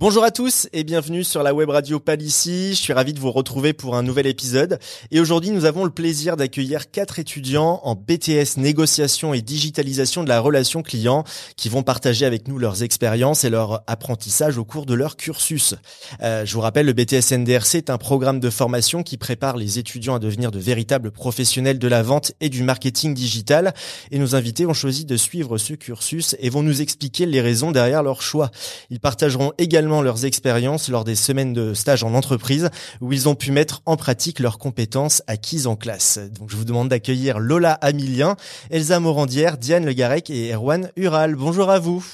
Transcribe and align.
Bonjour 0.00 0.22
à 0.22 0.30
tous 0.30 0.68
et 0.72 0.84
bienvenue 0.84 1.24
sur 1.24 1.42
la 1.42 1.52
web 1.52 1.70
radio 1.70 1.98
Palissy. 1.98 2.70
Je 2.70 2.80
suis 2.80 2.92
ravi 2.92 3.12
de 3.14 3.18
vous 3.18 3.32
retrouver 3.32 3.72
pour 3.72 3.96
un 3.96 4.04
nouvel 4.04 4.28
épisode. 4.28 4.78
Et 5.10 5.18
aujourd'hui, 5.18 5.50
nous 5.50 5.64
avons 5.64 5.84
le 5.84 5.90
plaisir 5.90 6.36
d'accueillir 6.36 6.92
quatre 6.92 7.18
étudiants 7.18 7.80
en 7.82 7.96
BTS 7.96 8.58
négociation 8.58 9.34
et 9.34 9.42
digitalisation 9.42 10.22
de 10.22 10.28
la 10.28 10.38
relation 10.38 10.84
client 10.84 11.24
qui 11.56 11.68
vont 11.68 11.82
partager 11.82 12.26
avec 12.26 12.46
nous 12.46 12.58
leurs 12.58 12.84
expériences 12.84 13.42
et 13.42 13.50
leur 13.50 13.82
apprentissage 13.88 14.56
au 14.56 14.64
cours 14.64 14.86
de 14.86 14.94
leur 14.94 15.16
cursus. 15.16 15.74
Euh, 16.22 16.46
je 16.46 16.54
vous 16.54 16.60
rappelle, 16.60 16.86
le 16.86 16.92
BTS 16.92 17.36
NDRC 17.36 17.74
est 17.74 17.90
un 17.90 17.98
programme 17.98 18.38
de 18.38 18.50
formation 18.50 19.02
qui 19.02 19.16
prépare 19.16 19.56
les 19.56 19.80
étudiants 19.80 20.14
à 20.14 20.20
devenir 20.20 20.52
de 20.52 20.60
véritables 20.60 21.10
professionnels 21.10 21.80
de 21.80 21.88
la 21.88 22.04
vente 22.04 22.30
et 22.40 22.50
du 22.50 22.62
marketing 22.62 23.14
digital. 23.14 23.74
Et 24.12 24.20
nos 24.20 24.36
invités 24.36 24.64
ont 24.64 24.74
choisi 24.74 25.06
de 25.06 25.16
suivre 25.16 25.58
ce 25.58 25.74
cursus 25.74 26.36
et 26.38 26.50
vont 26.50 26.62
nous 26.62 26.82
expliquer 26.82 27.26
les 27.26 27.40
raisons 27.40 27.72
derrière 27.72 28.04
leur 28.04 28.22
choix. 28.22 28.52
Ils 28.90 29.00
partageront 29.00 29.50
également 29.58 29.87
leurs 30.02 30.24
expériences 30.24 30.88
lors 30.88 31.04
des 31.04 31.14
semaines 31.14 31.52
de 31.52 31.74
stage 31.74 32.04
en 32.04 32.14
entreprise 32.14 32.70
où 33.00 33.12
ils 33.12 33.28
ont 33.28 33.34
pu 33.34 33.50
mettre 33.50 33.82
en 33.86 33.96
pratique 33.96 34.38
leurs 34.38 34.58
compétences 34.58 35.22
acquises 35.26 35.66
en 35.66 35.76
classe. 35.76 36.18
Donc 36.38 36.50
je 36.50 36.56
vous 36.56 36.64
demande 36.64 36.88
d'accueillir 36.88 37.38
Lola 37.38 37.72
Amilien, 37.72 38.36
Elsa 38.70 39.00
Morandière, 39.00 39.58
Diane 39.58 39.84
Le 39.84 39.92
Garec 39.92 40.30
et 40.30 40.52
Erwan 40.52 40.90
Ural. 40.96 41.34
Bonjour 41.34 41.70
à 41.70 41.78
vous. 41.78 42.04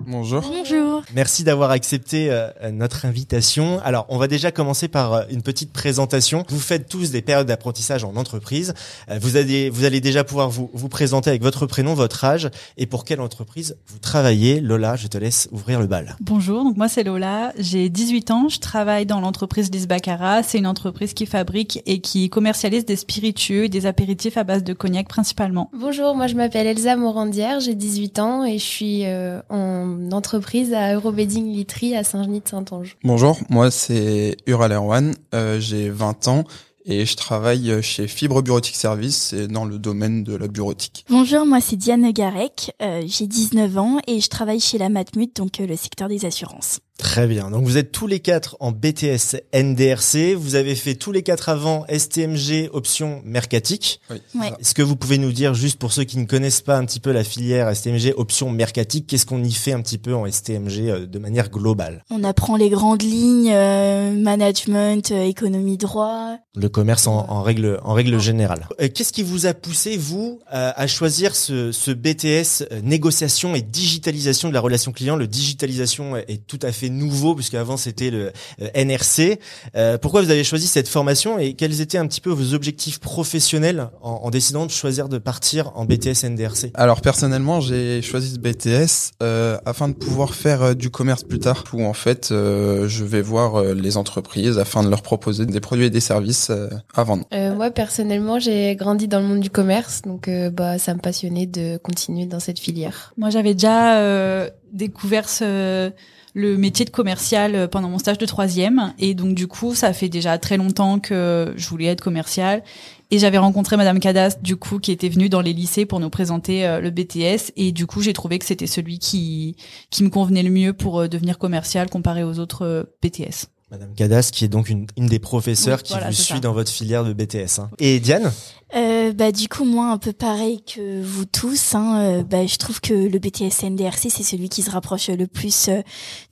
Bonjour. 0.00 0.42
Bonjour. 0.42 1.02
Merci 1.14 1.44
d'avoir 1.44 1.70
accepté 1.70 2.28
euh, 2.30 2.48
notre 2.72 3.04
invitation. 3.04 3.80
Alors, 3.84 4.06
on 4.08 4.18
va 4.18 4.28
déjà 4.28 4.50
commencer 4.50 4.88
par 4.88 5.12
euh, 5.12 5.22
une 5.30 5.42
petite 5.42 5.72
présentation. 5.72 6.44
Vous 6.48 6.58
faites 6.58 6.88
tous 6.88 7.10
des 7.10 7.22
périodes 7.22 7.46
d'apprentissage 7.46 8.04
en 8.04 8.16
entreprise. 8.16 8.74
Euh, 9.10 9.18
vous 9.20 9.36
allez, 9.36 9.70
vous 9.70 9.84
allez 9.84 10.00
déjà 10.00 10.24
pouvoir 10.24 10.50
vous, 10.50 10.70
vous 10.72 10.88
présenter 10.88 11.30
avec 11.30 11.42
votre 11.42 11.66
prénom, 11.66 11.94
votre 11.94 12.24
âge 12.24 12.50
et 12.76 12.86
pour 12.86 13.04
quelle 13.04 13.20
entreprise 13.20 13.76
vous 13.86 13.98
travaillez. 13.98 14.60
Lola, 14.60 14.96
je 14.96 15.06
te 15.06 15.18
laisse 15.18 15.48
ouvrir 15.52 15.80
le 15.80 15.86
bal. 15.86 16.16
Bonjour, 16.20 16.64
donc 16.64 16.76
moi 16.76 16.88
c'est 16.88 17.04
Lola, 17.04 17.52
j'ai 17.58 17.88
18 17.88 18.30
ans, 18.30 18.48
je 18.48 18.58
travaille 18.58 19.06
dans 19.06 19.20
l'entreprise 19.20 19.70
Lisbacara. 19.70 20.42
C'est 20.42 20.58
une 20.58 20.66
entreprise 20.66 21.14
qui 21.14 21.26
fabrique 21.26 21.82
et 21.86 22.00
qui 22.00 22.30
commercialise 22.30 22.84
des 22.84 22.96
spiritueux 22.96 23.64
et 23.64 23.68
des 23.68 23.86
apéritifs 23.86 24.36
à 24.36 24.44
base 24.44 24.64
de 24.64 24.72
cognac 24.72 25.08
principalement. 25.08 25.70
Bonjour, 25.72 26.14
moi 26.14 26.26
je 26.26 26.34
m'appelle 26.34 26.66
Elsa 26.66 26.96
Morandière, 26.96 27.60
j'ai 27.60 27.74
18 27.74 28.18
ans 28.18 28.44
et 28.44 28.58
je 28.58 28.64
suis 28.64 29.04
en 29.48 29.69
entreprise 30.12 30.72
à 30.74 30.94
Eurobedding 30.94 31.52
Litry 31.52 31.94
à 31.96 32.04
Saint-Genis-de-Saint-Ange. 32.04 32.96
Bonjour, 33.04 33.38
moi 33.48 33.70
c'est 33.70 34.36
Ural 34.46 34.72
Erwan, 34.72 35.14
euh, 35.34 35.60
j'ai 35.60 35.90
20 35.90 36.28
ans 36.28 36.44
et 36.84 37.06
je 37.06 37.16
travaille 37.16 37.82
chez 37.82 38.08
Fibre 38.08 38.42
Bureautique 38.42 38.76
Service 38.76 39.34
dans 39.34 39.64
le 39.64 39.78
domaine 39.78 40.24
de 40.24 40.34
la 40.34 40.48
bureautique. 40.48 41.04
Bonjour, 41.08 41.46
moi 41.46 41.60
c'est 41.60 41.76
Diane 41.76 42.10
Garec, 42.10 42.74
euh, 42.82 43.02
j'ai 43.06 43.26
19 43.26 43.78
ans 43.78 43.98
et 44.06 44.20
je 44.20 44.28
travaille 44.28 44.60
chez 44.60 44.78
la 44.78 44.88
Matmut, 44.88 45.34
donc 45.36 45.60
euh, 45.60 45.66
le 45.66 45.76
secteur 45.76 46.08
des 46.08 46.24
assurances. 46.24 46.80
Très 46.98 47.26
bien. 47.26 47.50
Donc 47.50 47.64
vous 47.64 47.78
êtes 47.78 47.92
tous 47.92 48.06
les 48.06 48.20
quatre 48.20 48.56
en 48.60 48.72
BTS 48.72 49.36
NDRC. 49.54 50.34
Vous 50.34 50.54
avez 50.54 50.74
fait 50.74 50.94
tous 50.94 51.12
les 51.12 51.22
quatre 51.22 51.48
avant 51.48 51.86
STMG 51.88 52.68
option 52.72 53.22
mercatique. 53.24 54.00
Oui. 54.10 54.16
Ouais. 54.34 54.52
Est-ce 54.60 54.74
que 54.74 54.82
vous 54.82 54.96
pouvez 54.96 55.16
nous 55.16 55.32
dire, 55.32 55.54
juste 55.54 55.78
pour 55.78 55.92
ceux 55.92 56.04
qui 56.04 56.18
ne 56.18 56.26
connaissent 56.26 56.60
pas 56.60 56.76
un 56.76 56.84
petit 56.84 57.00
peu 57.00 57.10
la 57.10 57.24
filière 57.24 57.74
STMG 57.74 58.12
option 58.18 58.50
mercatique, 58.50 59.06
qu'est-ce 59.06 59.24
qu'on 59.24 59.42
y 59.42 59.52
fait 59.52 59.72
un 59.72 59.80
petit 59.80 59.96
peu 59.96 60.14
en 60.14 60.30
STMG 60.30 60.88
euh, 60.90 61.06
de 61.06 61.18
manière 61.18 61.48
globale? 61.48 62.04
On 62.10 62.22
apprend 62.22 62.56
les 62.56 62.68
grandes 62.68 63.02
lignes, 63.02 63.50
euh, 63.50 64.12
management, 64.12 65.10
euh, 65.10 65.24
économie 65.24 65.78
droit. 65.78 66.36
Le 66.54 66.68
commerce 66.68 67.06
en, 67.06 67.30
en 67.30 67.42
règle 67.42 67.80
en 67.82 67.94
règle 67.94 68.18
générale. 68.20 68.68
Euh, 68.80 68.88
Qu'est-ce 68.94 69.14
qui 69.14 69.22
vous 69.22 69.46
a 69.46 69.54
poussé 69.54 69.96
vous 69.96 70.40
à, 70.48 70.78
à 70.78 70.86
choisir 70.86 71.34
ce, 71.34 71.72
ce 71.72 71.92
BTS 71.92 72.66
euh, 72.72 72.82
négociation 72.82 73.54
et 73.54 73.62
digitalisation 73.62 74.48
de 74.50 74.54
la 74.54 74.60
relation 74.60 74.92
client? 74.92 75.16
Le 75.16 75.26
digitalisation 75.26 76.16
est 76.16 76.46
tout 76.46 76.58
à 76.60 76.72
fait 76.72 76.89
nouveau 76.90 77.34
puisque 77.34 77.54
avant 77.54 77.76
c'était 77.76 78.10
le 78.10 78.32
euh, 78.60 78.68
NRC. 78.84 79.38
Euh, 79.76 79.96
pourquoi 79.98 80.22
vous 80.22 80.30
avez 80.30 80.44
choisi 80.44 80.66
cette 80.66 80.88
formation 80.88 81.38
et 81.38 81.54
quels 81.54 81.80
étaient 81.80 81.98
un 81.98 82.06
petit 82.06 82.20
peu 82.20 82.30
vos 82.30 82.54
objectifs 82.54 82.98
professionnels 83.00 83.88
en, 84.02 84.10
en 84.24 84.30
décidant 84.30 84.66
de 84.66 84.70
choisir 84.70 85.08
de 85.08 85.18
partir 85.18 85.72
en 85.76 85.84
BTS 85.84 86.24
NDRC 86.24 86.70
Alors 86.74 87.00
personnellement, 87.00 87.60
j'ai 87.60 88.02
choisi 88.02 88.34
ce 88.34 88.38
BTS 88.38 89.12
euh, 89.22 89.58
afin 89.64 89.88
de 89.88 89.94
pouvoir 89.94 90.34
faire 90.34 90.62
euh, 90.62 90.74
du 90.74 90.90
commerce 90.90 91.22
plus 91.24 91.38
tard, 91.38 91.64
où 91.72 91.84
en 91.84 91.92
fait 91.92 92.30
euh, 92.32 92.88
je 92.88 93.04
vais 93.04 93.22
voir 93.22 93.56
euh, 93.56 93.74
les 93.74 93.96
entreprises 93.96 94.58
afin 94.58 94.82
de 94.82 94.88
leur 94.90 95.02
proposer 95.02 95.46
des 95.46 95.60
produits 95.60 95.86
et 95.86 95.90
des 95.90 96.00
services 96.00 96.48
euh, 96.50 96.68
à 96.94 97.04
vendre. 97.04 97.24
Euh, 97.32 97.54
moi 97.54 97.70
personnellement 97.70 98.38
j'ai 98.38 98.74
grandi 98.76 99.08
dans 99.08 99.20
le 99.20 99.26
monde 99.26 99.40
du 99.40 99.50
commerce 99.50 100.02
donc 100.02 100.28
euh, 100.28 100.50
bah 100.50 100.78
ça 100.78 100.94
me 100.94 101.00
passionnait 101.00 101.46
de 101.46 101.76
continuer 101.78 102.26
dans 102.26 102.40
cette 102.40 102.58
filière. 102.58 103.12
Moi 103.16 103.30
j'avais 103.30 103.54
déjà 103.54 103.98
euh, 103.98 104.48
découvert 104.72 105.28
ce- 105.28 105.92
le 106.34 106.56
métier 106.56 106.84
de 106.84 106.90
commercial 106.90 107.54
euh, 107.54 107.68
pendant 107.68 107.88
mon 107.88 107.98
stage 107.98 108.18
de 108.18 108.26
troisième. 108.26 108.94
Et 108.98 109.14
donc 109.14 109.34
du 109.34 109.46
coup 109.46 109.74
ça 109.74 109.92
fait 109.92 110.08
déjà 110.08 110.38
très 110.38 110.56
longtemps 110.56 110.98
que 110.98 111.52
je 111.56 111.68
voulais 111.68 111.86
être 111.86 112.02
commercial 112.02 112.62
et 113.10 113.18
j'avais 113.18 113.38
rencontré 113.38 113.76
Madame 113.76 114.00
Cadas 114.00 114.36
du 114.40 114.56
coup 114.56 114.78
qui 114.78 114.92
était 114.92 115.08
venue 115.08 115.28
dans 115.28 115.40
les 115.40 115.52
lycées 115.52 115.86
pour 115.86 116.00
nous 116.00 116.10
présenter 116.10 116.66
euh, 116.66 116.80
le 116.80 116.90
BTS 116.90 117.52
et 117.56 117.72
du 117.72 117.86
coup 117.86 118.02
j'ai 118.02 118.12
trouvé 118.12 118.38
que 118.38 118.44
c'était 118.44 118.66
celui 118.66 118.98
qui 118.98 119.56
qui 119.90 120.04
me 120.04 120.10
convenait 120.10 120.42
le 120.42 120.50
mieux 120.50 120.72
pour 120.72 121.00
euh, 121.00 121.08
devenir 121.08 121.38
commercial 121.38 121.88
comparé 121.90 122.22
aux 122.24 122.38
autres 122.38 122.88
BTS. 123.02 123.48
Madame 123.70 123.94
Cadas, 123.94 124.30
qui 124.32 124.44
est 124.44 124.48
donc 124.48 124.68
une, 124.68 124.86
une 124.96 125.06
des 125.06 125.18
professeurs 125.20 125.78
Oui, 125.78 125.82
qui 125.84 125.92
voilà, 125.92 126.08
vous 126.08 126.14
suit 126.16 126.34
ça. 126.34 126.40
dans 126.40 126.52
votre 126.52 126.70
filière 126.72 127.04
de 127.04 127.12
BTS. 127.12 127.60
hein. 127.60 127.70
Et 127.78 128.00
Diane? 128.00 128.32
Euh, 128.76 129.12
bah 129.12 129.32
du 129.32 129.48
coup 129.48 129.64
moi 129.64 129.90
un 129.90 129.98
peu 129.98 130.12
pareil 130.12 130.62
que 130.62 131.02
vous 131.02 131.24
tous. 131.24 131.74
Hein, 131.74 132.00
euh, 132.00 132.22
bah, 132.22 132.46
je 132.46 132.56
trouve 132.56 132.80
que 132.80 132.94
le 132.94 133.18
BTS 133.18 133.64
NDRC 133.68 134.10
c'est 134.10 134.22
celui 134.22 134.48
qui 134.48 134.62
se 134.62 134.70
rapproche 134.70 135.08
le 135.08 135.26
plus 135.26 135.68
euh, 135.68 135.82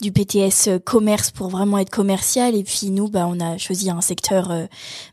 du 0.00 0.12
BTS 0.12 0.68
euh, 0.68 0.78
commerce 0.78 1.32
pour 1.32 1.48
vraiment 1.48 1.78
être 1.78 1.90
commercial. 1.90 2.54
Et 2.54 2.62
puis 2.62 2.90
nous 2.90 3.08
bah 3.08 3.26
on 3.28 3.40
a 3.40 3.58
choisi 3.58 3.90
un 3.90 4.00
secteur 4.00 4.52
euh, 4.52 4.66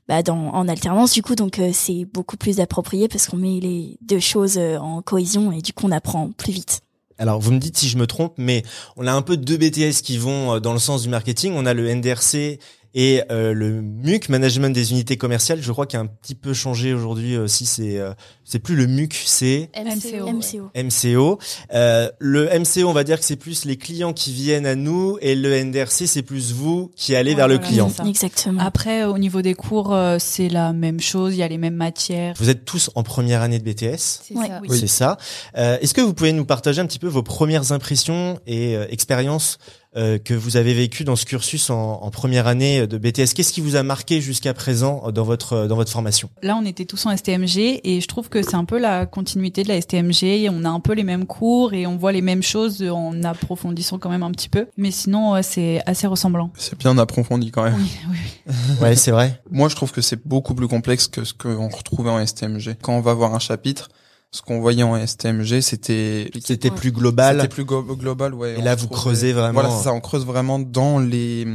bah, 0.07 0.21
dans, 0.21 0.49
en 0.53 0.67
alternance 0.67 1.13
du 1.13 1.23
coup 1.23 1.33
donc 1.35 1.57
euh, 1.57 1.71
c'est 1.73 2.05
beaucoup 2.05 2.37
plus 2.37 2.59
approprié 2.59 3.07
parce 3.07 3.27
qu'on 3.27 3.37
met 3.37 3.59
les 3.59 3.97
deux 4.01 4.19
choses 4.19 4.57
euh, 4.59 4.77
en 4.77 5.01
cohésion 5.01 5.51
et 5.51 5.61
du 5.61 5.73
coup 5.73 5.87
on 5.87 5.91
apprend 5.91 6.29
plus 6.37 6.53
vite. 6.53 6.81
Alors, 7.17 7.39
vous 7.39 7.51
me 7.51 7.59
dites 7.59 7.77
si 7.77 7.87
je 7.87 7.97
me 7.97 8.07
trompe, 8.07 8.33
mais 8.37 8.63
on 8.97 9.07
a 9.07 9.13
un 9.13 9.21
peu 9.21 9.37
deux 9.37 9.57
BTS 9.57 10.01
qui 10.03 10.17
vont 10.17 10.55
euh, 10.55 10.59
dans 10.59 10.73
le 10.73 10.79
sens 10.79 11.03
du 11.03 11.09
marketing. 11.09 11.53
On 11.55 11.65
a 11.65 11.73
le 11.73 11.93
NDRC 11.93 12.59
et 12.95 13.21
euh, 13.29 13.53
le 13.53 13.81
MUC, 13.81 14.29
Management 14.29 14.69
des 14.73 14.91
unités 14.91 15.17
commerciales. 15.17 15.61
Je 15.61 15.71
crois 15.71 15.85
qu'il 15.85 15.99
a 15.99 16.01
un 16.01 16.07
petit 16.07 16.33
peu 16.33 16.53
changé 16.53 16.93
aujourd'hui 16.93 17.37
aussi. 17.37 17.65
C'est 17.67 17.99
euh, 17.99 18.13
c'est 18.43 18.59
plus 18.59 18.75
le 18.75 18.87
MUC, 18.87 19.13
c'est 19.25 19.69
MCO. 19.75 20.31
MCO. 20.31 20.71
MCO. 20.75 21.39
Euh, 21.73 22.09
le 22.19 22.45
MCO, 22.59 22.87
on 22.87 22.93
va 22.93 23.03
dire 23.03 23.19
que 23.19 23.25
c'est 23.25 23.35
plus 23.35 23.65
les 23.65 23.75
clients 23.77 24.13
qui 24.13 24.31
viennent 24.31 24.65
à 24.65 24.75
nous, 24.75 25.17
et 25.21 25.35
le 25.35 25.53
NDRC, 25.63 26.07
c'est 26.07 26.21
plus 26.23 26.53
vous 26.53 26.91
qui 26.95 27.15
allez 27.15 27.31
Ouais, 27.31 27.35
vers 27.37 27.47
le 27.47 27.57
client. 27.57 27.91
Exactement. 28.07 28.61
Après 28.61 29.03
au 29.03 29.17
niveau 29.17 29.41
des 29.41 29.53
cours 29.55 29.93
euh, 29.93 30.17
c'est 30.19 30.47
la 30.47 30.71
même 30.73 30.99
chose, 31.01 31.33
il 31.33 31.37
y 31.39 31.43
a 31.43 31.47
les 31.47 31.57
mêmes 31.57 31.75
matières. 31.75 32.33
Vous 32.39 32.49
êtes 32.49 32.63
tous 32.65 32.89
en 32.95 33.03
première 33.03 33.41
année 33.41 33.59
de 33.59 33.63
BTS. 33.63 33.97
C'est 33.97 34.35
Ouais. 34.35 34.47
ça. 34.47 34.61
Oui. 34.67 34.79
C'est 34.79 34.87
ça. 34.87 35.17
Euh, 35.57 35.77
Est-ce 35.81 35.93
que 35.93 36.01
vous 36.01 36.13
pouvez 36.13 36.31
nous 36.31 36.45
partager 36.45 36.79
un 36.81 36.85
petit 36.85 36.99
peu 36.99 37.07
vos 37.07 37.23
premières 37.23 37.71
impressions 37.73 38.39
et 38.47 38.75
euh, 38.77 38.85
expériences 38.89 39.57
euh, 39.95 40.17
que 40.17 40.33
vous 40.33 40.57
avez 40.57 40.73
vécues 40.73 41.03
dans 41.03 41.15
ce 41.15 41.25
cursus 41.25 41.69
en, 41.69 42.01
en 42.01 42.09
première 42.11 42.47
année 42.47 42.87
de 42.87 42.97
BTS 42.97 43.33
Qu'est-ce 43.35 43.53
qui 43.53 43.61
vous 43.61 43.75
a 43.75 43.83
marqué 43.83 44.21
jusqu'à 44.21 44.53
présent 44.53 45.11
dans 45.11 45.23
votre 45.23 45.67
dans 45.67 45.75
votre 45.75 45.91
formation? 45.91 46.29
Là, 46.41 46.57
on 46.61 46.65
était 46.65 46.85
tous 46.85 47.05
en 47.05 47.15
STMG 47.15 47.81
et 47.83 48.01
je 48.01 48.07
trouve 48.07 48.29
que 48.29 48.41
c'est 48.41 48.55
un 48.55 48.65
peu 48.65 48.77
la 48.77 49.05
continuité 49.05 49.63
de 49.63 49.69
la 49.69 49.79
STMG. 49.81 50.49
On 50.51 50.65
a 50.65 50.69
un 50.69 50.79
peu 50.79 50.93
les 50.93 51.03
mêmes 51.03 51.25
cours 51.25 51.73
et 51.73 51.87
on 51.87 51.97
voit 51.97 52.11
les 52.11 52.21
mêmes 52.21 52.43
choses 52.43 52.83
en 52.83 53.23
approfondissant 53.23 53.99
quand 53.99 54.09
même 54.09 54.23
un 54.23 54.31
petit 54.31 54.49
peu. 54.49 54.67
Mais 54.77 54.91
sinon, 54.91 55.33
ouais, 55.33 55.43
c'est 55.43 55.81
assez 55.85 56.07
ressemblant. 56.07 56.51
C'est 56.57 56.77
bien 56.77 56.97
approfondi 56.97 57.51
quand 57.51 57.63
même. 57.63 57.75
Oui, 57.75 57.91
oui, 58.09 58.17
oui. 58.47 58.53
Ouais, 58.81 58.95
c'est 58.95 59.11
vrai. 59.11 59.41
Moi, 59.49 59.69
je 59.69 59.75
trouve 59.75 59.91
que 59.91 60.01
c'est 60.01 60.27
beaucoup 60.27 60.55
plus 60.55 60.67
complexe 60.67 61.07
que 61.07 61.23
ce 61.23 61.33
qu'on 61.33 61.69
retrouvait 61.69 62.09
en 62.09 62.25
STMG. 62.25 62.75
Quand 62.81 62.93
on 62.93 63.01
va 63.01 63.13
voir 63.13 63.33
un 63.33 63.39
chapitre, 63.39 63.89
ce 64.35 64.41
qu'on 64.41 64.59
voyait 64.59 64.83
en 64.83 64.95
STMG, 65.05 65.61
c'était 65.61 66.29
C'était 66.43 66.69
plus 66.69 66.91
global. 66.91 67.37
C'était 67.37 67.47
plus 67.47 67.63
global, 67.63 68.33
ouais. 68.33 68.59
Et 68.59 68.61
là, 68.61 68.75
vous 68.75 68.89
creusez 68.89 69.31
vraiment. 69.31 69.61
Voilà, 69.61 69.69
ça. 69.69 69.93
On 69.93 70.01
creuse 70.01 70.25
vraiment 70.25 70.59
dans 70.59 70.99
les 70.99 71.47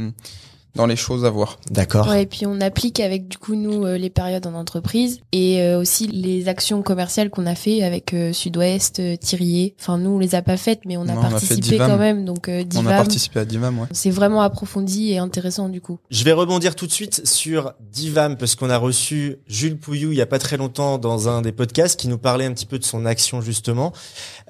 dans 0.75 0.85
les 0.85 0.95
choses 0.95 1.25
à 1.25 1.29
voir. 1.29 1.59
D'accord. 1.69 2.07
Ouais, 2.07 2.23
et 2.23 2.25
puis 2.25 2.45
on 2.45 2.61
applique 2.61 2.99
avec 2.99 3.27
du 3.27 3.37
coup 3.37 3.55
nous 3.55 3.85
euh, 3.85 3.97
les 3.97 4.09
périodes 4.09 4.47
en 4.47 4.53
entreprise 4.53 5.19
et 5.31 5.61
euh, 5.61 5.79
aussi 5.79 6.07
les 6.07 6.47
actions 6.47 6.81
commerciales 6.81 7.29
qu'on 7.29 7.45
a 7.45 7.55
fait 7.55 7.83
avec 7.83 8.13
euh, 8.13 8.31
Sud-Ouest, 8.33 8.99
euh, 8.99 9.15
Thirier. 9.17 9.75
Enfin 9.79 9.97
nous 9.97 10.11
on 10.11 10.19
les 10.19 10.33
a 10.35 10.41
pas 10.41 10.57
faites 10.57 10.81
mais 10.85 10.95
on 10.97 11.01
a 11.03 11.13
Non, 11.13 11.15
on 11.15 11.19
a 11.19 11.23
fait 11.25 11.31
participé 11.31 11.61
Divam. 11.61 11.89
quand 11.91 11.97
même 11.97 12.25
donc 12.25 12.47
euh, 12.47 12.59
On 12.59 12.61
a 12.61 12.63
Divam. 12.63 12.85
participé 12.95 13.39
à 13.41 13.45
Divam, 13.45 13.79
ouais. 13.79 13.87
C'est 13.91 14.09
vraiment 14.11 14.41
approfondi 14.41 15.11
et 15.11 15.17
intéressant 15.17 15.67
du 15.69 15.81
coup. 15.81 15.99
Je 16.09 16.23
vais 16.23 16.31
rebondir 16.33 16.75
tout 16.75 16.87
de 16.87 16.91
suite 16.91 17.27
sur 17.27 17.73
Divam 17.91 18.37
parce 18.37 18.55
qu'on 18.55 18.69
a 18.69 18.77
reçu 18.77 19.37
Jules 19.47 19.77
Pouillou 19.77 20.11
il 20.11 20.17
y 20.17 20.21
a 20.21 20.25
pas 20.25 20.39
très 20.39 20.57
longtemps 20.57 20.97
dans 20.97 21.27
un 21.27 21.41
des 21.41 21.51
podcasts 21.51 21.99
qui 21.99 22.07
nous 22.07 22.17
parlait 22.17 22.45
un 22.45 22.53
petit 22.53 22.65
peu 22.65 22.79
de 22.79 22.85
son 22.85 23.05
action 23.05 23.41
justement. 23.41 23.91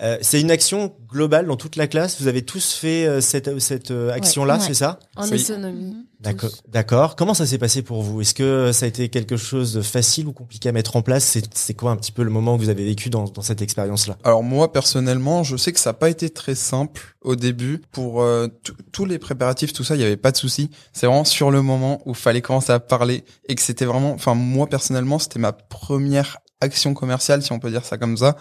Euh, 0.01 0.17
c'est 0.21 0.39
une 0.39 0.51
action 0.51 0.93
globale 1.09 1.47
dans 1.47 1.55
toute 1.57 1.75
la 1.77 1.87
classe. 1.87 2.21
Vous 2.21 2.27
avez 2.27 2.43
tous 2.43 2.73
fait 2.73 3.05
euh, 3.05 3.21
cette 3.21 3.59
cette 3.59 3.91
action 4.13 4.45
là, 4.45 4.55
Ouais. 4.57 4.59
c'est 4.67 4.73
ça? 4.73 4.99
En 5.15 5.25
économie. 5.27 5.95
D'accord. 6.21 6.51
D'accord. 6.67 7.15
Comment 7.15 7.33
ça 7.33 7.47
s'est 7.47 7.57
passé 7.57 7.81
pour 7.81 8.03
vous? 8.03 8.21
Est-ce 8.21 8.35
que 8.35 8.71
ça 8.71 8.85
a 8.85 8.87
été 8.87 9.09
quelque 9.09 9.37
chose 9.37 9.73
de 9.73 9.81
facile 9.81 10.27
ou 10.27 10.33
compliqué 10.33 10.69
à 10.69 10.71
mettre 10.71 10.95
en 10.95 11.01
place? 11.01 11.39
C'est 11.55 11.73
quoi 11.73 11.89
un 11.89 11.95
petit 11.95 12.11
peu 12.11 12.21
le 12.21 12.29
moment 12.29 12.57
que 12.57 12.61
vous 12.61 12.69
avez 12.69 12.85
vécu 12.85 13.09
dans, 13.09 13.23
dans 13.23 13.41
cette 13.41 13.63
expérience-là? 13.63 14.17
Alors 14.23 14.43
moi 14.43 14.71
personnellement, 14.71 15.41
je 15.43 15.57
sais 15.57 15.73
que 15.73 15.79
ça 15.79 15.89
n'a 15.89 15.93
pas 15.95 16.11
été 16.11 16.29
très 16.29 16.53
simple 16.53 17.15
au 17.21 17.35
début. 17.35 17.81
Pour 17.91 18.21
euh, 18.21 18.47
tous- 18.63 18.75
tous 18.91 19.05
les 19.05 19.17
préparatifs, 19.17 19.73
tout 19.73 19.83
ça, 19.83 19.95
il 19.95 19.97
n'y 19.97 20.03
avait 20.03 20.15
pas 20.15 20.31
de 20.31 20.37
souci. 20.37 20.69
C'est 20.93 21.07
vraiment 21.07 21.25
sur 21.25 21.49
le 21.49 21.63
moment 21.63 22.03
où 22.05 22.13
fallait 22.13 22.41
commencer 22.41 22.71
à 22.71 22.79
parler 22.79 23.23
et 23.49 23.55
que 23.55 23.61
c'était 23.61 23.85
vraiment, 23.85 24.11
enfin 24.13 24.35
moi 24.35 24.67
personnellement, 24.67 25.17
c'était 25.17 25.39
ma 25.39 25.53
première 25.53 26.37
action 26.61 26.93
commerciale, 26.93 27.41
si 27.41 27.51
on 27.51 27.57
peut 27.59 27.71
dire 27.71 27.83
ça 27.83 27.97
comme 27.97 28.15
ça. 28.17 28.37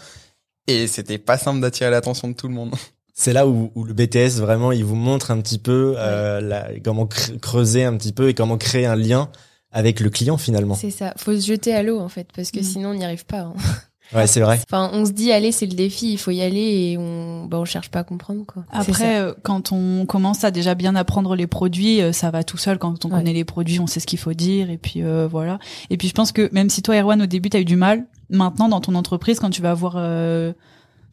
Et 0.67 0.87
c'était 0.87 1.17
pas 1.19 1.39
simple 1.39 1.61
d'attirer 1.61 1.89
l'attention 1.91 2.29
de 2.29 2.35
tout 2.35 2.47
le 2.47 2.55
monde. 2.55 2.75
C'est 3.23 3.35
là 3.35 3.47
où, 3.47 3.71
où 3.75 3.85
le 3.85 3.93
BTS 3.93 4.41
vraiment 4.41 4.73
il 4.73 4.83
vous 4.83 4.95
montre 4.95 5.31
un 5.31 5.41
petit 5.43 5.59
peu 5.59 5.95
euh, 5.99 6.41
la- 6.41 6.69
comment 6.83 7.05
cre- 7.05 7.39
creuser 7.39 7.85
un 7.85 7.95
petit 7.99 8.13
peu 8.13 8.31
et 8.31 8.35
comment 8.35 8.57
créer 8.57 8.87
un 8.87 8.97
lien 8.97 9.29
avec 9.73 10.01
le 10.01 10.09
client 10.09 10.39
finalement. 10.39 10.75
C'est 10.75 10.89
ça. 10.91 11.13
Faut 11.19 11.35
se 11.39 11.47
jeter 11.47 11.75
à 11.75 11.83
l'eau 11.83 12.01
en 12.01 12.09
fait, 12.09 12.29
parce 12.35 12.51
que 12.51 12.61
Mm. 12.61 12.65
sinon 12.65 12.89
on 12.91 12.95
n'y 12.95 13.05
arrive 13.05 13.27
pas. 13.27 13.41
hein. 13.41 13.55
Ouais, 14.13 14.27
c'est 14.27 14.41
vrai. 14.41 14.59
Enfin, 14.69 14.91
on 14.93 15.05
se 15.07 15.13
dit 15.13 15.31
allez, 15.31 15.53
c'est 15.53 15.67
le 15.67 15.75
défi, 15.75 16.11
il 16.15 16.19
faut 16.19 16.33
y 16.33 16.41
aller 16.43 16.59
et 16.59 16.99
on, 16.99 17.45
bah, 17.45 17.59
on 17.61 17.65
cherche 17.65 17.91
pas 17.93 18.01
à 18.01 18.03
comprendre 18.05 18.45
quoi. 18.45 18.65
Après, 18.73 19.21
euh, 19.21 19.35
quand 19.45 19.71
on 19.71 20.05
commence 20.05 20.43
à 20.43 20.51
déjà 20.51 20.75
bien 20.75 20.97
apprendre 20.97 21.37
les 21.37 21.47
produits, 21.47 22.01
euh, 22.03 22.11
ça 22.13 22.33
va 22.33 22.43
tout 22.43 22.57
seul. 22.57 22.79
Quand 22.79 23.05
on 23.05 23.11
Ouais. 23.11 23.19
connaît 23.19 23.33
les 23.35 23.45
produits, 23.45 23.79
on 23.79 23.87
sait 23.87 24.01
ce 24.01 24.09
qu'il 24.09 24.19
faut 24.19 24.33
dire. 24.35 24.69
Et 24.69 24.79
puis 24.79 25.05
euh, 25.05 25.29
voilà. 25.31 25.61
Et 25.91 25.97
puis 25.97 26.09
je 26.09 26.15
pense 26.15 26.33
que 26.33 26.49
même 26.53 26.71
si 26.71 26.83
toi, 26.83 26.97
Erwan, 26.99 27.23
au 27.23 27.27
début, 27.27 27.51
t'as 27.51 27.61
eu 27.61 27.65
du 27.65 27.77
mal, 27.77 28.05
maintenant 28.31 28.69
dans 28.69 28.81
ton 28.81 28.97
entreprise, 28.97 29.39
quand 29.39 29.51
tu 29.51 29.63
vas 29.63 29.75
voir 29.75 29.95
euh, 29.97 30.53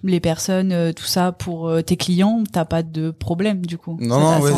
les 0.03 0.19
personnes, 0.19 0.71
euh, 0.71 0.93
tout 0.93 1.05
ça 1.05 1.31
pour 1.31 1.67
euh, 1.69 1.81
tes 1.81 1.97
clients, 1.97 2.43
t'as 2.51 2.65
pas 2.65 2.83
de 2.83 3.11
problème 3.11 3.65
du 3.65 3.77
coup. 3.77 3.97
Non, 3.99 4.19
non, 4.19 4.39
ouais, 4.41 4.51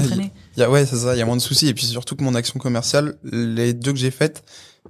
y 0.57 0.61
a, 0.63 0.69
ouais, 0.69 0.85
c'est 0.85 0.97
ça, 0.97 1.15
il 1.15 1.19
y 1.19 1.21
a 1.21 1.25
moins 1.25 1.37
de 1.37 1.41
soucis. 1.41 1.67
Et 1.67 1.73
puis 1.73 1.85
surtout 1.85 2.15
que 2.15 2.23
mon 2.23 2.35
action 2.35 2.59
commerciale, 2.59 3.17
les 3.23 3.73
deux 3.73 3.93
que 3.93 3.99
j'ai 3.99 4.11
faites, 4.11 4.43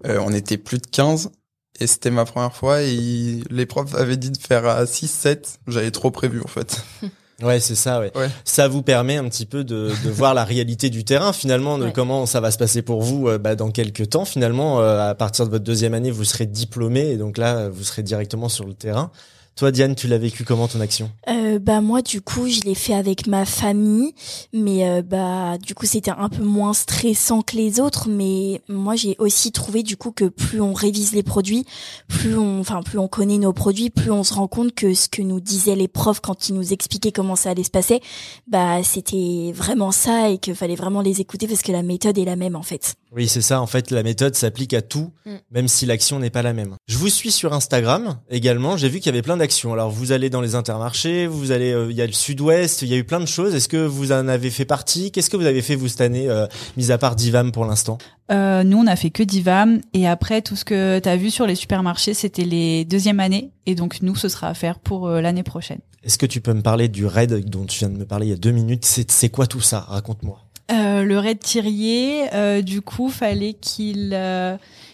euh, 0.05 0.19
on 0.25 0.31
était 0.33 0.57
plus 0.57 0.79
de 0.79 0.87
15 0.87 1.31
et 1.79 1.87
c'était 1.87 2.11
ma 2.11 2.25
première 2.25 2.53
fois 2.53 2.81
et 2.81 3.41
les 3.49 3.65
profs 3.65 3.95
avaient 3.95 4.17
dit 4.17 4.31
de 4.31 4.37
faire 4.37 4.65
à 4.65 4.85
6, 4.85 5.07
7. 5.07 5.59
J'avais 5.67 5.91
trop 5.91 6.11
prévu 6.11 6.41
en 6.43 6.47
fait. 6.47 6.83
Ouais, 7.41 7.61
c'est 7.61 7.75
ça. 7.75 8.01
Ouais. 8.01 8.11
Ouais. 8.17 8.29
Ça 8.43 8.67
vous 8.67 8.81
permet 8.81 9.15
un 9.15 9.23
petit 9.29 9.45
peu 9.45 9.63
de, 9.63 9.93
de 10.03 10.09
voir 10.09 10.33
la 10.33 10.43
réalité 10.43 10.89
du 10.89 11.05
terrain 11.05 11.31
finalement, 11.31 11.77
de 11.77 11.85
Ouais. 11.85 11.93
comment 11.93 12.25
ça 12.25 12.41
va 12.41 12.51
se 12.51 12.57
passer 12.57 12.81
pour 12.81 13.01
vous 13.01 13.29
euh, 13.29 13.37
bah, 13.37 13.55
dans 13.55 13.71
quelques 13.71 14.09
temps. 14.09 14.25
Finalement, 14.25 14.81
euh, 14.81 15.09
à 15.09 15.15
partir 15.15 15.45
de 15.45 15.51
votre 15.51 15.63
deuxième 15.63 15.93
année, 15.93 16.11
vous 16.11 16.25
serez 16.25 16.47
diplômé 16.47 17.11
et 17.11 17.15
donc 17.15 17.37
là, 17.37 17.69
vous 17.69 17.83
serez 17.83 18.03
directement 18.03 18.49
sur 18.49 18.65
le 18.65 18.73
terrain. 18.73 19.09
Toi, 19.59 19.71
Diane, 19.71 19.93
tu 19.93 20.07
l'as 20.07 20.17
vécu 20.17 20.45
comment 20.45 20.69
ton 20.69 20.79
action? 20.79 21.11
Euh, 21.27 21.59
bah 21.59 21.81
moi 21.81 22.01
du 22.01 22.21
coup 22.21 22.47
je 22.47 22.61
l'ai 22.61 22.75
fait 22.75 22.93
avec 22.93 23.27
ma 23.27 23.43
famille 23.43 24.13
mais 24.53 24.87
euh, 24.87 25.01
bah 25.01 25.57
du 25.57 25.75
coup 25.75 25.85
c'était 25.85 26.11
un 26.11 26.29
peu 26.29 26.43
moins 26.43 26.73
stressant 26.73 27.41
que 27.41 27.57
les 27.57 27.81
autres 27.81 28.07
mais 28.07 28.61
moi 28.69 28.95
j'ai 28.95 29.17
aussi 29.19 29.51
trouvé 29.51 29.83
du 29.83 29.97
coup 29.97 30.11
que 30.11 30.25
plus 30.25 30.61
on 30.61 30.71
révise 30.71 31.11
les 31.11 31.23
produits 31.23 31.65
plus 32.07 32.37
on 32.37 32.61
enfin 32.61 32.81
plus 32.83 32.99
on 32.99 33.09
connaît 33.09 33.37
nos 33.37 33.51
produits 33.51 33.89
plus 33.89 34.11
on 34.11 34.23
se 34.23 34.33
rend 34.33 34.47
compte 34.47 34.73
que 34.73 34.93
ce 34.93 35.09
que 35.09 35.21
nous 35.21 35.41
disaient 35.41 35.75
les 35.75 35.89
profs 35.89 36.21
quand 36.21 36.47
ils 36.47 36.55
nous 36.55 36.71
expliquaient 36.71 37.11
comment 37.11 37.35
ça 37.35 37.49
allait 37.49 37.63
se 37.63 37.69
passer 37.69 37.99
bah 38.47 38.81
c'était 38.83 39.51
vraiment 39.53 39.91
ça 39.91 40.29
et 40.29 40.37
qu'il 40.37 40.55
fallait 40.55 40.75
vraiment 40.75 41.01
les 41.01 41.19
écouter 41.19 41.47
parce 41.47 41.63
que 41.63 41.73
la 41.73 41.83
méthode 41.83 42.17
est 42.17 42.25
la 42.25 42.37
même 42.37 42.55
en 42.55 42.63
fait. 42.63 42.95
Oui, 43.11 43.27
c'est 43.27 43.41
ça. 43.41 43.59
En 43.59 43.65
fait, 43.65 43.89
la 43.89 44.03
méthode 44.03 44.35
s'applique 44.35 44.75
à 44.75 44.83
tout, 44.83 45.09
Mm. 45.25 45.31
même 45.51 45.67
si 45.67 45.85
l'action 45.87 46.19
n'est 46.19 46.29
pas 46.29 46.43
la 46.43 46.53
même. 46.53 46.75
Je 46.87 46.97
vous 46.97 47.09
suis 47.09 47.31
sur 47.31 47.53
Instagram 47.53 48.19
également. 48.29 48.77
J'ai 48.77 48.87
vu 48.87 48.99
qu'il 48.99 49.07
y 49.07 49.09
avait 49.09 49.23
plein 49.23 49.37
d'actions. 49.37 49.48
Alors, 49.73 49.89
vous 49.89 50.11
allez 50.11 50.29
dans 50.29 50.41
les 50.41 50.53
intermarchés, 50.53 51.25
vous 51.25 51.51
allez, 51.51 51.71
euh, 51.71 51.87
il 51.89 51.97
y 51.97 52.01
a 52.01 52.05
le 52.05 52.13
Sud-Ouest, 52.13 52.83
il 52.83 52.89
y 52.89 52.93
a 52.93 52.97
eu 52.97 53.03
plein 53.03 53.19
de 53.19 53.25
choses. 53.25 53.55
Est-ce 53.55 53.67
que 53.67 53.83
vous 53.83 54.11
en 54.11 54.27
avez 54.27 54.51
fait 54.51 54.65
partie? 54.65 55.11
Qu'est-ce 55.11 55.29
que 55.29 55.37
vous 55.37 55.45
avez 55.45 55.63
fait 55.63 55.75
vous 55.75 55.87
cette 55.87 56.01
année, 56.01 56.29
euh, 56.29 56.45
mis 56.77 56.91
à 56.91 56.99
part 56.99 57.15
Divam 57.15 57.51
pour 57.51 57.65
l'instant? 57.65 57.97
Euh, 58.31 58.63
nous, 58.63 58.77
on 58.77 58.85
a 58.85 58.95
fait 58.95 59.09
que 59.09 59.23
Divam. 59.23 59.81
Et 59.93 60.07
après, 60.07 60.43
tout 60.43 60.55
ce 60.55 60.63
que 60.65 60.99
t'as 60.99 61.15
vu 61.15 61.31
sur 61.31 61.47
les 61.47 61.55
supermarchés, 61.55 62.13
c'était 62.13 62.45
les 62.45 62.85
deuxièmes 62.85 63.19
années. 63.19 63.49
Et 63.65 63.73
donc, 63.73 64.03
nous, 64.03 64.15
ce 64.15 64.29
sera 64.29 64.49
à 64.49 64.53
faire 64.53 64.77
pour 64.77 65.07
euh, 65.07 65.19
l'année 65.19 65.43
prochaine. 65.43 65.79
Est-ce 66.03 66.19
que 66.19 66.27
tu 66.27 66.41
peux 66.41 66.53
me 66.53 66.61
parler 66.61 66.87
du 66.87 67.07
raid 67.07 67.49
dont 67.49 67.65
tu 67.65 67.79
viens 67.79 67.89
de 67.89 67.97
me 67.97 68.05
parler 68.05 68.27
il 68.27 68.29
y 68.29 68.33
a 68.33 68.37
deux 68.37 68.51
minutes? 68.51 68.85
C'est 68.85 69.29
quoi 69.29 69.47
tout 69.47 69.61
ça? 69.61 69.81
Raconte-moi. 69.89 70.39
Euh, 70.71 71.03
le 71.03 71.17
raid 71.17 71.39
Thirier, 71.39 72.61
du 72.61 72.81
coup, 72.81 73.09
fallait 73.09 73.53
qu'il 73.53 74.13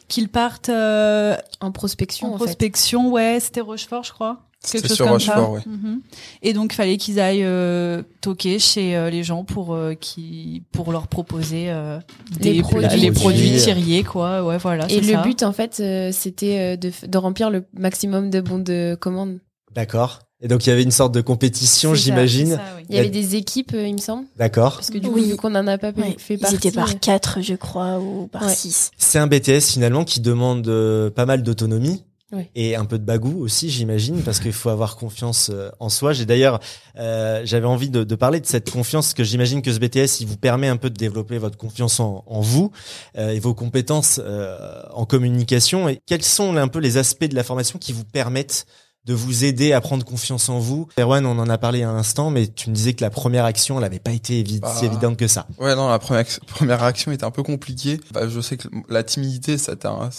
euh, 0.05 0.07
qu'il 0.07 0.29
parte 0.29 0.69
euh, 0.69 1.35
En 1.61 1.71
prospection, 1.71 2.27
en 2.27 2.35
en, 2.35 2.37
fait. 2.37 2.45
prospection. 2.45 3.11
Ouais, 3.11 3.39
c'était 3.39 3.61
Rochefort, 3.61 4.03
je 4.03 4.11
crois. 4.13 4.41
Quelque 4.61 4.77
C'était 4.77 4.87
chose 4.87 4.95
sur 4.95 5.05
comme 5.05 5.13
Rochefort, 5.13 5.35
ça. 5.45 5.49
ouais. 5.51 5.61
Mhm. 5.67 6.01
Et 6.41 6.53
donc, 6.53 6.73
il 6.73 6.75
fallait 6.75 6.97
qu'ils 6.97 7.19
aillent 7.19 7.43
euh, 7.43 8.01
toquer 8.21 8.57
chez 8.57 8.95
euh, 8.95 9.11
les 9.11 9.21
gens 9.23 9.43
pour 9.43 9.75
euh, 9.75 9.93
qui 9.93 10.63
pour 10.71 10.91
leur 10.91 11.07
proposer 11.07 11.65
euh, 11.69 11.99
Les 12.39 12.53
des 12.53 12.61
produits. 12.61 12.99
les 12.99 13.11
produits. 13.11 13.57
Thirier, 13.59 14.03
quoi. 14.03 14.43
Ouais, 14.43 14.57
voilà. 14.57 14.89
Et 14.89 15.01
le 15.01 15.13
ça. 15.13 15.21
but, 15.21 15.43
en 15.43 15.51
fait, 15.53 15.77
euh, 15.81 16.09
c'était 16.11 16.59
euh, 16.59 16.77
de, 16.77 16.91
de 17.05 17.17
remplir 17.19 17.51
le 17.51 17.65
maximum 17.77 18.31
de 18.31 18.41
bons 18.41 18.57
de 18.57 18.97
commande. 18.99 19.39
D'accord. 19.75 20.21
Et 20.45 20.47
donc, 20.47 20.65
il 20.67 20.69
y 20.69 20.71
avait 20.71 20.83
une 20.83 20.91
sorte 20.91 21.11
de 21.11 21.21
compétition, 21.21 21.95
j'imagine. 21.95 22.59
Oui. 22.77 22.85
Il 22.91 22.95
y 22.95 22.99
avait 22.99 23.09
des 23.09 23.35
équipes, 23.35 23.73
euh, 23.73 23.87
il 23.87 23.95
me 23.95 23.99
semble. 23.99 24.25
D'accord. 24.37 24.75
Parce 24.75 24.91
que 24.91 24.99
du 24.99 25.09
coup, 25.09 25.15
Oui. 25.15 25.31
vu 25.31 25.37
qu'on 25.37 25.55
en 25.55 25.65
a 25.65 25.79
pas 25.79 25.89
Ouais, 25.89 26.15
fait 26.19 26.35
ils 26.35 26.39
partie. 26.39 26.55
étaient 26.57 26.69
euh, 26.69 26.81
par 26.81 26.99
quatre 26.99 27.41
je 27.41 27.55
crois 27.55 27.99
ou 27.99 28.27
par 28.27 28.43
Ouais. 28.45 28.53
six. 28.53 28.91
C'est 28.95 29.17
un 29.17 29.25
BTS 29.25 29.61
finalement 29.71 30.03
qui 30.03 30.19
demande 30.19 30.67
euh, 30.67 31.09
pas 31.09 31.25
mal 31.25 31.41
d'autonomie. 31.41 32.03
Ouais. 32.31 32.49
Et 32.55 32.75
un 32.75 32.85
peu 32.85 32.99
de 32.99 33.03
bagou 33.03 33.39
aussi, 33.43 33.69
j'imagine, 33.71 34.21
parce 34.21 34.39
qu'il 34.39 34.51
faut 34.53 34.69
avoir 34.69 34.97
confiance 34.97 35.49
euh, 35.53 35.69
en 35.79 35.89
soi. 35.89 36.13
J'ai 36.13 36.25
d'ailleurs, 36.25 36.59
euh, 36.99 37.41
j'avais 37.45 37.67
envie 37.67 37.89
de, 37.89 38.03
de 38.03 38.15
parler 38.15 38.39
de 38.39 38.45
cette 38.45 38.69
confiance 38.69 39.13
que 39.15 39.23
j'imagine 39.23 39.61
que 39.63 39.71
ce 39.73 39.79
BTS, 39.79 40.19
il 40.21 40.27
vous 40.27 40.37
permet 40.37 40.67
un 40.67 40.77
peu 40.77 40.89
de 40.91 40.95
développer 40.95 41.37
votre 41.39 41.57
confiance 41.57 41.99
en, 41.99 42.23
en 42.27 42.41
vous 42.41 42.71
euh, 43.17 43.29
et 43.29 43.39
vos 43.39 43.53
compétences 43.55 44.19
euh, 44.23 44.57
en 44.93 45.05
communication. 45.05 45.89
Et 45.89 45.99
quels 46.05 46.23
sont 46.23 46.55
un 46.57 46.67
peu 46.67 46.79
les 46.79 46.97
aspects 46.97 47.25
de 47.25 47.35
la 47.35 47.43
formation 47.43 47.79
qui 47.79 47.93
vous 47.93 48.05
permettent 48.05 48.65
de 49.05 49.13
vous 49.13 49.43
aider 49.45 49.71
à 49.73 49.81
prendre 49.81 50.03
confiance 50.03 50.49
en 50.49 50.59
vous 50.59 50.87
Erwan, 50.99 51.25
on 51.25 51.37
en 51.37 51.49
a 51.49 51.57
parlé 51.57 51.83
un 51.83 51.95
instant, 51.95 52.29
mais 52.31 52.47
tu 52.47 52.69
me 52.69 52.75
disais 52.75 52.93
que 52.93 53.01
la 53.03 53.09
première 53.09 53.45
action, 53.45 53.75
elle 53.77 53.83
n'avait 53.83 53.99
pas 53.99 54.11
été 54.11 54.41
évi- 54.43 54.59
Bah. 54.59 54.73
si 54.77 54.85
évidente 54.85 55.17
que 55.17 55.27
ça. 55.27 55.45
Ouais, 55.59 55.75
non, 55.75 55.89
la 55.89 55.99
première, 55.99 56.25
première 56.47 56.79
réaction 56.79 57.11
était 57.11 57.23
un 57.23 57.31
peu 57.31 57.43
compliquée. 57.43 57.99
Bah, 58.11 58.27
je 58.27 58.39
sais 58.41 58.57
que 58.57 58.67
la 58.89 59.03
timidité, 59.03 59.57
ça 59.57 59.75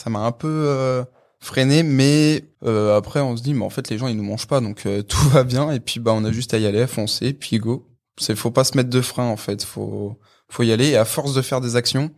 m'a 0.07 0.21
un 0.21 0.33
peu 0.33 0.49
euh, 0.49 1.05
freiné, 1.41 1.83
mais 1.83 2.45
euh, 2.65 2.97
après, 2.97 3.21
on 3.21 3.37
se 3.37 3.43
dit, 3.43 3.55
mais 3.55 3.65
en 3.65 3.71
fait, 3.71 3.89
les 3.91 3.99
gens, 3.99 4.07
ils 4.09 4.17
nous 4.17 4.23
mangent 4.25 4.47
pas, 4.47 4.61
donc 4.61 4.87
euh, 4.87 5.03
tout 5.09 5.29
va 5.31 5.43
bien. 5.45 5.73
Et 5.73 5.81
puis, 5.81 6.01
bah, 6.01 6.13
on 6.15 6.25
a 6.25 6.33
juste 6.33 6.55
à 6.55 6.59
y 6.59 6.67
aller, 6.67 6.83
à 6.83 6.87
foncer, 6.87 7.33
puis 7.33 7.59
go. 7.59 7.87
C'est, 8.19 8.35
faut 8.37 8.51
pas 8.51 8.65
se 8.65 8.77
mettre 8.77 8.89
de 8.91 9.01
frein, 9.01 9.27
en 9.27 9.37
fait. 9.37 9.63
Faut, 9.65 10.17
faut 10.49 10.63
y 10.63 10.73
aller. 10.73 10.89
Et 10.91 10.97
à 10.97 11.05
force 11.05 11.35
de 11.35 11.43
faire 11.43 11.61
des 11.61 11.77
actions, 11.77 12.11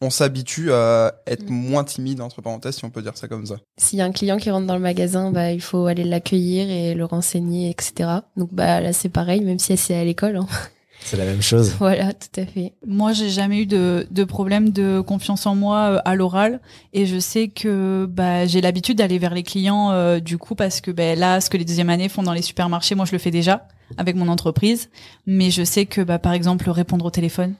on 0.00 0.10
s'habitue 0.10 0.72
à 0.72 1.14
être 1.26 1.48
Mm. 1.50 1.54
moins 1.54 1.84
timide, 1.84 2.20
entre 2.20 2.40
parenthèses, 2.42 2.76
si 2.76 2.84
on 2.84 2.90
peut 2.90 3.02
dire 3.02 3.16
ça 3.16 3.28
comme 3.28 3.44
ça. 3.46 3.56
S'il 3.76 3.98
y 3.98 4.02
a 4.02 4.04
un 4.04 4.12
client 4.12 4.38
qui 4.38 4.50
rentre 4.50 4.66
dans 4.66 4.74
le 4.76 4.80
magasin, 4.80 5.30
bah, 5.30 5.52
il 5.52 5.60
faut 5.60 5.86
aller 5.86 6.04
l'accueillir 6.04 6.70
et 6.70 6.94
le 6.94 7.04
renseigner, 7.04 7.70
etc. 7.70 8.08
Donc, 8.36 8.48
bah, 8.52 8.80
là, 8.80 8.92
c'est 8.92 9.08
pareil, 9.10 9.42
même 9.42 9.58
si 9.58 9.76
c'est 9.76 9.94
à 9.96 10.04
l'école. 10.04 10.36
hein. 10.36 10.46
C'est 11.02 11.16
la 11.16 11.24
même 11.24 11.40
chose. 11.40 11.70
voilà, 11.78 12.12
tout 12.12 12.40
à 12.40 12.44
fait. 12.44 12.74
Moi, 12.86 13.14
j'ai 13.14 13.30
jamais 13.30 13.62
eu 13.62 13.66
de, 13.66 14.06
de 14.10 14.22
problème 14.24 14.68
de 14.68 15.00
confiance 15.00 15.46
en 15.46 15.54
moi 15.54 15.78
euh, 15.92 15.98
à 16.04 16.14
l'oral, 16.14 16.60
et 16.92 17.06
je 17.06 17.18
sais 17.18 17.48
que 17.48 18.04
bah, 18.06 18.44
j'ai 18.44 18.60
l'habitude 18.60 18.98
d'aller 18.98 19.18
vers 19.18 19.32
les 19.32 19.42
clients 19.42 19.92
euh, 19.92 20.20
du 20.20 20.36
coup 20.36 20.54
parce 20.54 20.82
que 20.82 20.90
bah, 20.90 21.14
là, 21.14 21.40
ce 21.40 21.48
que 21.48 21.56
les 21.56 21.64
deuxième 21.64 21.88
années 21.88 22.10
font 22.10 22.22
dans 22.22 22.34
les 22.34 22.42
supermarchés, 22.42 22.94
moi, 22.94 23.06
je 23.06 23.12
le 23.12 23.18
fais 23.18 23.30
déjà 23.30 23.66
avec 23.96 24.14
mon 24.14 24.28
entreprise, 24.28 24.90
mais 25.26 25.50
je 25.50 25.64
sais 25.64 25.86
que 25.86 26.02
bah, 26.02 26.18
par 26.18 26.34
exemple 26.34 26.68
répondre 26.68 27.06
au 27.06 27.10
téléphone, 27.10 27.54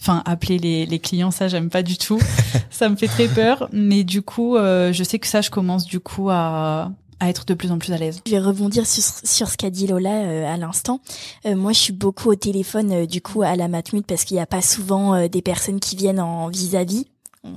enfin 0.00 0.22
appeler 0.24 0.58
les, 0.58 0.86
les 0.86 0.98
clients, 0.98 1.30
ça 1.30 1.48
j'aime 1.48 1.70
pas 1.70 1.82
du 1.82 1.98
tout, 1.98 2.20
ça 2.70 2.88
me 2.88 2.96
fait 2.96 3.08
très 3.08 3.28
peur, 3.28 3.68
mais 3.72 4.04
du 4.04 4.22
coup, 4.22 4.56
euh, 4.56 4.92
je 4.92 5.02
sais 5.04 5.18
que 5.18 5.26
ça, 5.26 5.40
je 5.40 5.50
commence 5.50 5.86
du 5.86 6.00
coup 6.00 6.30
à 6.30 6.90
à 7.20 7.30
être 7.30 7.46
de 7.46 7.54
plus 7.54 7.72
en 7.72 7.78
plus 7.78 7.92
à 7.92 7.96
l'aise. 7.96 8.20
Je 8.26 8.32
vais 8.32 8.38
rebondir 8.38 8.86
sur, 8.86 9.02
sur 9.02 9.48
ce 9.48 9.56
qu'a 9.56 9.70
dit 9.70 9.86
Lola 9.86 10.22
euh, 10.22 10.52
à 10.52 10.56
l'instant. 10.56 11.00
Euh, 11.46 11.56
moi, 11.56 11.72
je 11.72 11.78
suis 11.78 11.92
beaucoup 11.92 12.30
au 12.30 12.34
téléphone 12.34 12.92
euh, 12.92 13.06
du 13.06 13.20
coup 13.20 13.42
à 13.42 13.56
la 13.56 13.68
Matmut 13.68 14.06
parce 14.06 14.24
qu'il 14.24 14.36
n'y 14.36 14.42
a 14.42 14.46
pas 14.46 14.62
souvent 14.62 15.14
euh, 15.14 15.28
des 15.28 15.42
personnes 15.42 15.80
qui 15.80 15.96
viennent 15.96 16.20
en 16.20 16.48
vis-à-vis. 16.48 17.06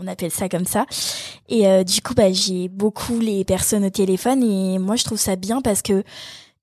On 0.01 0.07
appelle 0.07 0.31
ça 0.31 0.49
comme 0.49 0.65
ça. 0.65 0.85
Et 1.49 1.67
euh, 1.67 1.83
du 1.83 2.01
coup, 2.01 2.13
bah, 2.13 2.31
j'ai 2.31 2.69
beaucoup 2.69 3.19
les 3.19 3.43
personnes 3.43 3.83
au 3.85 3.89
téléphone 3.89 4.43
et 4.43 4.77
moi, 4.79 4.95
je 4.95 5.03
trouve 5.03 5.19
ça 5.19 5.35
bien 5.35 5.61
parce 5.61 5.81
que 5.81 6.03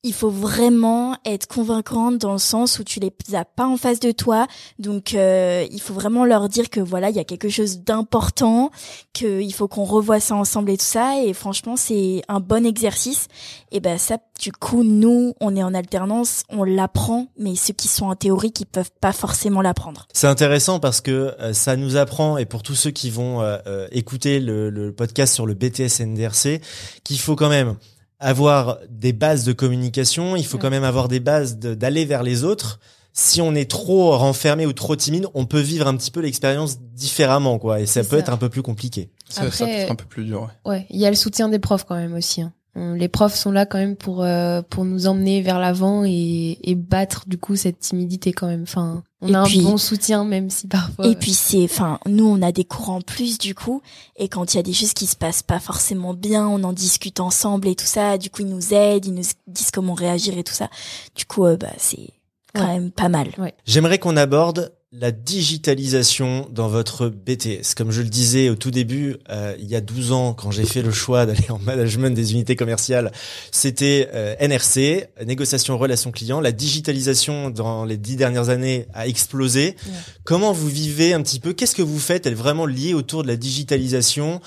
il 0.06 0.12
faut 0.12 0.30
vraiment 0.30 1.16
être 1.24 1.48
convaincante 1.48 2.18
dans 2.18 2.32
le 2.32 2.38
sens 2.38 2.78
où 2.78 2.84
tu 2.84 3.00
les 3.00 3.12
as 3.34 3.44
pas 3.44 3.66
en 3.66 3.76
face 3.76 3.98
de 3.98 4.12
toi. 4.12 4.46
Donc, 4.78 5.14
euh, 5.14 5.66
il 5.68 5.80
faut 5.80 5.94
vraiment 5.94 6.24
leur 6.24 6.48
dire 6.48 6.70
que 6.70 6.78
voilà, 6.78 7.10
il 7.10 7.16
y 7.16 7.18
a 7.18 7.24
quelque 7.24 7.48
chose 7.48 7.80
d'important, 7.80 8.70
qu'il 9.12 9.52
faut 9.52 9.66
qu'on 9.66 9.82
revoie 9.82 10.20
ça 10.20 10.36
ensemble 10.36 10.70
et 10.70 10.76
tout 10.76 10.84
ça. 10.84 11.20
Et 11.20 11.32
franchement, 11.32 11.74
c'est 11.74 12.22
un 12.28 12.38
bon 12.38 12.64
exercice. 12.64 13.26
Et 13.72 13.80
ben 13.80 13.98
ça, 13.98 14.18
du 14.40 14.52
coup, 14.52 14.84
nous, 14.84 15.34
on 15.40 15.56
est 15.56 15.64
en 15.64 15.74
alternance, 15.74 16.44
on 16.50 16.62
l'apprend, 16.62 17.26
mais 17.36 17.56
ceux 17.56 17.74
qui 17.74 17.88
sont 17.88 18.06
en 18.06 18.14
théorie, 18.14 18.52
qui 18.52 18.64
peuvent 18.64 18.92
pas 19.00 19.12
forcément 19.12 19.60
l'apprendre. 19.60 20.06
C'est 20.12 20.28
intéressant 20.28 20.78
parce 20.78 21.00
que 21.00 21.34
euh, 21.40 21.52
ça 21.52 21.74
nous 21.74 21.96
apprend, 21.96 22.38
et 22.38 22.44
pour 22.44 22.62
tous 22.62 22.76
ceux 22.76 22.92
qui 22.92 23.10
vont 23.10 23.42
euh, 23.42 23.88
écouter 23.90 24.38
le, 24.38 24.70
le 24.70 24.92
podcast 24.92 25.34
sur 25.34 25.46
le 25.46 25.54
BTS 25.54 26.00
NDRC, 26.00 26.60
qu'il 27.02 27.18
faut 27.18 27.34
quand 27.34 27.48
même 27.48 27.74
avoir 28.18 28.78
des 28.88 29.12
bases 29.12 29.44
de 29.44 29.52
communication, 29.52 30.36
il 30.36 30.44
faut 30.44 30.56
Ouais. 30.56 30.62
quand 30.62 30.70
même 30.70 30.84
avoir 30.84 31.08
des 31.08 31.20
bases 31.20 31.58
de- 31.58 31.74
d'aller 31.74 32.04
vers 32.04 32.22
les 32.22 32.44
autres. 32.44 32.80
si 33.18 33.40
on 33.40 33.54
est 33.54 33.70
trop 33.70 34.14
renfermé 34.18 34.66
ou 34.66 34.74
trop 34.74 34.94
timide, 34.94 35.26
on 35.32 35.46
peut 35.46 35.60
vivre 35.60 35.86
un 35.86 35.96
petit 35.96 36.10
peu 36.10 36.20
l'expérience 36.20 36.78
différemment, 36.82 37.58
quoi. 37.58 37.80
Et 37.80 37.86
ça 37.86 38.02
peut 38.02 38.08
ça. 38.10 38.18
être 38.18 38.28
un 38.30 38.36
peu 38.36 38.50
plus 38.50 38.60
compliqué. 38.60 39.08
Ça, 39.26 39.50
ça 39.50 39.64
peut 39.64 39.70
être 39.72 39.90
un 39.90 39.94
peu 39.94 40.04
plus 40.04 40.26
dur. 40.26 40.42
ouais. 40.66 40.70
Ouais, 40.70 40.86
il 40.90 41.00
y 41.00 41.06
a 41.06 41.08
le 41.08 41.16
soutien 41.16 41.48
des 41.48 41.58
profs 41.58 41.84
quand 41.84 41.94
même 41.96 42.12
aussi. 42.12 42.42
hein. 42.42 42.52
On- 42.74 42.92
Les 42.92 43.08
profs 43.08 43.34
sont 43.34 43.52
là 43.52 43.64
quand 43.64 43.78
même 43.78 43.96
pour 43.96 44.22
euh, 44.22 44.60
pour 44.68 44.84
nous 44.84 45.06
emmener 45.06 45.40
vers 45.40 45.58
l'avant 45.58 46.04
et, 46.04 46.58
et 46.62 46.74
battre 46.74 47.24
du 47.26 47.38
coup 47.38 47.56
cette 47.56 47.78
timidité 47.78 48.34
quand 48.34 48.48
même. 48.48 48.64
Enfin, 48.64 49.02
on 49.26 49.32
Et 49.32 49.34
a 49.36 49.42
puis- 49.44 49.60
un 49.60 49.70
bon 49.70 49.76
soutien 49.76 50.24
même 50.24 50.50
si 50.50 50.66
parfois. 50.66 51.06
Et 51.06 51.14
puis 51.16 51.32
c'est, 51.34 51.64
enfin, 51.64 51.98
nous 52.06 52.26
on 52.26 52.40
a 52.42 52.52
des 52.52 52.64
cours 52.64 52.90
en 52.90 53.00
plus 53.00 53.38
du 53.38 53.54
coup, 53.54 53.82
et 54.16 54.28
quand 54.28 54.52
il 54.54 54.56
y 54.56 54.60
a 54.60 54.62
des 54.62 54.72
choses 54.72 54.92
qui 54.94 55.06
se 55.06 55.16
passent 55.16 55.42
pas 55.42 55.60
forcément 55.60 56.14
bien, 56.14 56.46
on 56.48 56.62
en 56.64 56.72
discute 56.72 57.20
ensemble 57.20 57.68
et 57.68 57.74
tout 57.74 57.86
ça. 57.86 58.18
Du 58.18 58.30
coup 58.30 58.42
ils 58.42 58.48
nous 58.48 58.72
aident, 58.74 59.06
ils 59.06 59.14
nous 59.14 59.24
disent 59.46 59.70
comment 59.72 59.94
réagir 59.94 60.36
et 60.38 60.44
tout 60.44 60.54
ça. 60.54 60.68
Du 61.14 61.24
coup, 61.24 61.44
euh, 61.44 61.56
bah 61.56 61.68
c'est 61.78 62.10
quand 62.54 62.62
Ouais. 62.66 62.74
même 62.74 62.90
pas 62.90 63.08
mal. 63.08 63.28
J'aimerais 63.66 63.98
qu'on 63.98 64.16
aborde 64.16 64.72
la 64.98 65.10
digitalisation 65.10 66.48
dans 66.50 66.68
votre 66.68 67.08
BTS. 67.08 67.74
Comme 67.76 67.90
je 67.90 68.02
le 68.02 68.08
disais 68.08 68.48
au 68.48 68.54
tout 68.54 68.70
début, 68.70 69.16
euh, 69.28 69.54
il 69.58 69.66
y 69.66 69.76
a 69.76 69.80
12 69.80 70.12
ans, 70.12 70.34
quand 70.34 70.50
j'ai 70.50 70.64
fait 70.64 70.82
le 70.82 70.90
choix 70.90 71.26
d'aller 71.26 71.50
en 71.50 71.58
management 71.58 72.14
des 72.14 72.32
unités 72.32 72.56
commerciales, 72.56 73.12
c'était 73.52 74.08
euh, 74.14 74.34
NRC, 74.40 75.08
négociation 75.24 75.76
relations 75.76 76.12
clients. 76.12 76.40
La 76.40 76.52
digitalisation 76.52 77.50
dans 77.50 77.84
les 77.84 77.96
dix 77.96 78.16
dernières 78.16 78.48
années 78.48 78.86
a 78.94 79.06
explosé. 79.06 79.76
Ouais. 79.86 79.92
Comment 80.24 80.52
vous 80.52 80.68
vivez 80.68 81.12
un 81.12 81.22
petit 81.22 81.40
peu? 81.40 81.52
Qu'est-ce 81.52 81.74
que 81.74 81.82
vous 81.82 81.98
faites 81.98 82.26
Elle 82.26 82.32
est 82.32 82.36
vraiment 82.36 82.66
liée 82.66 82.94
autour 82.94 83.22
de 83.22 83.28
la 83.28 83.36
digitalisation? 83.36 84.40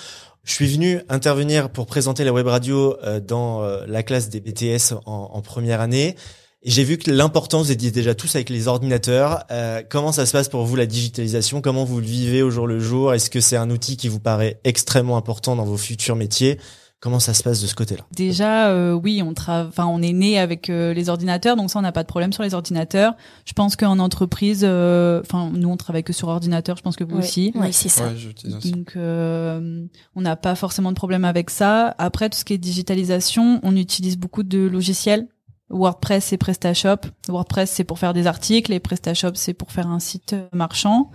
Je 0.43 0.53
suis 0.53 0.67
venu 0.67 1.01
intervenir 1.09 1.69
pour 1.69 1.85
présenter 1.85 2.23
la 2.23 2.33
web 2.33 2.47
radio 2.47 2.97
euh, 3.03 3.19
dans 3.19 3.61
euh, 3.63 3.85
la 3.87 4.01
classe 4.01 4.29
des 4.29 4.39
BTS 4.39 4.95
en, 5.05 5.29
en 5.33 5.41
première 5.41 5.79
année. 5.81 6.15
Et 6.61 6.71
j'ai 6.71 6.83
vu 6.83 6.97
que 6.97 7.09
l'importance, 7.09 7.67
vous 7.67 7.71
étiez 7.71 7.89
déjà 7.89 8.13
tous 8.15 8.35
avec 8.35 8.49
les 8.49 8.67
ordinateurs. 8.67 9.45
Euh, 9.49 9.81
comment 9.87 10.11
ça 10.11 10.25
se 10.25 10.33
passe 10.33 10.49
pour 10.49 10.65
vous 10.65 10.75
la 10.75 10.85
digitalisation? 10.85 11.61
Comment 11.61 11.85
vous 11.85 12.01
le 12.01 12.05
vivez 12.05 12.41
au 12.41 12.51
jour 12.51 12.67
le 12.67 12.79
jour? 12.81 13.13
Est-ce 13.13 13.29
que 13.29 13.39
c'est 13.39 13.55
un 13.55 13.69
outil 13.69 13.95
qui 13.95 14.09
vous 14.09 14.19
paraît 14.19 14.59
extrêmement 14.65 15.15
important 15.15 15.55
dans 15.55 15.63
vos 15.63 15.77
futurs 15.77 16.17
métiers? 16.17 16.59
Comment 16.99 17.21
ça 17.21 17.33
se 17.33 17.43
passe 17.43 17.61
de 17.61 17.67
ce 17.67 17.75
côté-là? 17.75 18.03
Déjà, 18.13 18.71
euh, 18.71 18.91
oui, 18.91 19.21
on 19.25 19.33
travaille, 19.33 19.69
enfin, 19.69 19.85
on 19.85 20.01
est 20.01 20.11
né 20.11 20.37
avec 20.37 20.69
euh, 20.69 20.93
les 20.93 21.07
ordinateurs, 21.07 21.55
donc 21.55 21.71
ça, 21.71 21.79
on 21.79 21.81
n'a 21.81 21.93
pas 21.93 22.03
de 22.03 22.09
problème 22.09 22.33
sur 22.33 22.43
les 22.43 22.53
ordinateurs. 22.53 23.13
Je 23.45 23.53
pense 23.53 23.77
qu'en 23.77 23.97
entreprise, 23.99 24.63
euh, 24.65 25.21
enfin, 25.21 25.49
nous, 25.53 25.69
on 25.69 25.77
travaille 25.77 26.03
que 26.03 26.11
sur 26.11 26.27
ordinateur. 26.27 26.75
Je 26.75 26.81
pense 26.81 26.97
que 26.97 27.05
vous 27.05 27.15
Ouais. 27.15 27.23
aussi. 27.23 27.53
Ouais, 27.55 27.71
c'est 27.71 27.87
ça. 27.87 28.09
Ouais, 28.09 28.15
aussi. 28.57 28.71
Donc, 28.71 28.97
euh, 28.97 29.85
on 30.13 30.19
n'a 30.19 30.35
pas 30.35 30.55
forcément 30.55 30.89
de 30.91 30.97
problème 30.97 31.23
avec 31.23 31.51
ça. 31.51 31.95
Après, 31.99 32.29
tout 32.29 32.37
ce 32.37 32.43
qui 32.43 32.51
est 32.51 32.57
digitalisation, 32.57 33.61
on 33.63 33.77
utilise 33.77 34.17
beaucoup 34.17 34.43
de 34.43 34.59
logiciels. 34.59 35.29
WordPress 35.69 36.33
et 36.33 36.37
PrestaShop. 36.37 37.07
WordPress, 37.27 37.69
c'est 37.71 37.83
pour 37.83 37.99
faire 37.99 38.13
des 38.13 38.27
articles 38.27 38.71
et 38.73 38.79
PrestaShop, 38.79 39.31
c'est 39.35 39.53
pour 39.53 39.71
faire 39.71 39.87
un 39.87 39.99
site 39.99 40.33
euh, 40.33 40.47
marchand. 40.53 41.11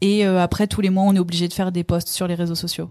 Et 0.00 0.26
euh, 0.26 0.40
après, 0.42 0.66
tous 0.66 0.80
les 0.80 0.90
mois, 0.90 1.04
on 1.04 1.14
est 1.14 1.18
obligé 1.20 1.46
de 1.48 1.52
faire 1.52 1.70
des 1.72 1.84
posts 1.84 2.08
sur 2.08 2.26
les 2.26 2.34
réseaux 2.34 2.54
sociaux. 2.56 2.90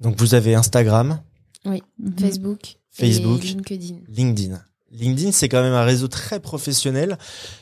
Donc 0.00 0.18
vous 0.18 0.34
avez 0.34 0.54
Instagram, 0.54 1.20
Mhm. 1.64 1.78
Facebook, 2.18 2.76
Facebook. 2.90 3.44
et 3.44 3.48
LinkedIn. 3.48 3.96
LinkedIn. 4.08 4.60
LinkedIn, 4.92 5.30
c'est 5.30 5.48
quand 5.48 5.62
même 5.62 5.74
un 5.74 5.84
réseau 5.84 6.08
très 6.08 6.40
professionnel. 6.40 7.16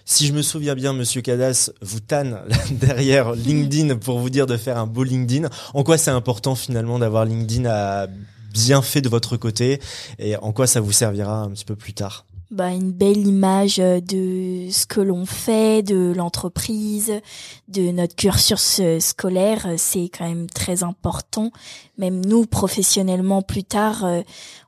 Si 0.04 0.26
je 0.26 0.32
me 0.32 0.40
souviens 0.40 0.74
bien, 0.74 0.92
Monsieur 0.94 1.20
Cadas 1.20 1.70
vous 1.82 2.00
tanne 2.00 2.38
derrière 2.70 3.32
LinkedIn 3.32 3.96
pour 3.96 4.18
vous 4.18 4.30
dire 4.30 4.46
de 4.46 4.56
faire 4.56 4.78
un 4.78 4.86
beau 4.86 5.04
LinkedIn. 5.04 5.48
En 5.74 5.82
quoi 5.82 5.98
c'est 5.98 6.10
important 6.12 6.54
finalement 6.54 6.98
d'avoir 6.98 7.24
LinkedIn 7.24 7.66
à 7.68 8.06
bien 8.54 8.80
fait 8.82 9.00
de 9.02 9.08
votre 9.08 9.36
côté? 9.36 9.80
Et 10.18 10.36
en 10.36 10.52
quoi 10.52 10.66
ça 10.66 10.80
vous 10.80 10.92
servira 10.92 11.42
un 11.42 11.50
petit 11.50 11.64
peu 11.66 11.76
plus 11.76 11.92
tard? 11.92 12.24
Bah, 12.50 12.72
une 12.72 12.92
belle 12.92 13.26
image 13.26 13.78
euh, 13.78 14.00
de 14.00 14.70
ce 14.70 14.86
que 14.86 15.00
l'on 15.00 15.26
fait, 15.26 15.82
de 15.82 16.14
l'entreprise, 16.16 17.20
de 17.68 17.90
notre 17.90 18.16
cursus 18.16 18.80
scolaire, 19.00 19.66
euh, 19.66 19.74
c'est 19.76 20.08
quand 20.08 20.26
même 20.26 20.48
très 20.48 20.82
important. 20.82 21.50
Même 21.98 22.24
nous, 22.24 22.46
professionnellement, 22.46 23.42
plus 23.42 23.64
tard, 23.64 24.04
euh, 24.04 24.22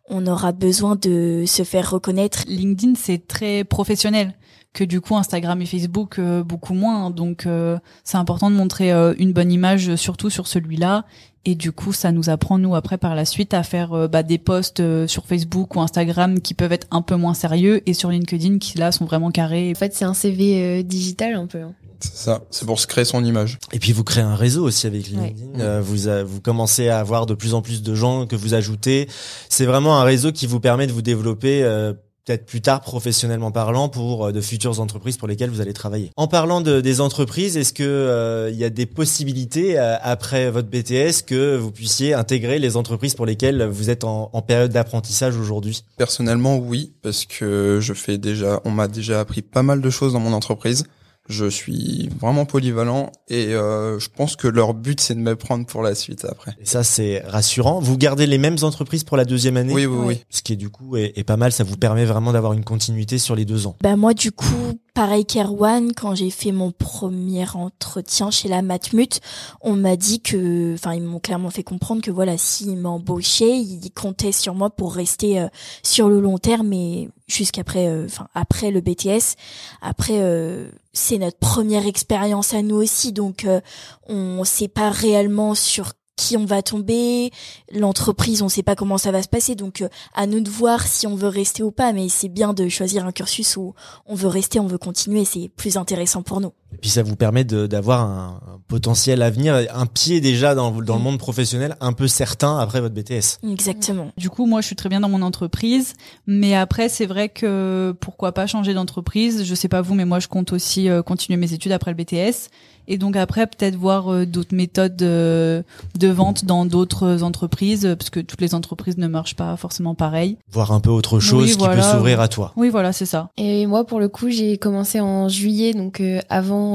on 0.09 0.27
aura 0.27 0.53
besoin 0.53 0.95
de 0.95 1.45
se 1.47 1.63
faire 1.63 1.91
reconnaître. 1.91 2.45
LinkedIn, 2.47 2.95
c'est 2.97 3.27
très 3.27 3.65
professionnel 3.65 4.35
que 4.73 4.85
du 4.85 5.01
coup 5.01 5.17
Instagram 5.17 5.61
et 5.63 5.67
Facebook 5.67 6.19
euh, 6.19 6.43
beaucoup 6.45 6.75
moins. 6.75 7.11
Donc 7.11 7.47
euh, 7.47 7.79
c'est 8.05 8.17
important 8.19 8.51
de 8.51 8.57
montrer 8.57 8.93
euh, 8.93 9.15
une 9.19 9.33
bonne 9.33 9.51
image, 9.53 9.95
surtout 9.97 10.31
sur 10.31 10.47
celui-là. 10.47 11.05
Et 11.47 11.55
du 11.55 11.73
coup, 11.73 11.95
ça 11.95 12.13
nous 12.13 12.29
apprend 12.29 12.59
nous 12.59 12.75
après 12.75 12.99
par 12.99 13.15
la 13.15 13.25
suite 13.25 13.55
à 13.55 13.63
faire 13.63 13.95
euh, 13.95 14.09
bah, 14.09 14.23
des 14.23 14.37
posts 14.37 14.81
euh, 14.81 15.07
sur 15.07 15.25
Facebook 15.25 15.75
ou 15.75 15.81
Instagram 15.81 16.41
qui 16.41 16.53
peuvent 16.53 16.73
être 16.73 16.87
un 16.91 17.01
peu 17.01 17.17
moins 17.17 17.33
sérieux 17.33 17.81
et 17.89 17.95
sur 17.95 18.11
LinkedIn 18.11 18.59
qui 18.59 18.77
là 18.77 18.93
sont 18.93 19.07
vraiment 19.07 19.31
carrés. 19.31 19.73
En 19.75 19.79
fait, 19.79 19.95
c'est 19.95 20.05
un 20.05 20.13
CV 20.15 20.63
euh, 20.63 20.83
digital 20.83 21.35
un 21.35 21.47
peu. 21.47 21.63
hein. 21.63 21.73
C'est 22.03 22.15
ça. 22.17 22.43
C'est 22.51 22.65
pour 22.67 22.79
se 22.79 22.87
créer 22.87 23.05
son 23.07 23.25
image. 23.25 23.59
Et 23.73 23.79
puis 23.79 23.93
vous 23.93 24.05
créez 24.05 24.23
un 24.23 24.35
réseau 24.35 24.65
aussi 24.65 24.87
avec 24.87 25.05
Ouais. 25.07 25.35
LinkedIn. 25.35 25.61
Euh, 25.61 25.81
vous 25.83 26.09
a- 26.09 26.23
vous 26.25 26.41
commencez 26.43 26.89
à 26.89 26.99
avoir 26.99 27.25
de 27.27 27.35
plus 27.35 27.55
en 27.55 27.61
plus 27.63 27.83
de 27.83 27.95
gens 27.95 28.27
que 28.27 28.37
vous 28.37 28.53
ajoutez. 28.55 29.09
C'est 29.49 29.67
vraiment 29.67 29.99
un 29.99 30.05
réseau 30.05 30.33
qui 30.33 30.47
vous 30.47 30.61
permet 30.61 30.87
de 30.87 30.93
vous 30.93 31.03
développer 31.03 31.63
euh, 31.63 31.93
peut-être 32.25 32.47
plus 32.47 32.61
tard 32.61 32.81
professionnellement 32.81 33.51
parlant 33.51 33.89
pour 33.89 34.27
euh, 34.27 34.33
de 34.33 34.41
futures 34.41 34.81
entreprises 34.81 35.17
pour 35.17 35.29
lesquelles 35.29 35.51
vous 35.51 35.61
allez 35.61 35.73
travailler. 35.73 36.11
En 36.17 36.29
parlant 36.29 36.61
de, 36.61 36.81
des 36.81 37.01
entreprises, 37.01 37.57
est-ce 37.57 37.73
que 37.73 37.83
euh, 37.83 38.51
il 38.51 38.59
y 38.59 38.65
a 38.65 38.71
des 38.71 38.87
possibilités 38.87 39.79
euh, 39.79 39.97
après 40.03 40.51
votre 40.51 40.69
BTS 40.69 41.25
que 41.27 41.57
vous 41.57 41.71
puissiez 41.71 42.15
intégrer 42.15 42.59
les 42.59 42.77
entreprises 42.77 43.15
pour 43.15 43.27
lesquelles 43.27 43.65
vous 43.65 43.91
êtes 43.91 44.05
en, 44.05 44.31
en 44.33 44.43
période 44.43 44.73
d'apprentissage 44.73 45.37
aujourd'hui? 45.37 45.85
Personnellement, 45.97 46.57
oui, 46.57 46.93
parce 47.03 47.25
que 47.25 47.79
je 47.81 47.93
fais 47.95 48.19
déjà, 48.19 48.61
on 48.65 48.71
m'a 48.71 48.89
déjà 48.89 49.21
appris 49.21 49.43
pas 49.43 49.63
mal 49.63 49.81
de 49.81 49.91
choses 49.91 50.13
dans 50.13 50.21
mon 50.21 50.33
entreprise. 50.33 50.85
Je 51.31 51.47
suis 51.47 52.11
vraiment 52.21 52.45
polyvalent 52.45 53.13
et 53.29 53.55
euh, 53.55 54.01
je 54.01 54.09
pense 54.09 54.35
que 54.35 54.49
leur 54.49 54.75
but 54.75 55.01
c'est 55.01 55.15
de 55.15 55.21
me 55.21 55.37
prendre 55.37 55.65
pour 55.65 55.83
la 55.83 55.95
suite 55.95 56.25
après. 56.25 56.57
Et 56.61 56.67
ça 56.67 56.83
c'est 56.83 57.23
rassurant. 57.25 57.79
Vous 57.79 57.97
gardez 57.97 58.27
les 58.27 58.37
mêmes 58.37 58.57
entreprises 58.63 59.05
pour 59.05 59.17
la 59.17 59.25
deuxième 59.25 59.57
année? 59.57 59.73
Oui, 59.73 59.87
oui, 59.87 59.99
oui. 60.05 60.25
Ce 60.29 60.43
qui 60.43 60.55
est 60.55 60.57
du 60.57 60.71
coup 60.71 60.97
est, 60.97 61.13
est 61.17 61.25
pas 61.25 61.37
mal, 61.37 61.53
ça 61.53 61.63
vous 61.63 61.77
permet 61.77 62.05
vraiment 62.05 62.33
d'avoir 62.33 62.53
une 62.53 62.65
continuité 62.65 63.19
sur 63.19 63.37
les 63.37 63.45
deux 63.45 63.69
ans. 63.69 63.77
Bah 63.81 63.95
moi 63.95 64.13
du 64.13 64.33
coup, 64.33 64.79
pareil 65.01 65.25
qu'Erwan, 65.25 65.95
quand 65.95 66.15
j'ai 66.15 66.29
fait 66.29 66.53
mon 66.53 66.73
premier 66.73 67.47
entretien 67.55 68.31
chez 68.31 68.49
la 68.49 68.61
Matmut, 68.61 69.21
on 69.63 69.73
m'a 69.73 69.97
dit 69.97 70.21
que, 70.21 70.75
enfin 70.75 70.93
ils 70.93 71.03
m'ont 71.03 71.21
clairement 71.21 71.49
fait 71.49 71.63
comprendre 71.63 72.03
que 72.03 72.11
voilà, 72.11 72.37
s'ils 72.37 72.77
m'embauchaient, 72.77 73.57
ils 73.57 73.91
comptaient 73.93 74.31
sur 74.31 74.55
moi 74.55 74.69
pour 74.69 74.93
rester 74.93 75.41
euh, 75.41 75.49
sur 75.83 76.11
le 76.11 76.21
long 76.21 76.37
terme 76.37 76.75
et 76.75 77.09
jusqu'après, 77.29 77.87
euh, 77.87 78.05
enfin 78.05 78.29
après 78.35 78.71
le 78.71 78.83
BTS. 78.83 79.37
Après, 79.81 80.19
euh, 80.21 80.71
c'est 80.93 81.17
notre 81.17 81.39
première 81.39 81.87
expérience 81.87 82.53
à 82.53 82.61
nous 82.61 82.77
aussi, 82.77 83.13
donc 83.13 83.47
euh, 83.47 83.63
on 84.07 84.45
sait 84.45 84.69
pas 84.69 84.91
réellement 84.91 85.55
sur 85.55 85.95
qui 86.21 86.37
on 86.37 86.45
va 86.45 86.61
tomber, 86.61 87.31
l'entreprise, 87.73 88.43
on 88.43 88.51
sait 88.51 88.63
pas 88.63 88.77
comment 88.77 88.99
ça 88.99 89.11
va 89.11 89.23
se 89.23 89.29
passer, 89.29 89.55
donc 89.55 89.81
euh, 89.81 89.89
à 90.15 90.27
nous 90.27 90.41
de 90.41 90.51
voir 90.51 90.87
si 90.87 91.07
on 91.07 91.15
veut 91.15 91.29
rester 91.29 91.63
ou 91.63 91.71
pas, 91.71 91.95
mais 91.95 92.11
c'est 92.11 92.29
bien 92.29 92.53
de 92.53 92.69
choisir 92.69 93.07
un 93.07 93.13
cursus 93.13 93.57
où 93.57 93.75
on 94.05 94.15
veut 94.15 94.29
rester, 94.29 94.61
on 94.61 94.67
veut 94.67 94.79
continuer, 94.79 95.25
c'est 95.25 95.49
plus 95.49 95.79
intéressant 95.79 96.23
pour 96.23 96.43
nous. 96.43 96.53
Et 96.73 96.77
puis 96.79 96.91
ça 96.91 97.03
vous 97.03 97.17
permet 97.17 97.45
de- 97.45 97.67
d'avoir 97.67 98.01
un, 98.03 98.41
un 98.55 98.59
potentiel 98.69 99.23
avenir, 99.23 99.55
un 99.75 99.87
pied 99.87 100.21
déjà 100.21 100.55
dans, 100.55 100.71
dans 100.71 100.97
le 100.97 101.03
monde 101.03 101.19
professionnel 101.19 101.77
un 101.81 101.93
peu 101.93 102.07
certain 102.09 102.59
après 102.59 102.81
votre 102.81 102.95
BTS. 102.95 103.39
Exactement. 103.51 104.13
Du 104.17 104.31
coup, 104.31 104.47
moi, 104.47 104.61
je 104.61 104.67
suis 104.67 104.77
très 104.77 104.89
bien 104.89 105.01
dans 105.01 105.09
mon 105.09 105.23
entreprise, 105.23 105.95
mais 106.27 106.55
après, 106.55 106.89
c'est 106.89 107.07
vrai 107.07 107.29
que 107.29 107.95
pourquoi 108.01 108.33
pas 108.33 108.47
changer 108.47 108.75
d'entreprise? 108.75 109.45
Je 109.45 109.55
sais 109.55 109.69
pas 109.69 109.83
vous, 109.83 109.95
mais 109.95 110.05
moi, 110.05 110.21
je 110.21 110.29
compte 110.29 110.53
aussi 110.53 110.89
euh, 110.89 111.03
continuer 111.03 111.37
mes 111.37 111.53
études 111.53 111.73
après 111.73 111.91
le 111.91 111.97
BTS, 111.97 112.49
et 112.89 112.99
donc 112.99 113.15
après, 113.17 113.47
peut-être 113.47 113.77
voir 113.77 114.13
euh, 114.13 114.27
d'autres 114.27 114.55
méthodes 114.55 115.01
euh, 115.03 115.63
de 115.99 116.09
vente 116.09 116.45
dans 116.45 116.65
d'autres 116.67 117.23
entreprises, 117.23 117.95
parce 117.99 118.11
que 118.11 118.21
toutes 118.21 118.41
les 118.41 118.55
entreprises 118.55 118.97
ne 118.99 119.07
marchent 119.07 119.37
pas 119.37 119.57
forcément 119.57 119.95
pareil. 119.95 120.39
Voir 120.51 120.73
un 120.73 120.81
peu 120.81 120.91
autre 120.91 121.21
chose 121.21 121.45
Oui, 121.45 121.53
qui 121.53 121.59
voilà. 121.59 121.77
peut 121.77 121.83
s'ouvrir 121.83 122.21
à 122.21 122.29
toi. 122.29 122.53
Oui, 122.57 122.69
voilà, 122.69 122.93
c'est 122.93 123.07
ça. 123.07 123.31
Et 123.37 123.67
moi, 123.67 123.85
pour 123.87 124.01
le 124.01 124.09
coup, 124.09 124.29
j'ai 124.31 124.57
commencé 124.59 124.99
en 125.01 125.29
juillet, 125.29 125.73
donc 125.75 126.01
euh, 126.01 126.21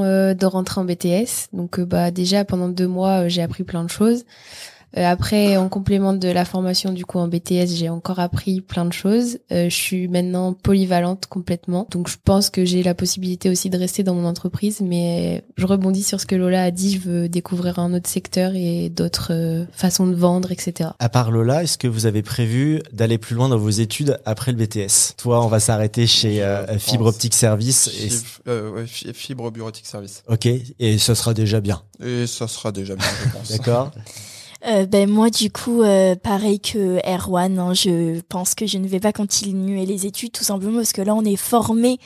euh, 0.03 0.33
de 0.33 0.45
rentrer 0.45 0.81
en 0.81 0.85
BTS. 0.85 1.49
Donc, 1.53 1.79
euh, 1.79 1.85
bah 1.85 2.11
déjà 2.11 2.45
pendant 2.45 2.69
deux 2.69 2.87
mois, 2.87 3.25
euh, 3.25 3.29
j'ai 3.29 3.41
appris 3.41 3.63
plein 3.63 3.83
de 3.83 3.89
choses. 3.89 4.25
Euh, 4.97 5.05
après, 5.05 5.57
en 5.57 5.67
complément 5.69 6.13
de 6.13 6.27
la 6.29 6.45
formation 6.45 6.91
du 6.93 7.05
coup 7.05 7.19
en 7.19 7.27
BTS, 7.27 7.67
j'ai 7.75 7.89
encore 7.89 8.19
appris 8.19 8.61
plein 8.61 8.85
de 8.85 8.93
choses. 8.93 9.39
Euh, 9.51 9.69
je 9.69 9.75
suis 9.75 10.07
maintenant 10.07 10.53
polyvalente 10.53 11.25
complètement, 11.27 11.87
donc 11.91 12.07
je 12.07 12.15
pense 12.23 12.49
que 12.49 12.63
j'ai 12.65 12.83
la 12.83 12.93
possibilité 12.93 13.49
aussi 13.49 13.69
de 13.69 13.77
rester 13.77 14.03
dans 14.03 14.13
mon 14.15 14.25
entreprise. 14.25 14.81
Mais 14.81 15.43
je 15.57 15.65
rebondis 15.65 16.03
sur 16.03 16.19
ce 16.21 16.25
que 16.25 16.35
Lola 16.35 16.63
a 16.63 16.71
dit. 16.71 16.93
Je 16.95 16.99
veux 17.09 17.29
découvrir 17.29 17.79
un 17.79 17.93
autre 17.93 18.09
secteur 18.09 18.53
et 18.55 18.89
d'autres 18.89 19.29
euh, 19.31 19.65
façons 19.71 20.07
de 20.07 20.15
vendre, 20.15 20.51
etc. 20.51 20.89
À 20.99 21.09
part 21.09 21.31
Lola, 21.31 21.63
est-ce 21.63 21.77
que 21.77 21.87
vous 21.87 22.05
avez 22.05 22.21
prévu 22.21 22.81
d'aller 22.93 23.17
plus 23.17 23.35
loin 23.35 23.49
dans 23.49 23.57
vos 23.57 23.69
études 23.69 24.19
après 24.25 24.51
le 24.53 24.57
BTS 24.57 25.15
Toi, 25.17 25.43
on 25.43 25.47
va 25.47 25.59
s'arrêter 25.59 26.07
chez 26.07 26.43
euh, 26.43 26.77
Fibre. 26.77 27.05
Optique 27.07 27.33
Service. 27.33 27.87
Et... 28.01 28.07
Fib- 28.09 28.23
euh, 28.47 28.71
ouais, 28.71 28.87
fi- 28.87 29.13
fibre 29.13 29.51
bureautique 29.51 29.85
service. 29.85 30.23
Ok, 30.27 30.45
et 30.79 30.97
ce 30.97 31.13
sera 31.15 31.33
déjà 31.33 31.59
bien. 31.61 31.81
Et 32.03 32.27
ça 32.27 32.47
sera 32.47 32.71
déjà 32.71 32.95
bien, 32.95 33.05
je 33.25 33.29
pense. 33.37 33.51
D'accord 33.51 33.91
Euh, 34.67 34.85
ben 34.85 35.09
moi 35.09 35.29
du 35.29 35.51
coup, 35.51 35.83
euh, 35.83 36.15
pareil 36.15 36.59
que 36.59 36.99
Erwan, 37.07 37.59
hein, 37.59 37.73
je 37.73 38.19
pense 38.21 38.55
que 38.55 38.65
je 38.65 38.77
ne 38.77 38.87
vais 38.87 38.99
pas 38.99 39.13
continuer 39.13 39.85
les 39.85 40.05
études 40.05 40.31
tout 40.31 40.43
simplement 40.43 40.77
parce 40.77 40.91
que 40.91 41.01
là 41.01 41.13
on 41.13 41.23
est 41.23 41.35
formé 41.35 41.99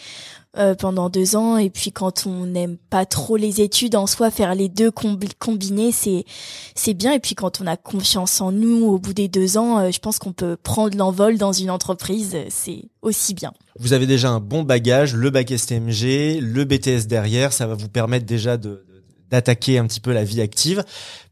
euh, 0.57 0.73
pendant 0.73 1.11
deux 1.11 1.35
ans. 1.35 1.57
Et 1.57 1.69
puis 1.69 1.91
quand 1.91 2.25
on 2.25 2.47
n'aime 2.47 2.77
pas 2.89 3.05
trop 3.05 3.37
les 3.37 3.61
études 3.61 3.95
en 3.95 4.07
soi, 4.07 4.31
faire 4.31 4.55
les 4.55 4.67
deux 4.67 4.89
combinés, 4.91 5.91
c'est 5.91 6.25
c'est 6.73 6.95
bien. 6.95 7.13
Et 7.13 7.19
puis 7.19 7.35
quand 7.35 7.61
on 7.61 7.67
a 7.67 7.77
confiance 7.77 8.41
en 8.41 8.51
nous, 8.51 8.83
au 8.85 8.97
bout 8.97 9.13
des 9.13 9.27
deux 9.27 9.57
ans, 9.57 9.77
euh, 9.77 9.91
je 9.91 9.99
pense 9.99 10.17
qu'on 10.17 10.33
peut 10.33 10.57
prendre 10.61 10.97
l'envol 10.97 11.37
dans 11.37 11.53
une 11.53 11.69
entreprise. 11.69 12.35
C'est 12.49 12.85
aussi 13.03 13.35
bien. 13.35 13.53
Vous 13.79 13.93
avez 13.93 14.07
déjà 14.07 14.31
un 14.31 14.39
bon 14.39 14.63
bagage, 14.63 15.13
le 15.13 15.29
bac 15.29 15.53
STMG, 15.55 16.39
le 16.41 16.63
BTS 16.63 17.05
derrière, 17.07 17.53
ça 17.53 17.67
va 17.67 17.75
vous 17.75 17.89
permettre 17.89 18.25
déjà 18.25 18.57
de 18.57 18.83
d'attaquer 19.29 19.77
un 19.77 19.85
petit 19.85 19.99
peu 19.99 20.11
la 20.11 20.23
vie 20.23 20.41
active. 20.41 20.83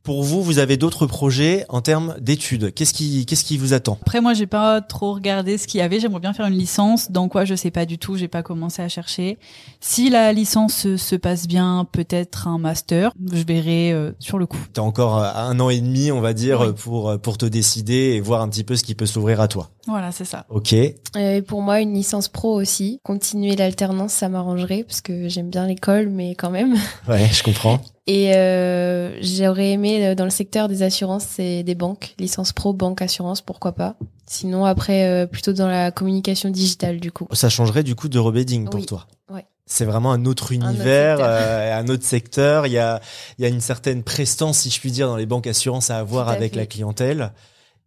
Pour 0.08 0.24
vous, 0.24 0.42
vous 0.42 0.60
avez 0.60 0.78
d'autres 0.78 1.06
projets 1.06 1.66
en 1.68 1.82
termes 1.82 2.16
d'études. 2.22 2.74
Qu'est-ce 2.74 2.94
qui, 2.94 3.26
qu'est-ce 3.26 3.44
qui 3.44 3.58
vous 3.58 3.74
attend? 3.74 3.98
Après, 4.04 4.22
moi, 4.22 4.34
j'ai 4.34 4.48
pas 4.48 4.80
trop 4.80 5.14
regardé 5.14 5.58
ce 5.58 5.68
qu'il 5.68 5.82
y 5.82 5.84
avait. 5.84 6.00
J'aimerais 6.00 6.22
bien 6.22 6.32
faire 6.32 6.46
une 6.46 6.58
licence. 6.58 7.12
Dans 7.12 7.28
quoi, 7.28 7.44
je 7.44 7.56
sais 7.56 7.72
pas 7.72 7.86
du 7.86 7.98
tout. 7.98 8.16
J'ai 8.16 8.30
pas 8.30 8.42
commencé 8.42 8.82
à 8.82 8.88
chercher. 8.88 9.38
Si 9.82 10.10
la 10.10 10.32
licence 10.32 10.96
se 10.96 11.16
passe 11.18 11.46
bien, 11.46 11.86
peut-être 11.92 12.48
un 12.48 12.58
master. 12.58 13.12
Je 13.34 13.44
verrai 13.44 13.92
euh, 13.92 14.14
sur 14.18 14.38
le 14.38 14.46
coup. 14.46 14.66
T'as 14.72 14.82
encore 14.82 15.22
euh, 15.22 15.30
un 15.36 15.60
an 15.60 15.70
et 15.70 15.82
demi, 15.82 16.10
on 16.10 16.22
va 16.22 16.32
dire, 16.32 16.74
pour 16.76 17.10
euh, 17.10 17.18
pour 17.18 17.38
te 17.38 17.46
décider 17.46 18.14
et 18.16 18.22
voir 18.22 18.42
un 18.42 18.48
petit 18.48 18.64
peu 18.64 18.78
ce 18.78 18.84
qui 18.84 18.96
peut 18.96 19.08
s'ouvrir 19.08 19.42
à 19.42 19.50
toi. 19.50 19.72
Voilà, 19.88 20.14
c'est 20.14 20.24
ça. 20.24 20.46
Ok. 20.48 20.72
Et 20.72 21.42
pour 21.46 21.62
moi, 21.62 21.82
une 21.82 21.94
licence 21.94 22.30
pro 22.30 22.54
aussi. 22.54 23.02
Continuer 23.04 23.58
l'alternance, 23.58 24.14
ça 24.14 24.30
m'arrangerait 24.30 24.86
parce 24.88 25.02
que 25.02 25.28
j'aime 25.28 25.50
bien 25.50 25.68
l'école, 25.68 26.08
mais 26.08 26.34
quand 26.36 26.50
même. 26.50 26.76
Ouais, 27.10 27.28
je 27.30 27.44
comprends. 27.44 27.82
Et 28.10 28.34
euh, 28.36 29.22
j'aurais 29.22 29.72
aimé 29.72 30.16
dans 30.16 30.24
le 30.24 30.30
secteur 30.30 30.70
des 30.70 30.82
assurances 30.82 31.40
et 31.40 31.64
des 31.64 31.76
banques, 31.76 32.16
licence 32.20 32.54
pro, 32.54 32.72
banque, 32.74 33.02
assurance, 33.02 33.42
pourquoi 33.42 33.74
pas. 33.74 33.96
Sinon 34.26 34.64
après 34.66 35.06
euh, 35.08 35.26
plutôt 35.26 35.52
dans 35.54 35.68
la 35.68 35.92
communication 35.92 36.50
digitale 36.50 37.00
du 37.02 37.12
coup. 37.12 37.28
Ça 37.34 37.50
changerait 37.50 37.84
du 37.84 37.96
coup 37.96 38.08
de 38.08 38.18
rebedding 38.18 38.66
pour 38.70 38.80
Oui. 38.80 38.86
toi. 38.86 39.08
Ouais. 39.32 39.46
C'est 39.66 39.84
vraiment 39.84 40.14
un 40.14 40.26
autre 40.26 40.44
autre 40.46 40.52
univers, 40.54 41.18
secteur. 41.18 41.30
euh, 41.30 41.80
un 41.80 41.88
autre 41.90 42.06
secteur. 42.06 42.68
Il 42.68 42.72
y 42.74 42.78
a, 42.78 43.02
il 43.38 43.42
y 43.44 43.46
a 43.46 43.50
une 43.50 43.60
certaine 43.60 44.04
prestance, 44.04 44.60
si 44.60 44.70
je 44.70 44.80
puis 44.80 44.92
dire, 44.92 45.08
dans 45.08 45.18
les 45.18 45.26
banques 45.26 45.48
assurances 45.48 45.90
à 45.90 45.98
avoir 45.98 46.30
à 46.30 46.32
avec 46.32 46.54
fait. 46.54 46.60
la 46.60 46.66
clientèle. 46.66 47.34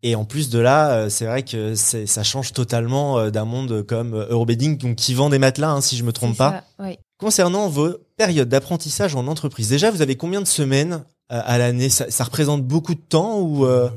Et 0.03 0.15
en 0.15 0.25
plus 0.25 0.49
de 0.49 0.59
là, 0.59 0.93
euh, 0.93 1.09
c'est 1.11 1.27
vrai 1.27 1.43
que 1.43 1.75
c'est, 1.75 2.07
ça 2.07 2.23
change 2.23 2.53
totalement 2.53 3.19
euh, 3.19 3.31
d'un 3.31 3.45
monde 3.45 3.83
comme 3.83 4.15
euh, 4.15 4.27
Eurobedding, 4.31 4.79
donc 4.79 4.97
qui 4.97 5.13
vend 5.15 5.29
des 5.29 5.39
matelas, 5.39 5.71
hein, 5.71 5.81
si 5.81 5.97
je 5.97 6.05
me 6.05 6.13
trompe 6.13 6.33
C'est 6.33 6.39
pas. 6.39 6.65
ça, 6.79 6.85
ouais. 6.85 6.99
Concernant 7.19 7.69
vos 7.69 7.91
périodes 8.17 8.49
d'apprentissage 8.49 9.15
en 9.15 9.27
entreprise, 9.27 9.69
déjà, 9.69 9.91
vous 9.91 10.01
avez 10.01 10.17
combien 10.17 10.41
de 10.41 10.47
semaines 10.47 11.05
à 11.29 11.59
l'année? 11.59 11.91
Ça, 11.91 12.11
ça 12.11 12.25
représente 12.25 12.65
beaucoup 12.65 12.95
de 12.95 13.01
temps 13.01 13.41
ou 13.41 13.67
euh, 13.67 13.91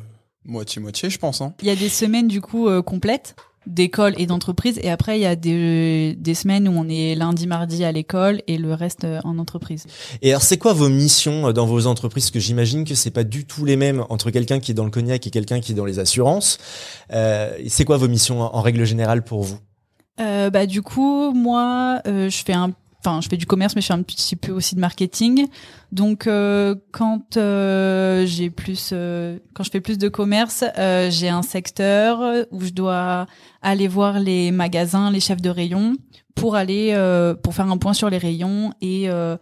Moitié 0.45 0.81
moitié, 0.81 1.10
je 1.10 1.17
pense. 1.17 1.39
Hein. 1.39 1.53
Il 1.62 1.67
y 1.67 1.72
a 1.72 1.75
des 1.75 1.88
semaines 1.88 2.27
du 2.27 2.41
coup 2.41 2.67
euh, 2.67 2.81
complètes 2.81 3.36
d'école 3.65 4.13
et 4.17 4.25
d'entreprise 4.25 4.79
et 4.84 4.89
après 4.89 5.17
il 5.17 5.22
y 5.22 5.25
a 5.25 5.36
des, 5.36 6.15
des 6.20 6.34
semaines 6.34 6.67
où 6.67 6.74
on 6.75 6.88
est 6.89 7.15
lundi 7.15 7.48
mardi 7.48 7.84
à 7.84 7.91
l'école 7.91 8.41
et 8.48 8.58
le 8.58 8.74
reste 8.74 9.03
euh, 9.03 9.20
en 9.24 9.38
entreprise. 9.38 9.86
Et 10.22 10.32
alors, 10.32 10.43
c'est 10.43 10.58
quoi 10.58 10.74
vos 10.74 10.89
missions 10.89 11.48
euh, 11.48 11.53
dans 11.53 11.65
vos 11.65 11.88
entreprises? 11.88 12.25
Parce 12.25 12.32
que 12.32 12.39
j'imagine 12.39 12.86
que 12.86 12.96
c'est 12.96 13.12
pas 13.12 13.24
du 13.24 13.46
tout 13.46 13.65
les 13.65 13.75
mêmes 13.75 14.05
entre 14.10 14.32
quelqu'un 14.32 14.60
qui 14.60 14.72
est 14.72 14.74
dans 14.74 14.86
le 14.86 14.91
cognac 14.91 15.25
et 15.25 15.29
quelqu'un 15.29 15.60
qui 15.60 15.72
est 15.72 15.75
dans 15.75 15.86
les 15.86 16.00
assurances. 16.00 16.58
Euh, 17.12 17.51
c'est 17.67 17.86
quoi 17.86 17.98
vos 17.98 18.08
missions 18.08 18.41
en, 18.41 18.55
en 18.55 18.62
règle 18.62 18.86
générale 18.86 19.24
pour 19.24 19.43
vous? 19.43 19.58
Euh, 20.20 20.51
bah 20.51 20.67
du 20.67 20.84
coup 20.84 21.32
moi 21.34 22.00
euh, 22.05 22.29
je 22.29 22.43
fais 22.43 22.53
un 22.53 22.72
enfin 23.05 23.22
je 23.22 23.27
fais 23.27 23.38
du 23.38 23.45
commerce 23.45 23.75
mais 23.75 23.81
je 23.81 23.88
fais 23.88 23.93
un 23.93 24.01
petit 24.01 24.36
peu 24.36 24.51
aussi 24.51 24.75
de 24.75 24.79
marketing. 24.79 25.48
Donc 25.91 26.27
euh, 26.27 26.75
quand 26.91 27.38
euh, 27.38 28.25
j'ai 28.25 28.50
plus 28.50 28.91
euh, 28.93 29.39
quand 29.53 29.63
je 29.63 29.72
fais 29.72 29.81
plus 29.81 29.98
de 29.98 30.07
commerce 30.10 30.63
euh, 30.77 31.10
j'ai 31.12 31.29
un 31.29 31.41
secteur 31.41 32.45
où 32.51 32.62
je 32.62 32.72
dois 32.72 33.25
aller 33.62 33.88
voir 33.88 34.19
les 34.19 34.51
magasins 34.51 35.12
les 35.12 35.19
chefs 35.19 35.41
de 35.41 35.50
rayon 35.50 35.95
pour 36.36 36.55
aller 36.55 36.91
euh, 36.93 37.36
pour 37.36 37.53
faire 37.53 37.69
un 37.69 37.77
point 37.77 37.93
sur 37.93 38.10
les 38.10 38.17
rayons 38.17 38.74
et 38.81 39.10
euh, 39.10 39.38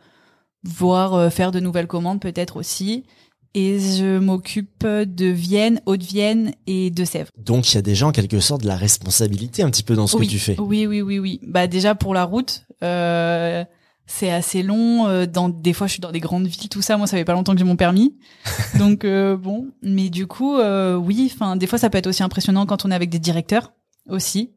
voir 0.64 1.32
faire 1.32 1.52
de 1.52 1.60
nouvelles 1.60 1.88
commandes 1.88 2.20
peut-être 2.20 2.58
aussi 2.58 3.06
et 3.54 3.80
je 3.80 4.18
m'occupe 4.18 4.86
de 4.86 5.26
Vienne, 5.26 5.82
Haute-Vienne 5.86 6.54
et 6.68 6.90
de 6.90 7.04
Sèvres. 7.06 7.32
Donc, 7.38 7.72
il 7.72 7.76
y 7.76 7.78
a 7.78 7.82
déjà 7.82 8.08
en 8.08 8.12
quelque 8.12 8.40
sorte 8.40 8.62
de 8.62 8.68
la 8.68 8.76
responsabilité 8.78 9.64
un 9.64 9.70
petit 9.70 9.84
peu 9.84 9.96
dans 9.96 10.08
ce 10.08 10.18
oui. 10.18 10.28
que 10.28 10.32
tu 10.32 10.40
fais. 10.40 10.56
Oui, 10.60 10.86
oui, 10.88 11.02
oui, 11.02 11.20
oui. 11.20 11.40
Bah 11.48 11.68
déjà 11.68 11.94
pour 11.96 12.14
la 12.14 12.24
route, 12.24 12.66
euh, 12.84 13.64
c'est 14.06 14.32
assez 14.32 14.64
long. 14.64 15.08
euh, 15.08 15.26
Dans 15.26 15.50
des 15.50 15.74
fois, 15.74 15.88
je 15.88 15.94
suis 15.94 16.02
dans 16.02 16.12
des 16.12 16.20
grandes 16.20 16.48
villes, 16.48 16.70
tout 16.70 16.82
ça. 16.82 16.98
Moi, 16.98 17.08
ça 17.08 17.18
fait 17.18 17.26
pas 17.26 17.34
longtemps 17.34 17.54
que 17.54 17.60
j'ai 17.60 17.66
mon 17.66 17.76
permis, 17.76 18.16
donc 18.80 19.04
euh, 19.06 19.36
bon. 19.38 19.68
Mais 19.82 20.10
du 20.10 20.28
coup, 20.28 20.56
euh, 20.58 20.96
oui. 20.96 21.32
Enfin, 21.34 21.56
des 21.56 21.68
fois, 21.68 21.78
ça 21.78 21.90
peut 21.90 21.98
être 21.98 22.08
aussi 22.08 22.24
impressionnant 22.24 22.66
quand 22.66 22.86
on 22.86 22.92
est 22.92 22.96
avec 22.96 23.10
des 23.10 23.20
directeurs 23.20 23.74
aussi. 24.10 24.52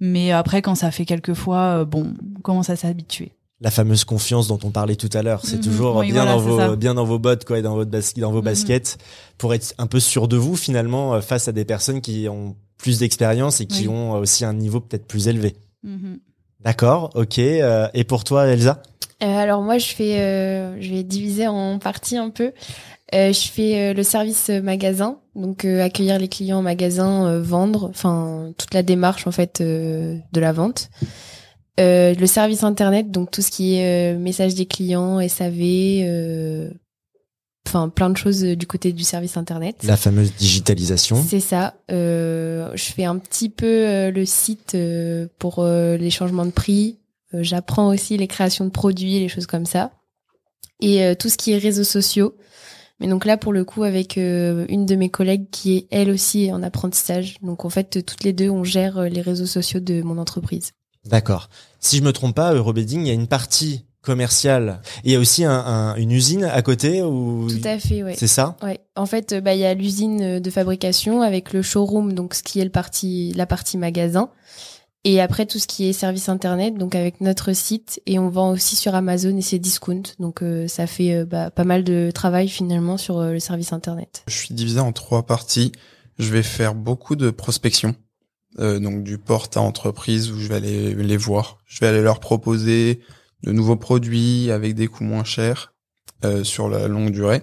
Mais 0.00 0.32
après, 0.32 0.62
quand 0.62 0.74
ça 0.74 0.90
fait 0.90 1.04
quelques 1.04 1.34
fois, 1.34 1.80
euh, 1.80 1.84
bon, 1.84 2.14
on 2.36 2.40
commence 2.40 2.70
à 2.70 2.76
s'habituer. 2.76 3.32
La 3.62 3.70
fameuse 3.70 4.04
confiance 4.04 4.48
dont 4.48 4.58
on 4.64 4.70
parlait 4.70 4.96
tout 4.96 5.10
à 5.12 5.22
l'heure, 5.22 5.40
c'est 5.44 5.56
Mhm. 5.56 5.62
toujours 5.62 5.96
Oui, 5.96 6.06
bien 6.06 6.22
voilà, 6.24 6.32
dans 6.32 6.38
vos 6.38 6.58
ça. 6.58 6.76
bien 6.76 6.94
dans 6.94 7.04
vos 7.04 7.18
bottes 7.18 7.44
quoi, 7.44 7.58
et 7.58 7.62
dans 7.62 7.74
votre 7.74 7.90
basket, 7.90 8.20
dans 8.22 8.30
vos 8.32 8.38
Mhm. 8.38 8.44
baskets, 8.44 8.96
pour 9.36 9.52
être 9.52 9.74
un 9.76 9.86
peu 9.86 10.00
sûr 10.00 10.28
de 10.28 10.36
vous 10.38 10.56
finalement 10.56 11.14
euh, 11.14 11.20
face 11.20 11.46
à 11.46 11.52
des 11.52 11.66
personnes 11.66 12.00
qui 12.00 12.26
ont 12.30 12.56
plus 12.78 12.98
d'expérience 13.00 13.60
et 13.60 13.66
qui 13.66 13.82
Oui. 13.82 13.88
ont 13.88 14.14
euh, 14.16 14.20
aussi 14.20 14.46
un 14.46 14.54
niveau 14.54 14.80
peut-être 14.80 15.06
plus 15.06 15.28
élevé. 15.28 15.56
Mhm. 15.84 16.18
D'accord, 16.64 17.10
ok. 17.14 17.38
euh, 17.38 17.88
et 17.92 18.04
pour 18.04 18.24
toi, 18.24 18.46
Elsa? 18.46 18.82
Euh, 19.22 19.26
alors 19.26 19.60
moi 19.60 19.76
je 19.76 19.88
fais, 19.88 20.20
euh, 20.20 20.80
je 20.80 20.88
vais 20.90 21.02
diviser 21.02 21.46
en 21.46 21.78
parties 21.78 22.16
un 22.16 22.30
peu. 22.30 22.52
Euh, 23.14 23.32
je 23.34 23.48
fais 23.48 23.90
euh, 23.90 23.92
le 23.92 24.02
service 24.04 24.48
magasin, 24.48 25.18
donc 25.34 25.66
euh, 25.66 25.82
accueillir 25.84 26.18
les 26.18 26.28
clients 26.28 26.60
en 26.60 26.62
magasin, 26.62 27.26
euh, 27.26 27.42
vendre, 27.42 27.88
enfin 27.90 28.52
toute 28.56 28.72
la 28.72 28.82
démarche 28.82 29.26
en 29.26 29.32
fait 29.32 29.60
euh, 29.60 30.16
de 30.32 30.40
la 30.40 30.52
vente. 30.52 30.88
Euh, 31.80 32.14
le 32.14 32.26
service 32.26 32.62
internet, 32.62 33.10
donc 33.10 33.30
tout 33.30 33.42
ce 33.42 33.50
qui 33.50 33.74
est 33.74 34.14
euh, 34.14 34.18
message 34.18 34.54
des 34.54 34.66
clients, 34.66 35.26
SAV, 35.26 35.54
euh, 35.60 36.70
enfin 37.66 37.88
plein 37.88 38.10
de 38.10 38.16
choses 38.16 38.42
du 38.42 38.66
côté 38.66 38.92
du 38.92 39.02
service 39.02 39.36
internet. 39.36 39.76
La 39.84 39.96
fameuse 39.96 40.34
digitalisation. 40.34 41.22
C'est 41.26 41.40
ça. 41.40 41.74
Je 41.88 42.92
fais 42.94 43.04
un 43.04 43.18
petit 43.18 43.48
peu 43.48 44.10
le 44.10 44.24
site 44.26 44.76
pour 45.38 45.64
les 45.64 46.10
changements 46.10 46.46
de 46.46 46.50
prix. 46.50 46.98
J'apprends 47.32 47.88
aussi 47.88 48.16
les 48.16 48.26
créations 48.26 48.64
de 48.64 48.70
produits, 48.70 49.20
les 49.20 49.28
choses 49.28 49.46
comme 49.46 49.66
ça. 49.66 49.92
Et 50.80 51.14
tout 51.16 51.28
ce 51.28 51.36
qui 51.36 51.52
est 51.52 51.58
réseaux 51.58 51.84
sociaux. 51.84 52.34
Mais 53.00 53.08
donc 53.08 53.24
là, 53.24 53.38
pour 53.38 53.52
le 53.52 53.64
coup, 53.64 53.82
avec 53.82 54.18
euh, 54.18 54.66
une 54.68 54.84
de 54.84 54.94
mes 54.94 55.08
collègues 55.08 55.48
qui 55.50 55.76
est 55.76 55.86
elle 55.90 56.10
aussi 56.10 56.52
en 56.52 56.62
apprentissage. 56.62 57.38
Donc 57.40 57.64
en 57.64 57.70
fait, 57.70 58.04
toutes 58.04 58.24
les 58.24 58.34
deux, 58.34 58.50
on 58.50 58.62
gère 58.62 59.02
les 59.02 59.22
réseaux 59.22 59.46
sociaux 59.46 59.80
de 59.80 60.02
mon 60.02 60.18
entreprise. 60.18 60.72
D'accord. 61.06 61.48
Si 61.80 61.96
je 61.96 62.02
me 62.02 62.12
trompe 62.12 62.34
pas, 62.36 62.52
Eurobedding, 62.54 63.00
il 63.02 63.06
y 63.08 63.10
a 63.10 63.14
une 63.14 63.26
partie 63.26 63.84
commerciale 64.02 64.80
et 65.04 65.10
il 65.10 65.12
y 65.12 65.16
a 65.16 65.18
aussi 65.18 65.44
un, 65.44 65.50
un- 65.52 65.94
une 65.96 66.10
usine 66.10 66.44
à 66.44 66.62
côté 66.62 67.02
où 67.02 67.48
Tout 67.50 67.66
à 67.68 67.78
fait, 67.78 68.02
ouais. 68.02 68.14
c'est 68.18 68.26
ça 68.26 68.56
Ouais. 68.62 68.80
En 68.96 69.04
fait, 69.06 69.32
euh, 69.32 69.40
bah 69.40 69.54
il 69.54 69.60
y 69.60 69.64
a 69.66 69.74
l'usine 69.74 70.22
euh, 70.22 70.40
de 70.40 70.50
fabrication 70.50 71.20
avec 71.22 71.52
le 71.52 71.60
showroom, 71.62 72.14
donc 72.14 72.34
ce 72.34 72.42
qui 72.42 72.60
est 72.60 72.64
le 72.64 72.70
parti, 72.70 73.32
la 73.36 73.44
partie 73.46 73.76
magasin, 73.76 74.30
et 75.04 75.20
après 75.20 75.44
tout 75.46 75.58
ce 75.58 75.66
qui 75.66 75.86
est 75.86 75.92
service 75.92 76.28
internet, 76.30 76.76
donc 76.78 76.94
avec 76.94 77.20
notre 77.20 77.52
site, 77.52 78.00
et 78.06 78.18
on 78.18 78.30
vend 78.30 78.50
aussi 78.52 78.74
sur 78.76 78.94
Amazon 78.94 79.36
et 79.36 79.42
c'est 79.42 79.58
discount, 79.58 80.02
donc 80.18 80.42
euh, 80.42 80.66
ça 80.66 80.86
fait 80.86 81.12
euh, 81.14 81.24
bah, 81.26 81.50
pas 81.50 81.64
mal 81.64 81.84
de 81.84 82.10
travail 82.14 82.48
finalement 82.48 82.96
sur 82.96 83.18
euh, 83.18 83.32
le 83.32 83.40
service 83.40 83.72
internet. 83.74 84.22
Je 84.28 84.34
suis 84.34 84.54
divisé 84.54 84.80
en 84.80 84.92
trois 84.92 85.24
parties. 85.26 85.72
Je 86.18 86.30
vais 86.30 86.42
faire 86.42 86.74
beaucoup 86.74 87.16
de 87.16 87.30
prospection, 87.30 87.94
euh, 88.58 88.78
donc 88.78 89.02
du 89.02 89.18
porte 89.18 89.56
à 89.56 89.60
entreprise 89.60 90.30
où 90.30 90.38
je 90.38 90.48
vais 90.48 90.56
aller 90.56 90.94
les 90.94 91.16
voir. 91.16 91.58
Je 91.66 91.80
vais 91.80 91.86
aller 91.86 92.02
leur 92.02 92.20
proposer 92.20 93.00
de 93.42 93.52
nouveaux 93.52 93.76
produits 93.76 94.50
avec 94.50 94.74
des 94.74 94.86
coûts 94.86 95.04
moins 95.04 95.24
chers 95.24 95.72
euh, 96.24 96.44
sur 96.44 96.68
la 96.68 96.88
longue 96.88 97.10
durée. 97.10 97.42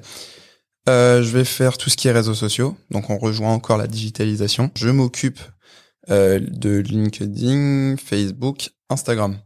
Euh, 0.90 1.22
je 1.24 1.30
vais 1.32 1.46
faire 1.46 1.78
tout 1.78 1.90
ce 1.90 1.98
qui 1.98 2.08
est 2.08 2.12
réseaux 2.12 2.34
sociaux, 2.34 2.78
donc 2.92 3.10
on 3.10 3.18
rejoint 3.18 3.52
encore 3.52 3.78
la 3.78 3.88
digitalisation. 3.88 4.72
Je 4.76 4.90
m'occupe 4.90 5.40
de 6.10 6.78
LinkedIn, 6.80 7.98
Facebook, 7.98 8.70
Instagram. 8.90 9.38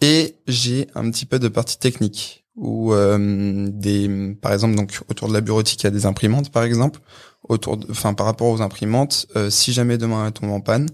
Et 0.00 0.40
j'ai 0.48 0.88
un 0.96 1.08
petit 1.08 1.24
peu 1.24 1.38
de 1.38 1.46
partie 1.46 1.78
technique 1.78 2.44
euh, 2.62 3.68
des 3.72 4.36
par 4.40 4.52
exemple 4.52 4.76
donc 4.76 5.00
autour 5.08 5.26
de 5.26 5.32
la 5.32 5.40
bureautique 5.40 5.82
il 5.82 5.84
y 5.84 5.88
a 5.88 5.90
des 5.90 6.06
imprimantes 6.06 6.52
par 6.52 6.62
exemple 6.62 7.00
autour 7.48 7.76
de 7.76 7.90
enfin 7.90 8.14
par 8.14 8.26
rapport 8.26 8.48
aux 8.48 8.62
imprimantes 8.62 9.26
euh, 9.36 9.50
si 9.50 9.72
jamais 9.72 9.98
demain 9.98 10.26
elle 10.26 10.32
tombe 10.32 10.50
en 10.50 10.60
panne 10.60 10.88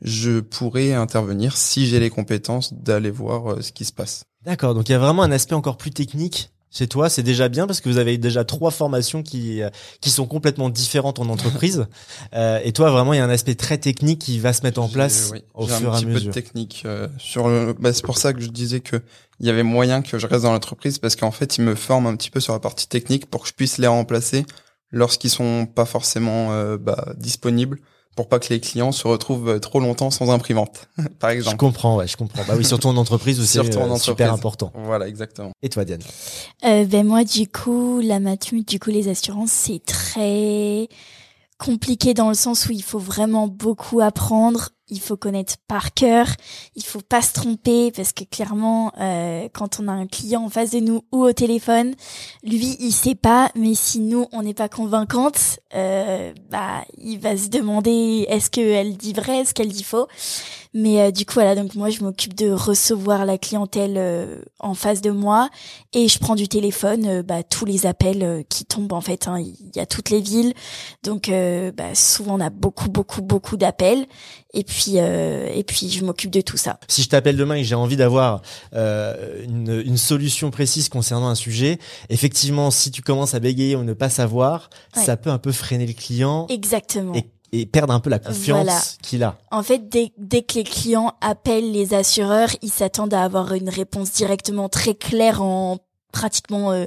je 0.00 0.40
pourrais 0.40 0.92
intervenir 0.92 1.56
si 1.56 1.86
j'ai 1.86 2.00
les 2.00 2.10
compétences 2.10 2.74
d'aller 2.74 3.10
voir 3.10 3.52
euh, 3.52 3.62
ce 3.62 3.72
qui 3.72 3.84
se 3.84 3.92
passe 3.92 4.24
D'accord. 4.44 4.74
Donc 4.74 4.88
il 4.88 4.92
y 4.92 4.94
a 4.94 4.98
vraiment 4.98 5.22
un 5.22 5.32
aspect 5.32 5.54
encore 5.54 5.76
plus 5.76 5.90
technique 5.90 6.50
chez 6.70 6.86
toi. 6.86 7.08
C'est 7.08 7.22
déjà 7.22 7.48
bien 7.48 7.66
parce 7.66 7.80
que 7.80 7.88
vous 7.88 7.98
avez 7.98 8.18
déjà 8.18 8.44
trois 8.44 8.70
formations 8.70 9.22
qui 9.22 9.62
euh, 9.62 9.70
qui 10.00 10.10
sont 10.10 10.26
complètement 10.26 10.70
différentes 10.70 11.18
en 11.18 11.28
entreprise. 11.28 11.86
Euh, 12.32 12.58
et 12.64 12.72
toi, 12.72 12.90
vraiment, 12.90 13.12
il 13.12 13.18
y 13.18 13.20
a 13.20 13.24
un 13.24 13.30
aspect 13.30 13.54
très 13.54 13.78
technique 13.78 14.20
qui 14.22 14.40
va 14.40 14.52
se 14.52 14.62
mettre 14.62 14.80
en 14.80 14.88
place 14.88 15.30
oui, 15.32 15.44
au 15.54 15.66
fur 15.66 15.82
et 15.82 15.86
un 15.86 15.92
à 15.92 15.96
petit 15.98 16.06
peu 16.06 16.12
mesure. 16.12 16.28
de 16.28 16.32
technique 16.32 16.82
euh, 16.84 17.06
sur 17.16 17.48
le 17.48 17.74
bah, 17.78 17.92
c'est 17.92 18.04
pour 18.04 18.18
ça 18.18 18.32
que 18.32 18.40
je 18.40 18.48
disais 18.48 18.80
que 18.80 18.96
il 19.38 19.46
y 19.46 19.50
avait 19.50 19.62
moyen 19.62 20.02
que 20.02 20.18
je 20.18 20.26
reste 20.26 20.42
dans 20.42 20.52
l'entreprise 20.52 20.98
parce 20.98 21.14
qu'en 21.14 21.30
fait 21.30 21.58
ils 21.58 21.62
me 21.62 21.76
forment 21.76 22.08
un 22.08 22.16
petit 22.16 22.30
peu 22.30 22.40
sur 22.40 22.52
la 22.52 22.58
partie 22.58 22.88
technique 22.88 23.26
pour 23.26 23.42
que 23.42 23.48
je 23.48 23.52
puisse 23.52 23.78
les 23.78 23.86
remplacer 23.86 24.46
lorsqu'ils 24.94 25.30
sont 25.30 25.66
pas 25.66 25.84
forcément 25.84 26.52
euh, 26.52 26.76
bah, 26.78 27.12
disponibles 27.16 27.80
pour 28.16 28.28
pas 28.28 28.38
que 28.38 28.48
les 28.50 28.60
clients 28.60 28.92
se 28.92 29.08
retrouvent 29.08 29.48
euh, 29.48 29.58
trop 29.58 29.80
longtemps 29.80 30.10
sans 30.12 30.30
imprimante, 30.30 30.88
par 31.18 31.30
Je 31.30 31.36
exemple. 31.36 31.56
comprends, 31.56 31.96
ouais, 31.96 32.06
je 32.06 32.16
comprends. 32.16 32.42
Bah 32.46 32.54
oui, 32.56 32.64
surtout 32.64 32.86
en 32.86 32.96
entreprise 32.96 33.38
c'est 33.44 33.60
Surtout 33.60 33.78
en 33.78 33.92
euh, 33.92 33.96
super 33.96 34.26
entreprise. 34.28 34.28
important. 34.28 34.72
Voilà, 34.74 35.08
exactement. 35.08 35.50
Et 35.62 35.68
toi, 35.68 35.84
Diane? 35.84 36.00
Euh, 36.64 36.84
ben 36.84 37.04
moi 37.06 37.24
du 37.24 37.48
coup 37.48 38.00
la 38.00 38.20
matmut 38.20 38.66
du 38.68 38.78
coup 38.78 38.90
les 38.90 39.08
assurances 39.08 39.50
c'est 39.50 39.84
très 39.84 40.88
compliqué 41.58 42.14
dans 42.14 42.28
le 42.28 42.34
sens 42.34 42.66
où 42.66 42.72
il 42.72 42.82
faut 42.82 42.98
vraiment 42.98 43.48
beaucoup 43.48 44.00
apprendre 44.00 44.68
il 44.88 45.00
faut 45.00 45.16
connaître 45.16 45.56
par 45.66 45.94
cœur 45.94 46.26
il 46.76 46.84
faut 46.84 47.00
pas 47.00 47.22
se 47.22 47.32
tromper 47.32 47.90
parce 47.92 48.12
que 48.12 48.24
clairement 48.24 48.92
euh, 49.00 49.48
quand 49.52 49.80
on 49.80 49.88
a 49.88 49.92
un 49.92 50.06
client 50.06 50.44
en 50.44 50.50
face 50.50 50.70
de 50.70 50.80
nous 50.80 51.04
ou 51.12 51.24
au 51.24 51.32
téléphone 51.32 51.94
lui 52.42 52.76
il 52.80 52.92
sait 52.92 53.14
pas 53.14 53.50
mais 53.54 53.74
si 53.74 54.00
nous 54.00 54.26
on 54.32 54.42
n'est 54.42 54.54
pas 54.54 54.68
convaincante 54.68 55.60
euh, 55.74 56.32
bah 56.50 56.84
il 56.98 57.18
va 57.18 57.36
se 57.36 57.48
demander 57.48 58.26
est-ce 58.28 58.50
qu'elle 58.50 58.96
dit 58.96 59.12
vrai 59.12 59.38
est-ce 59.38 59.54
qu'elle 59.54 59.72
dit 59.72 59.84
faux? 59.84 60.06
Mais 60.74 61.00
euh, 61.00 61.10
du 61.10 61.24
coup 61.24 61.34
voilà 61.34 61.54
donc 61.54 61.74
moi 61.76 61.88
je 61.88 62.02
m'occupe 62.02 62.34
de 62.34 62.50
recevoir 62.50 63.24
la 63.24 63.38
clientèle 63.38 63.94
euh, 63.96 64.42
en 64.58 64.74
face 64.74 65.00
de 65.00 65.10
moi 65.10 65.48
et 65.92 66.08
je 66.08 66.18
prends 66.18 66.34
du 66.34 66.48
téléphone 66.48 67.06
euh, 67.06 67.22
bah, 67.22 67.42
tous 67.42 67.64
les 67.64 67.86
appels 67.86 68.22
euh, 68.22 68.42
qui 68.48 68.64
tombent 68.64 68.92
en 68.92 69.00
fait 69.00 69.28
hein. 69.28 69.38
il 69.40 69.54
y 69.76 69.80
a 69.80 69.86
toutes 69.86 70.10
les 70.10 70.20
villes. 70.20 70.52
Donc 71.02 71.28
euh, 71.28 71.70
bah, 71.72 71.94
souvent 71.94 72.36
on 72.36 72.40
a 72.40 72.50
beaucoup 72.50 72.88
beaucoup 72.90 73.22
beaucoup 73.22 73.56
d'appels. 73.56 74.06
Et 74.56 74.62
puis 74.62 74.94
euh, 74.98 75.48
et 75.52 75.64
puis 75.64 75.88
je 75.90 76.04
m'occupe 76.04 76.30
de 76.30 76.40
tout 76.40 76.56
ça. 76.56 76.78
Si 76.88 77.02
je 77.02 77.08
t'appelle 77.08 77.36
demain 77.36 77.54
et 77.56 77.62
que 77.62 77.66
j'ai 77.66 77.74
envie 77.74 77.96
d'avoir 77.96 78.40
euh, 78.74 79.42
une, 79.44 79.82
une 79.84 79.96
solution 79.96 80.50
précise 80.52 80.88
concernant 80.88 81.26
un 81.28 81.34
sujet, 81.34 81.78
effectivement, 82.08 82.70
si 82.70 82.90
tu 82.92 83.02
commences 83.02 83.34
à 83.34 83.40
bégayer 83.40 83.74
ou 83.76 83.82
ne 83.82 83.94
pas 83.94 84.08
savoir, 84.10 84.70
Ouais. 84.96 85.02
ça 85.04 85.16
peut 85.16 85.30
un 85.30 85.38
peu 85.38 85.50
freiner 85.50 85.86
le 85.86 85.92
client. 85.92 86.46
Exactement. 86.48 87.14
Et, 87.14 87.24
et 87.60 87.66
perdre 87.66 87.92
un 87.92 88.00
peu 88.00 88.10
la 88.10 88.18
confiance 88.18 88.64
Voilà. 88.64 88.80
qu'il 89.02 89.22
a. 89.22 89.36
En 89.50 89.62
fait, 89.62 89.88
dès, 89.88 90.12
dès 90.18 90.42
que 90.42 90.54
les 90.54 90.64
clients 90.64 91.14
appellent 91.20 91.70
les 91.72 91.94
assureurs, 91.94 92.50
ils 92.62 92.70
s'attendent 92.72 93.14
à 93.14 93.22
avoir 93.22 93.52
une 93.54 93.68
réponse 93.68 94.12
directement 94.12 94.68
très 94.68 94.94
claire 94.94 95.42
en 95.42 95.78
pratiquement 96.12 96.70
euh, 96.70 96.86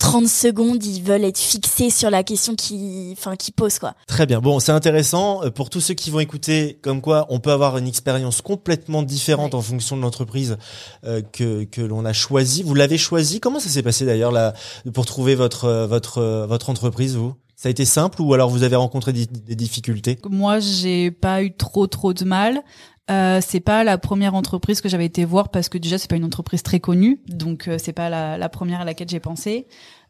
30 0.00 0.28
secondes. 0.28 0.84
Ils 0.84 1.02
veulent 1.02 1.24
être 1.24 1.38
fixés 1.38 1.88
sur 1.88 2.10
la 2.10 2.22
question 2.22 2.54
qui, 2.54 3.14
enfin, 3.16 3.34
qui 3.34 3.50
pose 3.50 3.78
quoi. 3.78 3.94
Très 4.06 4.26
bien. 4.26 4.40
Bon, 4.40 4.60
c'est 4.60 4.72
intéressant 4.72 5.42
Euh, 5.44 5.50
pour 5.50 5.70
tous 5.70 5.80
ceux 5.80 5.94
qui 5.94 6.10
vont 6.10 6.20
écouter. 6.20 6.78
Comme 6.82 7.00
quoi, 7.00 7.24
on 7.30 7.38
peut 7.40 7.52
avoir 7.52 7.78
une 7.78 7.86
expérience 7.88 8.42
complètement 8.42 9.02
différente 9.02 9.54
en 9.54 9.62
fonction 9.62 9.96
de 9.96 10.02
l'entreprise 10.02 10.58
euh, 11.04 11.22
que 11.32 11.64
que 11.64 11.80
l'on 11.80 12.04
a 12.04 12.12
choisi. 12.12 12.62
Vous 12.62 12.74
l'avez 12.74 12.98
choisi. 12.98 13.40
Comment 13.40 13.60
ça 13.60 13.70
s'est 13.70 13.82
passé 13.82 14.04
d'ailleurs 14.04 14.32
là 14.32 14.52
pour 14.92 15.06
trouver 15.06 15.34
votre 15.36 15.64
euh, 15.64 15.86
votre 15.86 16.18
euh, 16.18 16.46
votre 16.46 16.68
entreprise 16.68 17.16
vous? 17.16 17.32
Ça 17.56 17.68
a 17.68 17.70
été 17.70 17.86
simple 17.86 18.20
ou 18.20 18.34
alors 18.34 18.50
vous 18.50 18.62
avez 18.62 18.76
rencontré 18.76 19.12
des, 19.12 19.26
difficultés 19.56 20.18
Moi, 20.28 20.60
j'ai 20.60 21.10
pas 21.10 21.42
eu 21.42 21.52
trop 21.52 21.86
trop 21.86 22.12
de 22.12 22.24
mal. 22.24 22.62
Euh, 23.10 23.40
c'est 23.44 23.60
pas 23.60 23.82
la 23.82 23.98
première 23.98 24.34
entreprise 24.34 24.80
que 24.80 24.88
j'avais 24.88 25.06
été 25.06 25.24
voir 25.24 25.48
parce 25.48 25.68
que 25.68 25.78
déjà 25.78 25.96
c'est 25.96 26.10
pas 26.10 26.16
une 26.16 26.24
entreprise 26.24 26.62
très 26.62 26.80
connue, 26.80 27.22
donc 27.28 27.68
euh, 27.68 27.78
c'est 27.78 27.92
pas 27.92 28.10
la, 28.10 28.36
la 28.36 28.48
première 28.48 28.80
à 28.80 28.84
laquelle 28.84 29.08
j'ai 29.08 29.20
pensé. 29.20 29.68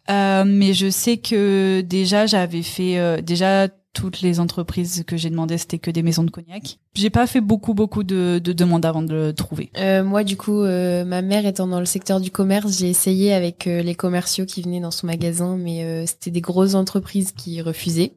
Euh, 0.09 0.45
mais 0.47 0.73
je 0.73 0.89
sais 0.89 1.17
que 1.17 1.81
déjà 1.81 2.27
j'avais 2.27 2.63
fait 2.63 2.99
euh, 2.99 3.21
déjà 3.21 3.69
toutes 3.97 4.21
les 4.21 4.41
entreprises 4.41 5.05
que 5.07 5.17
j'ai 5.17 5.31
demandé 5.31 5.57
c'était 5.57 5.79
que 5.79 5.91
des 5.91 6.03
maisons 6.03 6.23
de 6.23 6.31
cognac. 6.31 6.79
J'ai 6.95 7.09
pas 7.09 7.27
fait 7.27 7.41
beaucoup 7.41 7.73
beaucoup 7.73 8.05
de, 8.05 8.39
de 8.45 8.53
demandes 8.53 8.85
avant 8.85 9.01
de 9.01 9.15
le 9.15 9.33
trouver. 9.33 9.71
Euh, 9.79 10.05
moi, 10.05 10.23
du 10.23 10.37
coup, 10.37 10.61
euh, 10.63 11.07
ma 11.07 11.23
mère 11.23 11.47
étant 11.47 11.67
dans 11.67 11.81
le 11.81 11.87
secteur 11.87 12.21
du 12.21 12.31
commerce, 12.31 12.79
j'ai 12.79 12.91
essayé 12.91 13.33
avec 13.33 13.67
euh, 13.67 13.81
les 13.81 13.95
commerciaux 13.95 14.45
qui 14.45 14.61
venaient 14.61 14.81
dans 14.81 14.91
son 14.91 15.07
magasin, 15.07 15.57
mais 15.57 15.83
euh, 15.85 16.05
c'était 16.05 16.31
des 16.31 16.43
grosses 16.43 16.75
entreprises 16.75 17.33
qui 17.33 17.63
refusaient. 17.63 18.13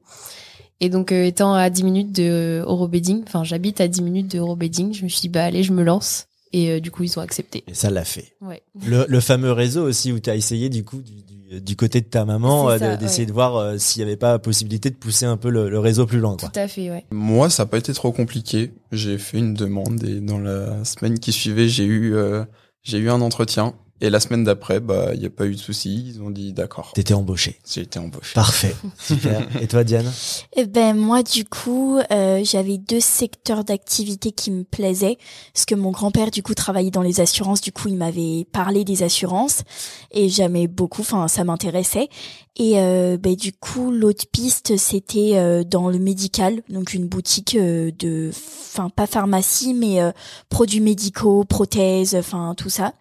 Et 0.82 0.90
donc, 0.90 1.14
euh, 1.14 1.24
étant 1.26 1.54
à 1.54 1.70
10 1.70 1.84
minutes 1.84 2.12
de 2.12 2.62
Eurobedding, 2.66 3.24
enfin, 3.26 3.46
j'habite 3.46 3.80
à 3.80 3.88
10 3.88 4.02
minutes 4.02 4.32
de 4.32 4.40
Eurobedding, 4.40 4.94
je 4.94 5.04
me 5.04 5.10
suis 5.10 5.22
dit, 5.22 5.30
bah 5.30 5.46
allez, 5.46 5.64
je 5.64 5.72
me 5.72 5.84
lance. 5.84 6.29
Et 6.52 6.72
euh, 6.72 6.80
du 6.80 6.90
coup, 6.92 7.04
ils 7.04 7.20
ont 7.20 7.22
accepté. 7.22 7.64
Et 7.68 7.74
ça 7.74 7.90
l'a 7.90 8.04
fait. 8.04 8.34
Ouais. 8.42 8.62
Le, 8.86 9.06
le 9.08 9.20
fameux 9.20 9.52
réseau 9.52 9.84
aussi 9.88 10.12
où 10.12 10.20
tu 10.20 10.30
as 10.30 10.36
essayé 10.36 10.70
du 10.70 10.84
coup 10.84 11.02
du, 11.02 11.22
du, 11.24 11.62
du 11.62 11.76
côté 11.76 12.02
de 12.02 12.08
ta 12.08 12.26
maman 12.26 12.70
euh, 12.70 12.98
d'essayer 12.98 13.24
ouais. 13.24 13.26
de 13.28 13.34
voir 13.34 13.56
euh, 13.56 13.78
s'il 13.78 14.00
y 14.02 14.04
avait 14.04 14.16
pas 14.18 14.40
possibilité 14.40 14.90
de 14.90 14.96
pousser 14.96 15.26
un 15.26 15.38
peu 15.38 15.50
le, 15.50 15.70
le 15.70 15.80
réseau 15.80 16.06
plus 16.06 16.20
loin 16.20 16.38
quoi. 16.38 16.50
Tout 16.50 16.60
à 16.60 16.68
fait, 16.68 16.90
ouais. 16.90 17.06
Moi, 17.12 17.50
ça 17.50 17.64
n'a 17.64 17.68
pas 17.68 17.78
été 17.78 17.94
trop 17.94 18.12
compliqué. 18.12 18.72
J'ai 18.92 19.18
fait 19.18 19.38
une 19.38 19.54
demande 19.54 20.04
et 20.04 20.20
dans 20.22 20.40
la 20.40 20.84
semaine 20.86 21.20
qui 21.20 21.32
suivait, 21.32 21.68
j'ai 21.68 21.86
eu 21.86 22.16
euh, 22.16 22.44
j'ai 22.82 22.98
eu 22.98 23.10
un 23.10 23.22
entretien. 23.22 23.76
Et 24.02 24.10
la 24.10 24.20
semaine 24.20 24.44
d'après, 24.44 24.80
bah, 24.80 25.10
il 25.14 25.20
n'y 25.20 25.26
a 25.26 25.30
pas 25.30 25.46
eu 25.46 25.56
de 25.56 25.60
souci. 25.60 26.06
Ils 26.08 26.22
ont 26.22 26.30
dit 26.30 26.54
d'accord. 26.54 26.92
T'étais 26.94 27.14
embauché. 27.14 27.60
J'ai 27.70 27.82
été 27.82 28.00
embauché. 28.00 28.34
Parfait. 28.34 28.76
Super. 28.98 29.48
Et 29.62 29.68
toi 29.68 29.84
Diane? 29.84 30.12
Eh 30.56 30.66
ben 30.66 30.96
moi 30.96 31.24
du 31.24 31.46
coup 31.46 32.00
euh, 32.12 32.42
j'avais 32.44 32.78
deux 32.78 33.00
secteurs 33.00 33.64
d'activité 33.64 34.32
qui 34.32 34.52
me 34.52 34.64
plaisaient 34.64 35.18
parce 35.54 35.66
que 35.66 35.76
mon 35.76 35.92
grand-père 35.92 36.32
du 36.32 36.44
coup 36.44 36.54
travaillait 36.54 36.92
dans 36.92 37.02
les 37.02 37.20
assurances 37.20 37.62
du 37.62 37.72
coup 37.72 37.88
il 37.88 37.98
m'avait 37.98 38.46
parlé 38.52 38.84
des 38.84 39.04
assurances 39.04 39.64
et 40.12 40.30
j'aimais 40.30 40.68
beaucoup 40.68 41.02
enfin 41.02 41.28
ça 41.28 41.44
m'intéressait 41.44 42.10
et 42.56 42.80
euh, 42.80 43.18
ben 43.18 43.36
du 43.36 43.54
coup 43.54 43.92
l'autre 43.92 44.26
piste 44.32 44.78
c'était 44.78 45.34
euh, 45.36 45.64
dans 45.64 45.90
le 45.90 46.00
médical 46.00 46.62
donc 46.70 46.94
une 46.94 47.08
boutique 47.08 47.56
euh, 47.56 47.92
de 47.98 48.32
enfin 48.32 48.90
pas 48.90 49.08
pharmacie 49.08 49.74
mais 49.74 50.02
euh, 50.02 50.12
produits 50.50 50.82
médicaux 50.82 51.46
prothèses 51.46 52.16
enfin 52.16 52.54
tout 52.56 52.70
ça 52.70 52.94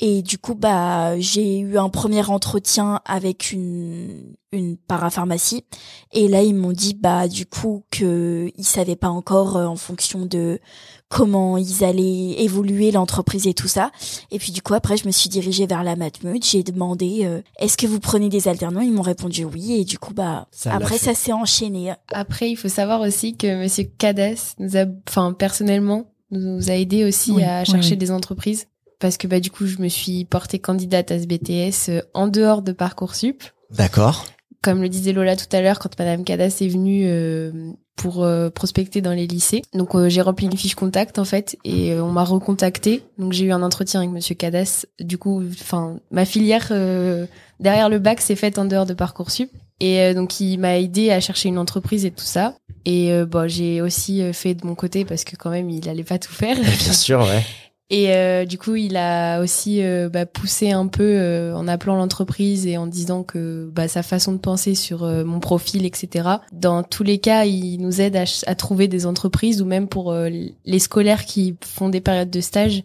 et 0.00 0.22
du 0.22 0.38
coup, 0.38 0.54
bah, 0.54 1.18
j'ai 1.18 1.58
eu 1.58 1.76
un 1.76 1.88
premier 1.88 2.24
entretien 2.28 3.00
avec 3.04 3.50
une, 3.50 4.34
une 4.52 4.76
parapharmacie. 4.76 5.64
Et 6.12 6.28
là, 6.28 6.42
ils 6.42 6.54
m'ont 6.54 6.72
dit, 6.72 6.94
bah, 6.94 7.26
du 7.26 7.46
coup, 7.46 7.82
que 7.90 8.48
ils 8.56 8.64
savaient 8.64 8.94
pas 8.94 9.08
encore 9.08 9.56
euh, 9.56 9.66
en 9.66 9.74
fonction 9.74 10.24
de 10.24 10.60
comment 11.08 11.56
ils 11.56 11.82
allaient 11.82 12.40
évoluer 12.42 12.92
l'entreprise 12.92 13.48
et 13.48 13.54
tout 13.54 13.66
ça. 13.66 13.90
Et 14.30 14.38
puis, 14.38 14.52
du 14.52 14.62
coup, 14.62 14.74
après, 14.74 14.96
je 14.96 15.06
me 15.06 15.10
suis 15.10 15.28
dirigée 15.28 15.66
vers 15.66 15.82
la 15.82 15.96
Matmut. 15.96 16.44
J'ai 16.44 16.62
demandé, 16.62 17.22
euh, 17.24 17.40
est-ce 17.58 17.76
que 17.76 17.86
vous 17.88 17.98
prenez 17.98 18.28
des 18.28 18.46
alternants? 18.46 18.82
Ils 18.82 18.92
m'ont 18.92 19.02
répondu 19.02 19.44
oui. 19.44 19.80
Et 19.80 19.84
du 19.84 19.98
coup, 19.98 20.14
bah, 20.14 20.46
Ça 20.52 20.74
après, 20.74 20.98
ça 20.98 21.14
s'est 21.14 21.32
enchaîné. 21.32 21.92
Après, 22.12 22.48
il 22.50 22.56
faut 22.56 22.68
savoir 22.68 23.00
aussi 23.00 23.36
que 23.36 23.62
Monsieur 23.62 23.90
Cadas 23.98 24.54
nous 24.60 24.76
a, 24.76 24.84
enfin, 25.08 25.32
personnellement, 25.32 26.04
nous 26.30 26.70
a 26.70 26.74
aidé 26.74 27.04
aussi 27.04 27.32
Oui, 27.32 27.42
à 27.42 27.64
chercher 27.64 27.92
oui. 27.92 27.96
des 27.96 28.12
entreprises. 28.12 28.66
Parce 29.00 29.16
que, 29.16 29.26
bah, 29.26 29.40
du 29.40 29.50
coup, 29.50 29.66
je 29.66 29.78
me 29.78 29.88
suis 29.88 30.24
portée 30.24 30.58
candidate 30.58 31.10
à 31.10 31.18
ce 31.20 31.26
BTS 31.26 31.90
euh, 31.90 32.02
en 32.14 32.26
dehors 32.28 32.62
de 32.62 32.72
Parcoursup. 32.72 33.42
D'accord. 33.70 34.24
comme 34.62 34.82
le 34.82 34.88
disait 34.88 35.12
Lola 35.12 35.36
tout 35.36 35.46
à 35.52 35.60
l'heure, 35.60 35.78
quand 35.78 35.98
Madame 35.98 36.24
Cadas 36.24 36.58
est 36.60 36.68
venue 36.68 37.04
euh, 37.06 37.50
pour 37.96 38.24
euh, 38.24 38.48
prospecter 38.50 39.00
dans 39.00 39.12
les 39.12 39.26
lycées. 39.26 39.62
Donc 39.74 39.94
euh, 39.94 40.08
j'ai 40.08 40.20
rempli 40.20 40.46
une 40.46 40.56
fiche 40.56 40.74
contact 40.74 41.18
en 41.18 41.24
fait 41.24 41.56
et 41.64 41.92
euh, 41.92 42.02
on 42.02 42.10
m'a 42.12 42.24
recontacté. 42.24 43.02
Donc 43.18 43.32
j'ai 43.32 43.44
eu 43.44 43.52
un 43.52 43.62
entretien 43.62 44.00
avec 44.00 44.10
Monsieur 44.12 44.34
Cadas. 44.34 44.86
Du 45.00 45.18
coup, 45.18 45.42
enfin 45.60 45.98
ma 46.10 46.24
filière 46.24 46.68
euh, 46.70 47.26
derrière 47.60 47.88
le 47.88 47.98
bac 47.98 48.20
s'est 48.20 48.36
faite 48.36 48.58
en 48.58 48.64
dehors 48.64 48.86
de 48.86 48.94
parcoursup 48.94 49.50
et 49.80 50.12
donc 50.14 50.40
il 50.40 50.58
m'a 50.58 50.78
aidé 50.78 51.10
à 51.10 51.20
chercher 51.20 51.48
une 51.50 51.58
entreprise 51.58 52.04
et 52.04 52.10
tout 52.10 52.24
ça. 52.24 52.54
Et 52.84 53.12
euh, 53.12 53.26
bon, 53.26 53.48
j'ai 53.48 53.80
aussi 53.82 54.32
fait 54.32 54.54
de 54.54 54.66
mon 54.66 54.74
côté 54.74 55.04
parce 55.04 55.24
que 55.24 55.36
quand 55.36 55.50
même 55.50 55.68
il 55.70 55.88
allait 55.88 56.04
pas 56.04 56.18
tout 56.18 56.32
faire. 56.32 56.56
Bien 56.60 56.92
sûr, 56.92 57.20
ouais. 57.20 57.44
Et 57.90 58.12
euh, 58.14 58.44
du 58.44 58.58
coup, 58.58 58.76
il 58.76 58.98
a 58.98 59.40
aussi 59.40 59.82
euh, 59.82 60.10
bah, 60.10 60.26
poussé 60.26 60.72
un 60.72 60.88
peu 60.88 61.04
euh, 61.04 61.56
en 61.56 61.66
appelant 61.66 61.96
l'entreprise 61.96 62.66
et 62.66 62.76
en 62.76 62.86
disant 62.86 63.22
que 63.22 63.70
bah, 63.72 63.88
sa 63.88 64.02
façon 64.02 64.32
de 64.32 64.38
penser 64.38 64.74
sur 64.74 65.04
euh, 65.04 65.24
mon 65.24 65.40
profil, 65.40 65.86
etc. 65.86 66.28
Dans 66.52 66.82
tous 66.82 67.02
les 67.02 67.18
cas, 67.18 67.46
il 67.46 67.78
nous 67.78 68.02
aide 68.02 68.16
à, 68.16 68.24
à 68.46 68.54
trouver 68.54 68.88
des 68.88 69.06
entreprises 69.06 69.62
ou 69.62 69.64
même 69.64 69.88
pour 69.88 70.12
euh, 70.12 70.28
les 70.28 70.78
scolaires 70.78 71.24
qui 71.24 71.56
font 71.64 71.88
des 71.88 72.02
périodes 72.02 72.30
de 72.30 72.42
stage, 72.42 72.84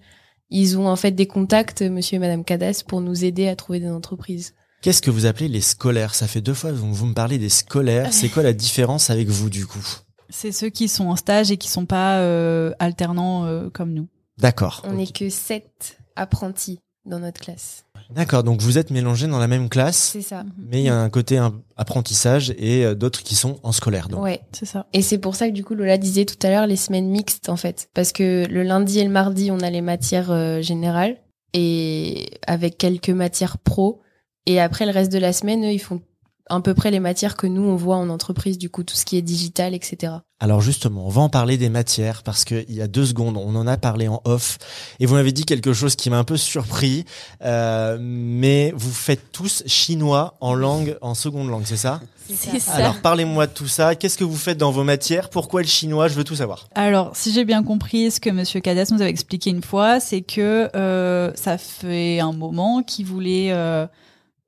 ils 0.49 0.77
ont 0.77 0.87
en 0.87 0.95
fait 0.95 1.11
des 1.11 1.25
contacts, 1.25 1.81
Monsieur 1.81 2.15
et 2.15 2.19
Madame 2.19 2.45
Cadas, 2.45 2.83
pour 2.87 3.01
nous 3.01 3.25
aider 3.25 3.47
à 3.47 3.55
trouver 3.57 3.79
des 3.81 3.89
entreprises. 3.89 4.53
Qu'est-ce 4.83 5.01
que 5.01 5.11
vous 5.11 5.25
appelez 5.25 5.47
les 5.47 5.61
scolaires? 5.61 6.13
Ça 6.13 6.27
fait 6.27 6.41
deux 6.41 6.53
fois 6.53 6.69
que 6.69 6.75
vous 6.75 6.93
vous 6.93 7.05
me 7.07 7.13
parlez 7.13 7.37
des 7.37 7.49
scolaires. 7.49 8.13
C'est 8.13 8.29
quoi 8.29 8.43
la 8.43 8.53
différence 8.53 9.09
avec 9.09 9.29
vous 9.29 9.49
du 9.49 9.65
coup? 9.65 9.85
C'est 10.29 10.51
ceux 10.51 10.69
qui 10.69 10.87
sont 10.87 11.07
en 11.07 11.15
stage 11.15 11.51
et 11.51 11.57
qui 11.57 11.69
sont 11.69 11.85
pas 11.85 12.19
euh, 12.19 12.71
alternants 12.79 13.45
euh, 13.45 13.69
comme 13.69 13.93
nous. 13.93 14.07
D'accord. 14.39 14.81
On 14.85 14.93
n'est 14.93 15.07
que 15.07 15.29
sept 15.29 15.97
apprentis 16.15 16.79
dans 17.05 17.19
notre 17.19 17.41
classe. 17.41 17.85
D'accord. 18.09 18.43
Donc 18.43 18.61
vous 18.61 18.77
êtes 18.77 18.89
mélangés 18.91 19.27
dans 19.27 19.39
la 19.39 19.47
même 19.47 19.69
classe, 19.69 20.11
C'est 20.13 20.21
ça. 20.21 20.43
mais 20.57 20.79
il 20.81 20.85
y 20.85 20.89
a 20.89 20.97
un 20.97 21.09
côté 21.09 21.37
un- 21.37 21.53
apprentissage 21.77 22.53
et 22.57 22.85
euh, 22.85 22.95
d'autres 22.95 23.23
qui 23.23 23.35
sont 23.35 23.59
en 23.63 23.71
scolaire. 23.71 24.07
Donc. 24.09 24.21
Ouais. 24.21 24.41
C'est 24.51 24.65
ça. 24.65 24.87
Et 24.93 25.01
c'est 25.01 25.17
pour 25.17 25.35
ça 25.35 25.47
que 25.47 25.53
du 25.53 25.63
coup 25.63 25.75
Lola 25.75 25.97
disait 25.97 26.25
tout 26.25 26.37
à 26.45 26.49
l'heure 26.49 26.67
les 26.67 26.75
semaines 26.75 27.09
mixtes 27.09 27.49
en 27.49 27.55
fait 27.57 27.89
parce 27.93 28.11
que 28.11 28.45
le 28.49 28.63
lundi 28.63 28.99
et 28.99 29.03
le 29.03 29.09
mardi 29.09 29.51
on 29.51 29.59
a 29.59 29.69
les 29.69 29.81
matières 29.81 30.31
euh, 30.31 30.61
générales 30.61 31.17
et 31.53 32.25
avec 32.47 32.77
quelques 32.77 33.09
matières 33.09 33.57
pro 33.57 34.01
et 34.45 34.59
après 34.59 34.85
le 34.85 34.91
reste 34.91 35.11
de 35.11 35.19
la 35.19 35.33
semaine 35.33 35.63
eux, 35.65 35.71
ils 35.71 35.79
font 35.79 36.01
à 36.49 36.59
peu 36.59 36.73
près 36.73 36.91
les 36.91 36.99
matières 36.99 37.37
que 37.37 37.47
nous 37.47 37.63
on 37.63 37.75
voit 37.75 37.95
en 37.95 38.09
entreprise, 38.09 38.57
du 38.57 38.69
coup 38.69 38.83
tout 38.83 38.95
ce 38.95 39.05
qui 39.05 39.17
est 39.17 39.21
digital, 39.21 39.73
etc. 39.73 40.13
Alors 40.39 40.59
justement, 40.59 41.05
on 41.05 41.09
va 41.09 41.21
en 41.21 41.29
parler 41.29 41.57
des 41.57 41.69
matières 41.69 42.21
parce 42.21 42.43
que 42.43 42.65
il 42.67 42.75
y 42.75 42.81
a 42.81 42.87
deux 42.87 43.05
secondes, 43.05 43.37
on 43.37 43.55
en 43.55 43.65
a 43.65 43.77
parlé 43.77 44.09
en 44.09 44.21
off 44.25 44.57
et 44.99 45.05
vous 45.05 45.15
m'avez 45.15 45.31
dit 45.31 45.45
quelque 45.45 45.71
chose 45.71 45.95
qui 45.95 46.09
m'a 46.09 46.17
un 46.17 46.25
peu 46.25 46.35
surpris. 46.35 47.05
Euh, 47.45 47.97
mais 48.01 48.73
vous 48.75 48.91
faites 48.91 49.31
tous 49.31 49.63
chinois 49.67 50.35
en 50.41 50.53
langue, 50.53 50.97
en 51.01 51.13
seconde 51.13 51.49
langue, 51.49 51.63
c'est 51.65 51.77
ça? 51.77 52.01
C'est 52.29 52.59
ça. 52.59 52.73
Alors 52.73 52.99
parlez-moi 53.01 53.47
de 53.47 53.53
tout 53.53 53.67
ça. 53.67 53.95
Qu'est-ce 53.95 54.17
que 54.17 54.25
vous 54.25 54.35
faites 54.35 54.57
dans 54.57 54.71
vos 54.71 54.83
matières? 54.83 55.29
Pourquoi 55.29 55.61
le 55.61 55.67
chinois? 55.67 56.09
Je 56.09 56.15
veux 56.15 56.23
tout 56.25 56.35
savoir. 56.35 56.67
Alors, 56.75 57.15
si 57.15 57.31
j'ai 57.31 57.45
bien 57.45 57.63
compris 57.63 58.11
ce 58.11 58.19
que 58.19 58.29
Monsieur 58.29 58.59
Cadas 58.59 58.89
nous 58.91 59.01
avait 59.01 59.09
expliqué 59.09 59.49
une 59.49 59.63
fois, 59.63 60.01
c'est 60.01 60.21
que 60.21 60.69
euh, 60.75 61.31
ça 61.35 61.57
fait 61.57 62.19
un 62.19 62.33
moment 62.33 62.83
qu'il 62.83 63.05
voulait 63.05 63.51
euh, 63.51 63.87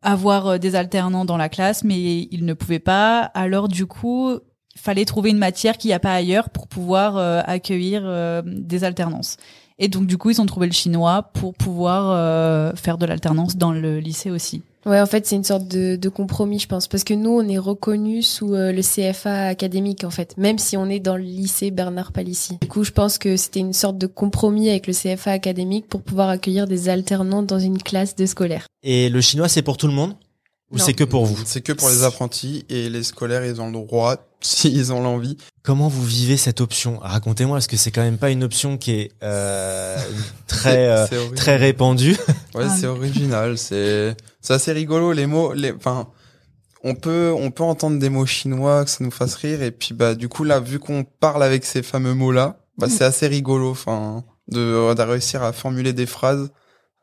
avoir 0.05 0.47
euh, 0.47 0.57
des 0.57 0.75
alternants 0.75 1.25
dans 1.25 1.35
la 1.35 1.49
classe, 1.49 1.83
mais 1.83 2.27
il 2.31 2.45
ne 2.45 2.53
pouvait 2.53 2.79
pas. 2.79 3.19
Alors, 3.33 3.67
du 3.67 3.85
coup, 3.85 4.31
fallait 4.77 5.03
trouver 5.03 5.31
une 5.31 5.37
matière 5.37 5.77
qu'il 5.77 5.89
n'y 5.89 5.93
a 5.93 5.99
pas 5.99 6.13
ailleurs 6.13 6.49
pour 6.49 6.67
pouvoir 6.67 7.17
euh, 7.17 7.41
accueillir 7.45 8.03
euh, 8.05 8.41
des 8.45 8.83
alternances. 8.85 9.35
Et 9.79 9.89
donc, 9.89 10.05
du 10.05 10.17
coup, 10.17 10.29
ils 10.29 10.39
ont 10.39 10.45
trouvé 10.45 10.67
le 10.67 10.73
chinois 10.73 11.31
pour 11.33 11.53
pouvoir 11.53 12.73
faire 12.77 12.97
de 12.97 13.05
l'alternance 13.05 13.57
dans 13.57 13.73
le 13.73 13.99
lycée 13.99 14.31
aussi. 14.31 14.63
Ouais, 14.85 15.01
en 15.01 15.07
fait, 15.07 15.25
c'est 15.25 15.35
une 15.35 15.43
sorte 15.43 15.67
de, 15.67 15.95
de 15.95 16.09
compromis, 16.09 16.59
je 16.59 16.67
pense, 16.67 16.87
parce 16.87 17.03
que 17.03 17.15
nous, 17.15 17.31
on 17.31 17.47
est 17.47 17.57
reconnus 17.57 18.27
sous 18.27 18.53
euh, 18.53 18.71
le 18.71 18.81
CFA 18.81 19.47
académique, 19.47 20.03
en 20.03 20.11
fait, 20.11 20.37
même 20.37 20.59
si 20.59 20.77
on 20.77 20.87
est 20.87 20.99
dans 20.99 21.17
le 21.17 21.23
lycée 21.23 21.71
Bernard 21.71 22.11
Palissy. 22.11 22.59
Du 22.61 22.67
coup, 22.67 22.83
je 22.83 22.91
pense 22.91 23.17
que 23.17 23.35
c'était 23.35 23.61
une 23.61 23.73
sorte 23.73 23.97
de 23.97 24.05
compromis 24.05 24.69
avec 24.69 24.85
le 24.85 24.93
CFA 24.93 25.31
académique 25.31 25.87
pour 25.87 26.03
pouvoir 26.03 26.29
accueillir 26.29 26.67
des 26.67 26.87
alternants 26.87 27.41
dans 27.41 27.57
une 27.57 27.81
classe 27.81 28.15
de 28.15 28.27
scolaire. 28.27 28.67
Et 28.83 29.09
le 29.09 29.21
chinois, 29.21 29.47
c'est 29.47 29.63
pour 29.63 29.77
tout 29.77 29.87
le 29.87 29.93
monde? 29.93 30.15
Ou 30.71 30.77
c'est 30.77 30.93
que 30.93 31.03
pour 31.03 31.25
vous? 31.25 31.37
C'est 31.45 31.61
que 31.61 31.73
pour 31.73 31.89
les 31.89 32.03
apprentis 32.03 32.65
et 32.69 32.89
les 32.89 33.03
scolaires, 33.03 33.45
ils 33.45 33.61
ont 33.61 33.67
le 33.67 33.73
droit, 33.73 34.17
s'ils 34.45 34.93
ont 34.93 35.01
l'envie. 35.01 35.37
Comment 35.63 35.87
vous 35.87 36.03
vivez 36.03 36.37
cette 36.37 36.61
option? 36.61 36.99
Racontez-moi, 37.01 37.57
parce 37.57 37.67
que 37.67 37.77
c'est 37.77 37.91
quand 37.91 38.03
même 38.03 38.17
pas 38.17 38.29
une 38.29 38.43
option 38.43 38.77
qui 38.77 38.91
est 38.91 39.11
euh, 39.23 39.97
très 40.47 40.87
euh, 40.89 41.07
très 41.35 41.55
répandue. 41.55 42.15
Ouais, 42.53 42.65
Ah. 42.69 42.75
c'est 42.79 42.87
original. 42.87 43.57
C'est 43.57 44.15
c'est 44.41 44.53
assez 44.53 44.71
rigolo 44.71 45.11
les 45.11 45.25
mots. 45.25 45.53
Les 45.53 45.71
enfin, 45.71 46.07
on 46.83 46.93
peut 46.95 47.33
on 47.35 47.49
peut 47.51 47.63
entendre 47.63 47.97
des 47.99 48.09
mots 48.09 48.25
chinois 48.25 48.85
que 48.85 48.91
ça 48.91 49.03
nous 49.03 49.11
fasse 49.11 49.35
rire 49.35 49.63
et 49.63 49.71
puis 49.71 49.93
bah 49.95 50.13
du 50.15 50.29
coup 50.29 50.43
là 50.43 50.59
vu 50.59 50.77
qu'on 50.79 51.03
parle 51.03 51.41
avec 51.43 51.65
ces 51.65 51.81
fameux 51.81 52.13
mots 52.13 52.31
là, 52.31 52.59
bah 52.77 52.87
c'est 52.89 53.03
assez 53.05 53.27
rigolo. 53.27 53.71
Enfin, 53.71 54.23
de, 54.49 54.93
de 54.93 55.01
réussir 55.01 55.41
à 55.41 55.51
formuler 55.51 55.93
des 55.93 56.05
phrases 56.05 56.51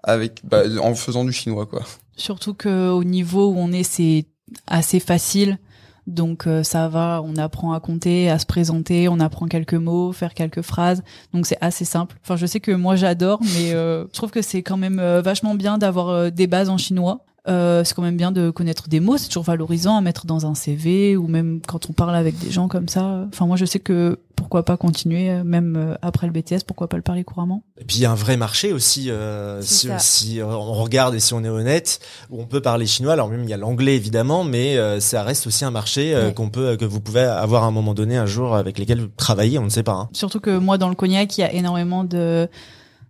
avec 0.05 0.41
bah, 0.45 0.63
en 0.81 0.95
faisant 0.95 1.25
du 1.25 1.33
chinois 1.33 1.67
quoi. 1.67 1.83
Surtout 2.17 2.55
que 2.55 2.91
au 2.91 3.03
niveau 3.05 3.49
où 3.49 3.57
on 3.59 3.73
est, 3.73 3.83
c'est 3.83 4.27
assez 4.69 5.01
facile. 5.01 5.59
Donc 6.07 6.47
euh, 6.47 6.62
ça 6.62 6.88
va, 6.88 7.23
on 7.25 7.37
apprend 7.37 7.73
à 7.73 7.81
compter, 7.81 8.29
à 8.29 8.38
se 8.38 8.47
présenter, 8.47 9.09
on 9.09 9.21
apprend 9.21 9.47
quelques 9.47 9.75
mots, 9.75 10.12
faire 10.12 10.35
quelques 10.35 10.62
phrases. 10.62 11.03
Donc 11.33 11.47
c'est 11.47 11.59
assez 11.61 11.85
simple. 11.85 12.17
Enfin, 12.23 12.37
je 12.37 12.47
sais 12.47 12.61
que 12.61 12.73
moi 12.73 12.97
j'adore, 12.97 13.41
mais 13.55 13.73
euh, 13.73 14.05
je 14.07 14.12
trouve 14.12 14.31
que 14.31 14.43
c'est 14.43 14.62
quand 14.62 14.77
même 14.77 14.99
euh, 14.99 15.23
vachement 15.23 15.55
bien 15.55 15.79
d'avoir 15.79 16.09
euh, 16.09 16.31
des 16.31 16.47
bases 16.47 16.69
en 16.69 16.79
chinois. 16.79 17.25
Euh, 17.49 17.83
c'est 17.83 17.95
quand 17.95 18.03
même 18.03 18.17
bien 18.17 18.31
de 18.31 18.51
connaître 18.51 18.88
des 18.88 19.01
mots, 19.01 19.17
c'est 19.17 19.27
toujours 19.27 19.43
valorisant 19.43 19.97
à 19.97 20.01
mettre 20.01 20.27
dans 20.27 20.47
un 20.47 20.55
CV 20.55 21.17
ou 21.17 21.27
même 21.27 21.61
quand 21.67 21.91
on 21.91 21.93
parle 21.93 22.15
avec 22.15 22.38
des 22.38 22.53
gens 22.53 22.69
comme 22.69 22.88
ça. 22.88 23.27
Enfin, 23.29 23.47
moi 23.47 23.57
je 23.57 23.65
sais 23.65 23.81
que 23.81 24.19
pourquoi 24.43 24.65
pas 24.65 24.77
continuer, 24.77 25.31
euh, 25.31 25.45
même 25.45 25.77
euh, 25.77 25.95
après 26.03 26.27
le 26.27 26.33
BTS, 26.33 26.65
pourquoi 26.67 26.89
pas 26.89 26.97
le 26.97 27.03
parler 27.03 27.25
couramment. 27.25 27.63
Et 27.79 27.85
puis 27.85 27.97
il 27.99 28.03
y 28.03 28.05
a 28.07 28.11
un 28.11 28.15
vrai 28.17 28.37
marché 28.37 28.73
aussi, 28.73 29.11
euh, 29.11 29.63
si, 29.63 30.41
on 30.43 30.73
regarde 30.75 31.15
et 31.15 31.21
si 31.21 31.33
on 31.33 31.43
est 31.45 31.49
honnête, 31.49 32.01
où 32.31 32.41
on 32.41 32.47
peut 32.47 32.61
parler 32.61 32.87
chinois. 32.87 33.13
Alors 33.15 33.29
même 33.29 33.45
il 33.45 33.49
y 33.51 33.53
a 33.55 33.57
l'anglais 33.57 33.97
évidemment, 33.97 34.45
mais 34.45 34.77
euh, 34.77 35.01
ça 35.01 35.23
reste 35.23 35.47
aussi 35.47 35.65
un 35.65 35.71
marché 35.71 36.15
euh, 36.15 36.27
Ouais. 36.29 36.35
qu'on 36.35 36.51
peut, 36.51 36.77
que 36.77 36.85
vous 36.85 37.01
pouvez 37.01 37.21
avoir 37.23 37.65
à 37.65 37.67
un 37.67 37.71
moment 37.71 37.95
donné 37.95 38.17
un 38.17 38.27
jour 38.27 38.55
avec 38.57 38.79
lesquels 38.79 39.01
vous 39.01 39.09
travaillez, 39.17 39.59
on 39.59 39.65
ne 39.65 39.71
sait 39.71 39.83
pas. 39.83 39.93
hein. 39.95 40.09
Surtout 40.13 40.41
que 40.41 40.57
moi, 40.59 40.77
dans 40.79 40.89
le 40.89 40.95
cognac, 40.95 41.39
il 41.39 41.41
y 41.41 41.45
a 41.45 41.53
énormément 41.53 42.05
de, 42.05 42.49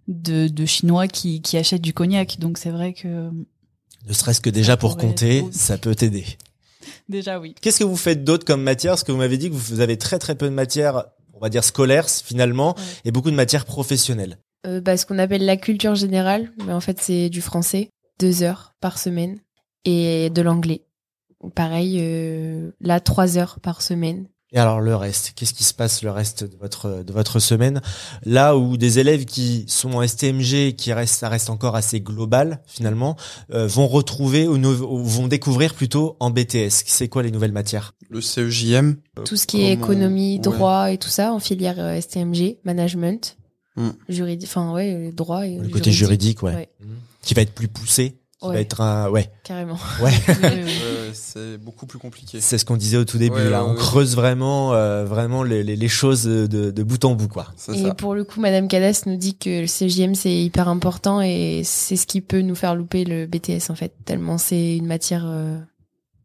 de, 0.09 0.49
de 0.49 0.67
Chinois 0.67 1.09
qui, 1.09 1.41
qui 1.43 1.57
achètent 1.57 1.83
du 1.83 1.95
cognac. 1.95 2.39
Donc 2.39 2.59
c'est 2.59 2.71
vrai 2.71 2.93
que 2.93 3.09
Ne 3.09 4.13
serait-ce 4.13 4.41
que 4.41 4.51
déjà 4.51 4.77
pour 4.77 4.97
compter, 4.97 5.45
ça 5.53 5.79
peut 5.79 5.95
t'aider. 5.95 6.25
déjà 7.09 7.39
oui. 7.39 7.55
Qu'est-ce 7.61 7.79
que 7.79 7.85
vous 7.85 7.97
faites 7.97 8.25
d'autre 8.25 8.45
comme 8.45 8.63
matière? 8.63 8.93
Parce 8.93 9.05
que 9.05 9.13
vous 9.13 9.19
m'avez 9.19 9.39
dit 9.39 9.49
que 9.51 9.55
vous 9.55 9.81
avez 9.81 9.97
très 9.99 10.19
très 10.19 10.35
peu 10.35 10.47
de 10.47 10.55
matières, 10.55 11.05
on 11.43 11.47
va 11.47 11.51
dire 11.51 11.65
scolaires 11.65 12.09
finalement, 12.09 12.75
Ouais. 12.77 12.83
et 13.07 13.11
beaucoup 13.11 13.31
de 13.33 13.37
matières 13.37 13.65
professionnelles. 13.65 14.39
Euh, 14.65 14.81
bah, 14.81 14.97
ce 14.97 15.05
qu'on 15.05 15.19
appelle 15.19 15.45
la 15.45 15.57
culture 15.57 15.97
générale, 15.97 16.53
mais 16.65 16.73
en 16.73 16.79
fait, 16.81 17.01
c'est 17.01 17.29
du 17.31 17.41
français, 17.41 17.91
deux 18.21 18.45
heures 18.45 18.75
par 18.81 18.97
semaine, 18.97 19.41
et 19.85 20.31
de 20.31 20.41
l'anglais. 20.41 20.85
Pareil, 21.57 21.97
euh, 22.01 22.71
là, 22.81 23.01
trois 23.01 23.37
heures 23.39 23.59
par 23.61 23.83
semaine. 23.83 24.29
Et 24.55 24.59
alors 24.59 24.81
le 24.81 24.95
reste, 24.95 25.33
qu'est-ce 25.35 25.55
qui 25.55 25.65
se 25.65 25.73
passe 25.73 26.03
le 26.03 26.11
reste 26.11 26.45
de 26.45 26.57
votre 26.61 27.03
de 27.03 27.13
votre 27.13 27.39
semaine? 27.41 27.81
Là 28.25 28.57
où 28.57 28.77
des 28.77 28.99
élèves 28.99 29.25
qui 29.25 29.65
sont 29.67 29.93
en 29.95 30.07
STMG, 30.07 30.75
qui 30.77 30.93
restent, 30.93 31.21
ça 31.21 31.31
reste 31.31 31.49
encore 31.49 31.75
assez 31.75 32.01
global 32.01 32.61
finalement, 32.67 33.17
euh, 33.55 33.67
vont 33.67 33.87
retrouver 33.89 34.47
ou, 34.49 34.59
vont 34.63 35.27
découvrir 35.27 35.73
plutôt 35.75 36.17
en 36.21 36.29
BTS. 36.31 36.83
C'est 36.87 37.09
quoi 37.09 37.23
les 37.23 37.31
nouvelles 37.31 37.53
matières? 37.53 37.95
Le 38.11 38.21
CEJM. 38.21 38.97
euh, 39.19 39.23
Tout 39.25 39.37
ce 39.37 39.47
qui 39.47 39.63
est 39.65 39.77
comment- 39.77 39.87
économie, 39.93 40.35
ouais. 40.35 40.39
droit 40.41 40.93
et 40.93 40.99
tout 40.99 41.09
ça, 41.09 41.33
en 41.33 41.39
filière 41.39 41.77
euh, 41.79 41.99
STMG, 41.99 42.59
management, 42.65 43.37
Hmm. 43.75 43.89
juridique, 44.11 44.49
enfin, 44.51 44.71
ouais, 44.75 44.93
euh, 44.93 45.13
droit 45.13 45.47
et 45.47 45.57
Le 45.57 45.67
côté 45.71 45.91
juridique, 45.93 46.43
ouais. 46.43 46.55
Ouais. 46.55 46.69
Qui 47.23 47.33
va 47.33 47.41
être 47.41 47.55
plus 47.55 47.69
poussé, 47.69 48.19
qui 48.43 48.55
va 48.55 48.61
être 48.61 48.81
un, 48.81 49.09
ouais, 49.09 49.31
carrément. 49.45 49.79
ouais. 50.03 50.13
C'est 51.13 51.59
beaucoup 51.59 51.87
plus 51.87 51.99
compliqué. 51.99 52.41
C'est 52.41 52.59
ce 52.59 52.65
qu'on 52.65 52.77
disait 52.77 52.97
au 52.97 53.05
tout 53.05 53.19
début. 53.19 53.37
Ouais, 53.37 53.51
là, 53.51 53.63
ouais, 53.63 53.71
on 53.71 53.73
ouais. 53.73 53.79
creuse 53.79 54.17
vraiment, 54.17 54.75
euh, 54.75 55.05
vraiment 55.05 55.43
les, 55.43 55.63
les, 55.63 55.77
les 55.77 55.89
choses 55.89 56.25
de, 56.25 56.47
de 56.47 56.83
bout 56.83 57.05
en 57.05 57.15
bout, 57.15 57.29
quoi. 57.29 57.47
Et 57.73 57.83
ça. 57.83 57.95
pour 57.95 58.15
le 58.15 58.25
coup, 58.25 58.41
Madame 58.41 58.69
Cadas 58.69 59.03
nous 59.07 59.17
dit 59.17 59.37
que 59.37 59.63
le 59.63 59.67
CGM 59.67 60.15
c'est 60.15 60.35
hyper 60.35 60.69
important 60.69 61.21
et 61.21 61.63
c'est 61.65 61.97
ce 61.97 62.07
qui 62.07 62.21
peut 62.21 62.41
nous 62.41 62.55
faire 62.55 62.75
louper 62.75 63.05
le 63.05 63.27
BTS 63.27 63.71
en 63.71 63.75
fait, 63.75 63.93
tellement 64.05 64.39
c'est 64.39 64.77
une 64.77 64.87
matière, 64.87 65.25
euh, 65.27 65.59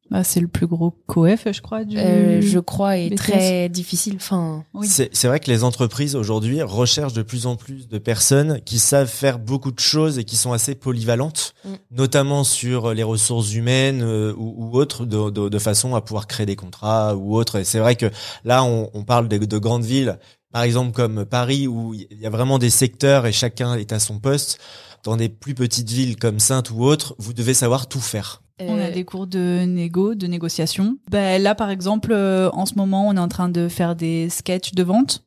Bah, 0.10 0.24
c'est 0.24 0.40
le 0.40 0.48
plus 0.48 0.68
gros 0.68 0.92
coef, 1.06 1.48
je 1.52 1.62
crois, 1.62 1.84
du. 1.84 1.98
euh, 1.98 2.42
je 2.42 2.60
crois, 2.60 2.98
et 2.98 3.10
BTS. 3.10 3.16
très 3.18 3.70
difficile. 3.70 4.14
Enfin, 4.16 4.64
Oui. 4.74 4.88
C'est 4.88 5.10
c'est 5.14 5.28
vrai 5.28 5.40
que 5.42 5.52
les 5.52 5.64
entreprises 5.66 6.16
aujourd'hui 6.16 6.62
recherchent 6.62 7.14
de 7.14 7.24
plus 7.24 7.46
en 7.46 7.56
plus 7.58 7.88
de 7.90 7.98
personnes 7.98 8.62
qui 8.66 8.80
savent 8.80 9.10
faire 9.10 9.38
beaucoup 9.38 9.72
de 9.72 9.80
choses 9.80 10.18
et 10.18 10.24
qui 10.24 10.36
sont 10.38 10.54
assez 10.54 10.76
polyvalentes, 10.76 11.54
Mm. 11.66 11.70
notamment 11.92 12.44
sur 12.46 12.94
les 12.94 13.04
ressources 13.04 13.54
humaines 13.54 14.02
euh, 14.02 14.34
ou, 14.38 14.56
ou 14.58 14.78
autres, 14.78 15.06
de, 15.06 15.30
de, 15.30 15.50
de 15.50 15.60
façon 15.60 15.94
à 15.96 16.02
pouvoir 16.02 16.28
créer 16.28 16.46
des 16.46 16.56
contrats 16.56 17.16
ou 17.16 17.36
autres. 17.36 17.58
Et 17.58 17.64
c'est 17.66 17.80
vrai 17.80 17.96
que 17.96 18.10
là, 18.46 18.64
on, 18.64 18.90
on 18.94 19.04
parle 19.04 19.28
de, 19.28 19.38
de 19.38 19.58
grandes 19.58 19.84
villes, 19.86 20.20
par 20.54 20.64
exemple 20.64 20.94
comme 20.94 21.26
Paris, 21.26 21.68
où 21.68 21.94
il 21.94 22.08
y 22.22 22.26
a 22.26 22.30
vraiment 22.30 22.60
des 22.60 22.70
secteurs 22.70 23.26
et 23.26 23.34
chacun 23.34 23.76
est 23.76 23.92
à 23.92 24.00
son 24.00 24.20
poste. 24.20 24.58
Dans 25.04 25.16
des 25.18 25.30
plus 25.30 25.54
petites 25.54 25.90
villes 25.90 26.16
comme 26.18 26.40
Sainte 26.40 26.72
ou 26.72 26.84
autres, 26.84 27.16
vous 27.20 27.34
devez 27.34 27.54
savoir 27.54 27.88
tout 27.88 28.00
faire. 28.02 28.42
On 28.60 28.80
a 28.80 28.84
euh, 28.84 28.92
des 28.92 29.04
cours 29.06 29.28
de 29.28 29.64
négo, 29.66 30.16
de 30.16 30.28
négociation. 30.28 30.98
Bah, 31.10 31.38
là, 31.38 31.56
par 31.56 31.70
exemple, 31.70 32.12
euh, 32.12 32.50
en 32.54 32.66
ce 32.66 32.76
moment, 32.76 33.08
on 33.08 33.16
est 33.16 33.20
en 33.20 33.28
train 33.28 33.50
de 33.50 33.68
faire 33.68 33.96
des 33.96 34.30
sketchs 34.30 34.74
de 34.74 34.84
vente, 34.84 35.24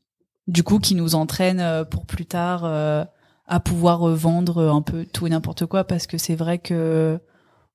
du 0.49 0.63
coup, 0.63 0.79
qui 0.79 0.95
nous 0.95 1.15
entraînent 1.15 1.61
euh, 1.61 1.85
pour 1.85 2.07
plus 2.07 2.27
tard 2.27 2.63
euh, 2.65 3.05
à 3.47 3.61
pouvoir 3.61 4.07
vendre 4.09 4.69
un 4.69 4.83
peu 4.83 5.05
tout 5.05 5.27
et 5.27 5.31
n'importe 5.31 5.67
quoi, 5.67 5.85
parce 5.85 6.07
que 6.07 6.19
c'est 6.19 6.35
vrai 6.35 6.59
que 6.59 7.19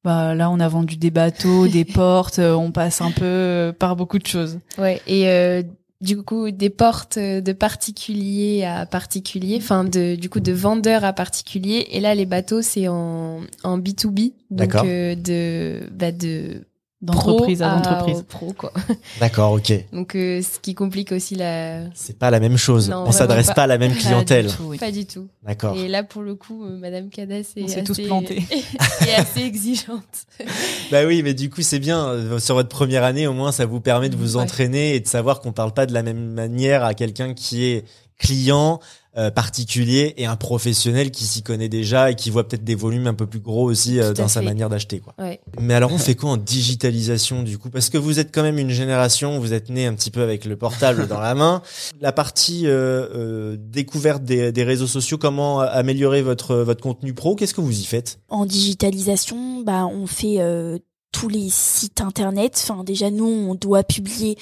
bah, 0.04 0.36
là, 0.36 0.50
on 0.50 0.60
a 0.60 0.68
vendu 0.68 0.98
des 0.98 1.12
bateaux, 1.12 1.68
des 1.68 1.86
portes, 1.86 2.40
on 2.40 2.72
passe 2.72 3.02
un 3.02 3.12
peu 3.12 3.74
par 3.78 3.96
beaucoup 3.96 4.20
de 4.20 4.28
choses. 4.28 4.60
Ouais, 4.78 5.02
et 5.08 5.30
euh, 5.30 5.64
du 6.02 6.22
coup, 6.22 6.52
des 6.52 6.70
portes 6.70 7.18
de 7.18 7.52
particulier 7.54 8.64
à 8.66 8.86
particulier, 8.86 9.58
enfin 9.58 9.84
de 9.84 10.16
du 10.16 10.30
coup 10.30 10.40
de 10.40 10.52
vendeur 10.52 11.04
à 11.04 11.14
particulier. 11.14 11.88
Et 11.92 12.00
là, 12.00 12.16
les 12.16 12.26
bateaux, 12.26 12.62
c'est 12.62 12.88
en 12.88 13.42
en 13.64 13.78
B 13.78 13.90
2 13.90 14.10
B, 14.10 14.20
donc 14.52 14.72
D'accord. 14.72 14.84
euh, 14.86 15.16
de 15.16 15.82
bah 15.92 16.12
de 16.12 16.66
D'entreprise 17.06 17.62
à 17.62 17.76
entreprise. 17.76 18.24
pro 18.28 18.54
quoi. 18.54 18.72
D'accord, 19.20 19.54
ok. 19.54 19.74
Donc 19.94 20.16
euh, 20.16 20.42
ce 20.42 20.60
qui 20.60 20.74
complique 20.76 21.12
aussi 21.12 21.36
la 21.36 21.82
C'est 21.94 22.18
pas 22.18 22.32
la 22.32 22.40
même 22.40 22.58
chose. 22.58 22.90
Non, 22.90 23.04
on 23.08 23.12
s'adresse 23.12 23.52
pas 23.54 23.64
à 23.64 23.68
la 23.68 23.78
même 23.78 23.92
Pas 23.92 23.98
du 23.98 24.04
clientèle. 24.04 24.48
tout, 24.52 24.64
oui. 24.64 24.78
pas 24.78 24.92
du 24.92 25.06
tout. 25.06 25.28
D'accord. 25.46 25.76
Et 25.78 25.88
là, 25.88 26.04
pour 26.04 26.22
le 26.24 26.36
coup, 26.36 26.66
euh, 26.66 26.78
Madame 26.78 27.10
Cadas 27.10 27.36
est 27.56 27.64
On 27.64 27.68
s'est 27.68 27.74
assez, 27.76 27.84
tous 27.84 28.02
plantés. 28.02 28.44
est 29.08 29.16
assez 29.16 29.42
exigeante. 29.42 30.04
Bah 30.92 31.06
oui, 31.06 31.22
mais 31.24 31.34
du 31.34 31.50
coup, 31.50 31.62
c'est 31.64 31.80
bien. 31.80 32.06
euh, 32.08 32.40
Sur 32.40 32.56
votre 32.56 32.70
première 32.70 33.04
année, 33.04 33.26
au 33.28 33.34
moins, 33.34 33.52
ça 33.52 33.66
vous 33.66 33.80
permet 33.82 34.10
de 34.10 34.16
vous 34.16 34.36
Ouais. 34.38 34.44
entraîner 34.44 34.96
et 34.96 35.00
de 35.00 35.08
savoir 35.08 35.40
qu'on 35.42 35.52
parle 35.52 35.74
pas 35.74 35.86
de 35.88 35.94
la 35.94 36.04
même 36.04 36.32
manière 36.34 36.84
à 36.84 36.94
quelqu'un 36.94 37.34
qui 37.34 37.66
est 37.66 37.86
client, 38.18 38.80
euh, 39.18 39.32
particulier 39.32 40.14
et 40.18 40.26
un 40.26 40.36
professionnel 40.36 41.10
qui 41.10 41.24
s'y 41.24 41.42
connaît 41.42 41.70
déjà 41.70 42.12
et 42.12 42.16
qui 42.16 42.30
voit 42.30 42.46
peut-être 42.46 42.66
des 42.66 42.76
volumes 42.76 43.08
un 43.08 43.14
peu 43.14 43.26
plus 43.26 43.40
gros 43.40 43.64
aussi 43.64 43.98
euh, 43.98 44.12
dans 44.12 44.28
sa 44.28 44.42
fait. 44.42 44.46
manière 44.46 44.68
d'acheter, 44.68 45.00
quoi. 45.00 45.14
Ouais. 45.18 45.40
Mais 45.58 45.74
alors, 45.74 45.94
on 45.94 45.98
fait 46.00 46.16
quoi 46.16 46.32
en 46.32 46.38
digitalisation, 46.38 47.42
du 47.42 47.58
coup? 47.58 47.70
Parce 47.70 47.90
que 47.90 47.98
vous 47.98 48.20
êtes 48.20 48.36
quand 48.36 48.44
même 48.44 48.60
une 48.60 48.72
génération, 48.72 49.40
vous 49.40 49.54
êtes 49.54 49.70
né 49.70 49.86
un 49.86 49.94
petit 49.94 50.12
peu 50.12 50.22
avec 50.22 50.44
le 50.44 50.58
portable 50.58 51.08
dans 51.08 51.22
la 51.22 51.34
main. 51.34 51.62
La 52.02 52.12
partie, 52.12 52.68
euh, 52.68 53.08
euh, 53.16 53.58
découverte 53.58 54.26
des, 54.26 54.52
des 54.52 54.64
réseaux 54.66 54.86
sociaux, 54.88 55.18
comment 55.18 55.62
améliorer 55.62 56.22
votre, 56.22 56.58
votre 56.58 56.82
contenu 56.82 57.14
pro? 57.14 57.36
Qu'est-ce 57.36 57.54
que 57.54 57.62
vous 57.62 57.80
y 57.80 57.86
faites? 57.86 58.20
En 58.28 58.46
digitalisation, 58.46 59.62
bah, 59.62 59.86
on 59.86 60.08
fait 60.08 60.42
euh, 60.42 60.78
tous 61.14 61.30
les 61.30 61.48
sites 61.50 62.02
internet. 62.02 62.60
Enfin, 62.62 62.84
déjà 62.84 63.10
nous, 63.12 63.26
on 63.26 63.56
doit 63.56 63.84
publier 63.84 64.38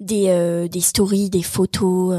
des 0.00 0.68
des 0.70 0.80
stories, 0.80 1.30
des 1.30 1.42
photos, 1.42 2.14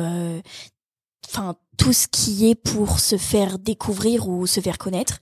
enfin 1.30 1.56
tout 1.78 1.94
ce 1.94 2.08
qui 2.08 2.50
est 2.50 2.56
pour 2.56 3.00
se 3.00 3.16
faire 3.18 3.58
découvrir 3.58 4.28
ou 4.28 4.46
se 4.48 4.60
faire 4.60 4.78
connaître. 4.78 5.20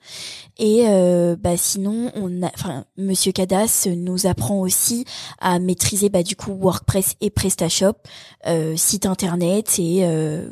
Et 0.58 0.86
euh, 0.88 1.36
bah 1.38 1.56
sinon, 1.56 2.12
on 2.16 2.42
a, 2.42 2.50
enfin, 2.56 2.86
Monsieur 2.98 3.32
Cadas 3.32 3.88
nous 3.96 4.26
apprend 4.26 4.60
aussi 4.60 5.06
à 5.40 5.60
maîtriser 5.60 6.10
bah 6.10 6.24
du 6.24 6.36
coup 6.36 6.54
WordPress 6.54 7.16
et 7.22 7.30
PrestaShop, 7.30 7.94
euh, 8.48 8.76
site 8.76 9.06
internet 9.06 9.78
et 9.78 10.00
euh, 10.06 10.50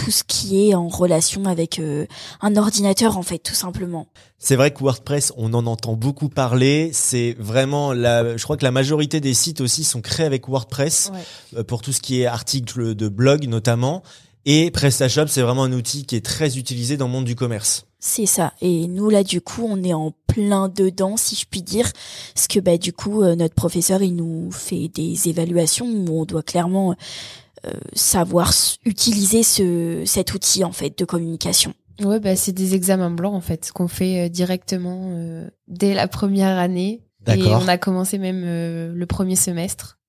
tout 0.00 0.10
ce 0.10 0.24
qui 0.24 0.68
est 0.68 0.74
en 0.74 0.88
relation 0.88 1.44
avec 1.44 1.78
euh, 1.78 2.06
un 2.40 2.56
ordinateur 2.56 3.18
en 3.18 3.22
fait 3.22 3.38
tout 3.38 3.54
simplement. 3.54 4.06
C'est 4.38 4.56
vrai 4.56 4.70
que 4.70 4.80
WordPress, 4.80 5.32
on 5.36 5.52
en 5.52 5.66
entend 5.66 5.94
beaucoup 5.94 6.28
parler. 6.28 6.90
C'est 6.94 7.36
vraiment 7.38 7.92
la, 7.92 8.36
je 8.36 8.42
crois 8.42 8.56
que 8.56 8.64
la 8.64 8.70
majorité 8.70 9.20
des 9.20 9.34
sites 9.34 9.60
aussi 9.60 9.84
sont 9.84 10.00
créés 10.00 10.24
avec 10.24 10.48
WordPress 10.48 11.12
euh, 11.56 11.64
pour 11.64 11.82
tout 11.82 11.92
ce 11.92 12.00
qui 12.00 12.22
est 12.22 12.26
articles 12.26 12.94
de 12.94 13.08
blog 13.08 13.46
notamment. 13.46 14.02
Et 14.46 14.70
PrestaShop, 14.70 15.26
c'est 15.26 15.42
vraiment 15.42 15.64
un 15.64 15.72
outil 15.72 16.06
qui 16.06 16.16
est 16.16 16.24
très 16.24 16.56
utilisé 16.56 16.96
dans 16.96 17.06
le 17.06 17.12
monde 17.12 17.24
du 17.24 17.36
commerce. 17.36 17.86
C'est 17.98 18.26
ça. 18.26 18.54
Et 18.62 18.86
nous 18.86 19.10
là, 19.10 19.22
du 19.22 19.42
coup, 19.42 19.66
on 19.68 19.82
est 19.84 19.92
en 19.92 20.14
plein 20.26 20.68
dedans, 20.68 21.18
si 21.18 21.36
je 21.36 21.44
puis 21.48 21.62
dire, 21.62 21.90
parce 22.34 22.48
que 22.48 22.58
bah 22.58 22.78
du 22.78 22.94
coup, 22.94 23.22
euh, 23.22 23.36
notre 23.36 23.54
professeur, 23.54 24.02
il 24.02 24.16
nous 24.16 24.50
fait 24.50 24.88
des 24.88 25.28
évaluations 25.28 25.86
où 25.86 26.20
on 26.20 26.24
doit 26.24 26.42
clairement 26.42 26.94
euh, 27.66 27.72
savoir 27.92 28.54
utiliser 28.86 29.42
ce 29.42 30.02
cet 30.06 30.32
outil 30.32 30.64
en 30.64 30.72
fait 30.72 30.98
de 30.98 31.04
communication. 31.04 31.74
Ouais, 32.02 32.20
bah 32.20 32.36
c'est 32.36 32.52
des 32.52 32.74
examens 32.74 33.10
blancs 33.10 33.34
en 33.34 33.42
fait 33.42 33.70
qu'on 33.72 33.88
fait 33.88 34.26
euh, 34.26 34.28
directement 34.30 35.12
dès 35.68 35.92
la 35.92 36.08
première 36.08 36.58
année. 36.58 37.02
Et 37.26 37.44
on 37.48 37.68
a 37.68 37.76
commencé 37.76 38.16
même 38.16 38.44
le 38.46 39.06
premier 39.06 39.36
semestre 39.36 39.99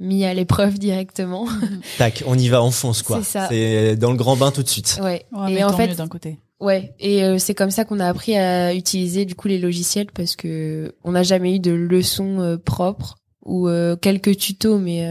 mis 0.00 0.24
à 0.24 0.34
l'épreuve 0.34 0.78
directement. 0.78 1.46
Tac, 1.98 2.24
on 2.26 2.36
y 2.36 2.48
va, 2.48 2.62
on 2.62 2.70
fonce 2.70 3.02
quoi. 3.02 3.18
C'est 3.18 3.38
ça. 3.38 3.48
C'est 3.48 3.96
dans 3.96 4.10
le 4.10 4.16
grand 4.16 4.36
bain 4.36 4.50
tout 4.50 4.62
de 4.62 4.68
suite. 4.68 4.98
Ouais. 5.02 5.26
et 5.48 5.62
en 5.62 5.72
fait, 5.76 5.94
d'un 5.94 6.08
côté. 6.08 6.38
Ouais, 6.60 6.94
et 7.00 7.24
euh, 7.24 7.38
c'est 7.38 7.54
comme 7.54 7.70
ça 7.70 7.86
qu'on 7.86 8.00
a 8.00 8.06
appris 8.06 8.36
à 8.36 8.74
utiliser 8.74 9.24
du 9.24 9.34
coup 9.34 9.48
les 9.48 9.58
logiciels 9.58 10.08
parce 10.12 10.36
que 10.36 10.94
on 11.04 11.12
n'a 11.12 11.22
jamais 11.22 11.56
eu 11.56 11.58
de 11.58 11.72
leçons 11.72 12.40
euh, 12.40 12.58
propres 12.58 13.16
ou 13.42 13.66
euh, 13.66 13.96
quelques 13.96 14.36
tutos, 14.36 14.78
mais 14.78 15.08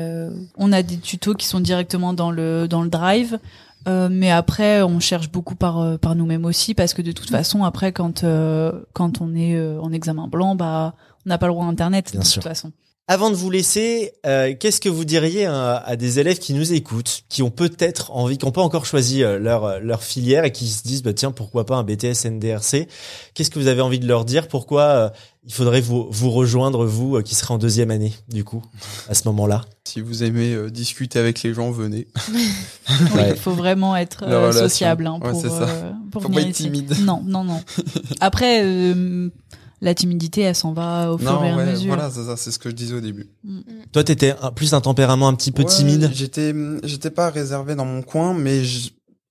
on 0.57 0.71
a 0.71 0.83
des 0.83 0.97
tutos 0.97 1.33
qui 1.33 1.47
sont 1.47 1.59
directement 1.59 2.13
dans 2.13 2.29
le 2.29 2.67
dans 2.67 2.83
le 2.83 2.89
Drive. 2.89 3.39
mais 3.87 4.29
après, 4.29 4.83
on 4.83 4.99
cherche 4.99 5.31
beaucoup 5.31 5.55
par 5.55 5.97
par 5.97 6.15
nous-mêmes 6.15 6.45
aussi 6.45 6.75
parce 6.75 6.93
que 6.93 7.01
de 7.01 7.11
toute 7.11 7.31
façon, 7.31 7.63
après, 7.63 7.91
quand 7.91 8.23
quand 8.93 9.21
on 9.21 9.35
est 9.35 9.59
en 9.59 9.91
examen 9.91 10.27
blanc, 10.27 10.53
bah, 10.53 10.93
on 11.25 11.29
n'a 11.29 11.39
pas 11.39 11.47
le 11.47 11.53
droit 11.53 11.65
à 11.65 11.69
Internet 11.69 12.13
de 12.13 12.21
toute 12.21 12.43
façon. 12.43 12.71
Avant 13.11 13.31
de 13.31 13.35
vous 13.35 13.49
laisser, 13.49 14.11
euh, 14.27 14.53
qu'est-ce 14.53 14.79
que 14.79 14.87
vous 14.87 15.03
diriez 15.03 15.47
à, 15.47 15.95
des 15.95 16.19
élèves 16.19 16.37
qui 16.37 16.53
nous 16.53 16.73
écoutent, 16.73 17.23
qui 17.27 17.41
ont 17.41 17.49
peut-être 17.49 18.11
envie, 18.11 18.37
qui 18.37 18.45
n'ont 18.45 18.51
pas 18.51 18.61
encore 18.61 18.85
choisi 18.85 19.23
euh, 19.23 19.39
leur 19.39 19.63
euh, 19.63 19.79
leur 19.79 20.03
filière 20.03 20.45
et 20.45 20.51
qui 20.51 20.67
se 20.67 20.83
disent 20.83 21.01
bah 21.01 21.13
tiens 21.13 21.31
pourquoi 21.31 21.65
pas 21.65 21.75
un 21.77 21.83
BTS 21.83 22.27
NDRC 22.29 22.87
Qu'est-ce 23.33 23.49
que 23.49 23.57
vous 23.57 23.65
avez 23.65 23.81
envie 23.81 23.97
de 23.97 24.07
leur 24.07 24.25
dire? 24.25 24.47
Pourquoi 24.47 25.11
il 25.43 25.51
faudrait 25.51 25.81
vous 25.81 26.07
vous 26.11 26.29
rejoindre 26.29 26.85
vous 26.85 27.19
qui 27.23 27.33
serez 27.33 27.51
en 27.51 27.57
deuxième 27.57 27.89
année 27.89 28.13
du 28.27 28.43
coup 28.43 28.61
à 29.09 29.15
ce 29.15 29.27
moment-là? 29.29 29.65
Si 29.85 30.01
vous 30.01 30.23
aimez 30.23 30.69
discuter 30.69 31.17
avec 31.17 31.41
les 31.41 31.55
gens, 31.55 31.71
venez. 31.71 32.05
Il 33.27 33.37
faut 33.37 33.53
vraiment 33.53 33.95
être 33.95 34.23
sociable 34.53 35.07
hein, 35.07 35.19
pour, 35.19 35.41
ça. 35.41 35.95
pour 36.11 36.21
faut 36.21 36.29
pas 36.29 36.41
être 36.41 36.51
timide. 36.51 36.93
Non 37.01 37.23
non 37.25 37.43
non. 37.43 37.59
Après 38.19 38.63
la 39.81 39.95
timidité, 39.95 40.41
elle 40.41 40.55
s'en 40.55 40.73
va 40.73 41.11
au 41.11 41.17
fur 41.17 41.43
et 41.43 41.49
à 41.49 41.55
mesure. 41.65 41.93
Voilà, 41.93 42.09
c'est 42.09 42.23
ça, 42.23 42.37
c'est 42.37 42.51
ce 42.51 42.59
que 42.59 42.69
je 42.69 42.75
disais 42.75 42.95
au 42.95 43.01
début. 43.01 43.27
Mm. 43.43 43.59
Toi, 43.91 44.03
t'étais 44.03 44.35
plus 44.55 44.73
un 44.73 44.81
tempérament 44.81 45.27
un 45.27 45.35
petit 45.35 45.51
peu 45.51 45.63
timide. 45.63 46.09
J'étais, 46.13 46.53
j'étais 46.83 47.09
pas 47.09 47.29
réservé 47.29 47.75
dans 47.75 47.85
mon 47.85 48.01
coin, 48.01 48.33
mais 48.33 48.61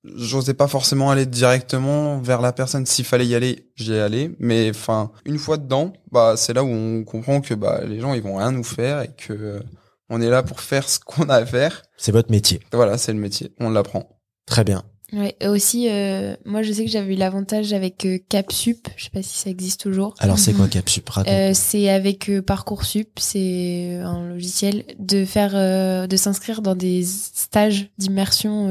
j'osais 0.05 0.55
pas 0.55 0.69
forcément 0.69 1.11
aller 1.11 1.27
directement 1.27 2.19
vers 2.21 2.41
la 2.41 2.53
personne. 2.53 2.87
S'il 2.87 3.05
fallait 3.05 3.27
y 3.27 3.35
aller, 3.35 3.71
j'y 3.77 3.95
allais. 3.95 4.31
Mais 4.39 4.71
enfin, 4.71 5.11
une 5.25 5.39
fois 5.39 5.57
dedans, 5.57 5.93
bah, 6.13 6.35
c'est 6.37 6.55
là 6.55 6.65
où 6.65 6.69
on 6.69 7.05
comprend 7.05 7.41
que 7.41 7.55
bah, 7.55 7.83
les 7.87 8.01
gens, 8.01 8.15
ils 8.15 8.23
vont 8.23 8.37
rien 8.37 8.53
nous 8.53 8.65
faire 8.65 9.03
et 9.03 9.11
que 9.17 9.63
on 10.11 10.23
est 10.23 10.31
là 10.31 10.43
pour 10.43 10.61
faire 10.61 10.89
ce 10.89 10.99
qu'on 10.99 11.29
a 11.29 11.35
à 11.35 11.47
faire. 11.47 11.83
C'est 11.97 12.13
votre 12.13 12.31
métier. 12.31 12.61
Voilà, 12.73 12.97
c'est 12.97 13.13
le 13.13 13.19
métier. 13.19 13.53
On 13.61 13.71
l'apprend. 13.71 14.19
Très 14.47 14.65
bien. 14.65 14.83
Ouais, 15.13 15.35
aussi, 15.47 15.89
euh, 15.89 16.37
moi 16.45 16.63
je 16.63 16.71
sais 16.71 16.85
que 16.85 16.91
j'avais 16.91 17.15
eu 17.15 17.17
l'avantage 17.17 17.73
avec 17.73 18.05
euh, 18.05 18.19
Capsup, 18.29 18.89
je 18.97 19.05
sais 19.05 19.11
pas 19.11 19.23
si 19.23 19.39
ça 19.39 19.49
existe 19.49 19.81
toujours. 19.81 20.15
Alors 20.19 20.39
c'est 20.39 20.53
quoi 20.53 20.67
mhm. 20.67 20.71
Capsup? 20.71 21.09
Euh, 21.27 21.53
C'est 21.55 21.89
avec 21.89 22.29
euh, 22.29 22.43
Parcoursup, 22.43 23.09
c'est 23.19 23.95
un 24.03 24.29
logiciel 24.29 24.85
de 24.99 25.25
faire, 25.25 25.53
euh, 25.55 26.07
de 26.07 26.17
s'inscrire 26.17 26.61
dans 26.61 26.75
des 26.75 27.05
stages 27.05 27.89
d'immersion 27.97 28.67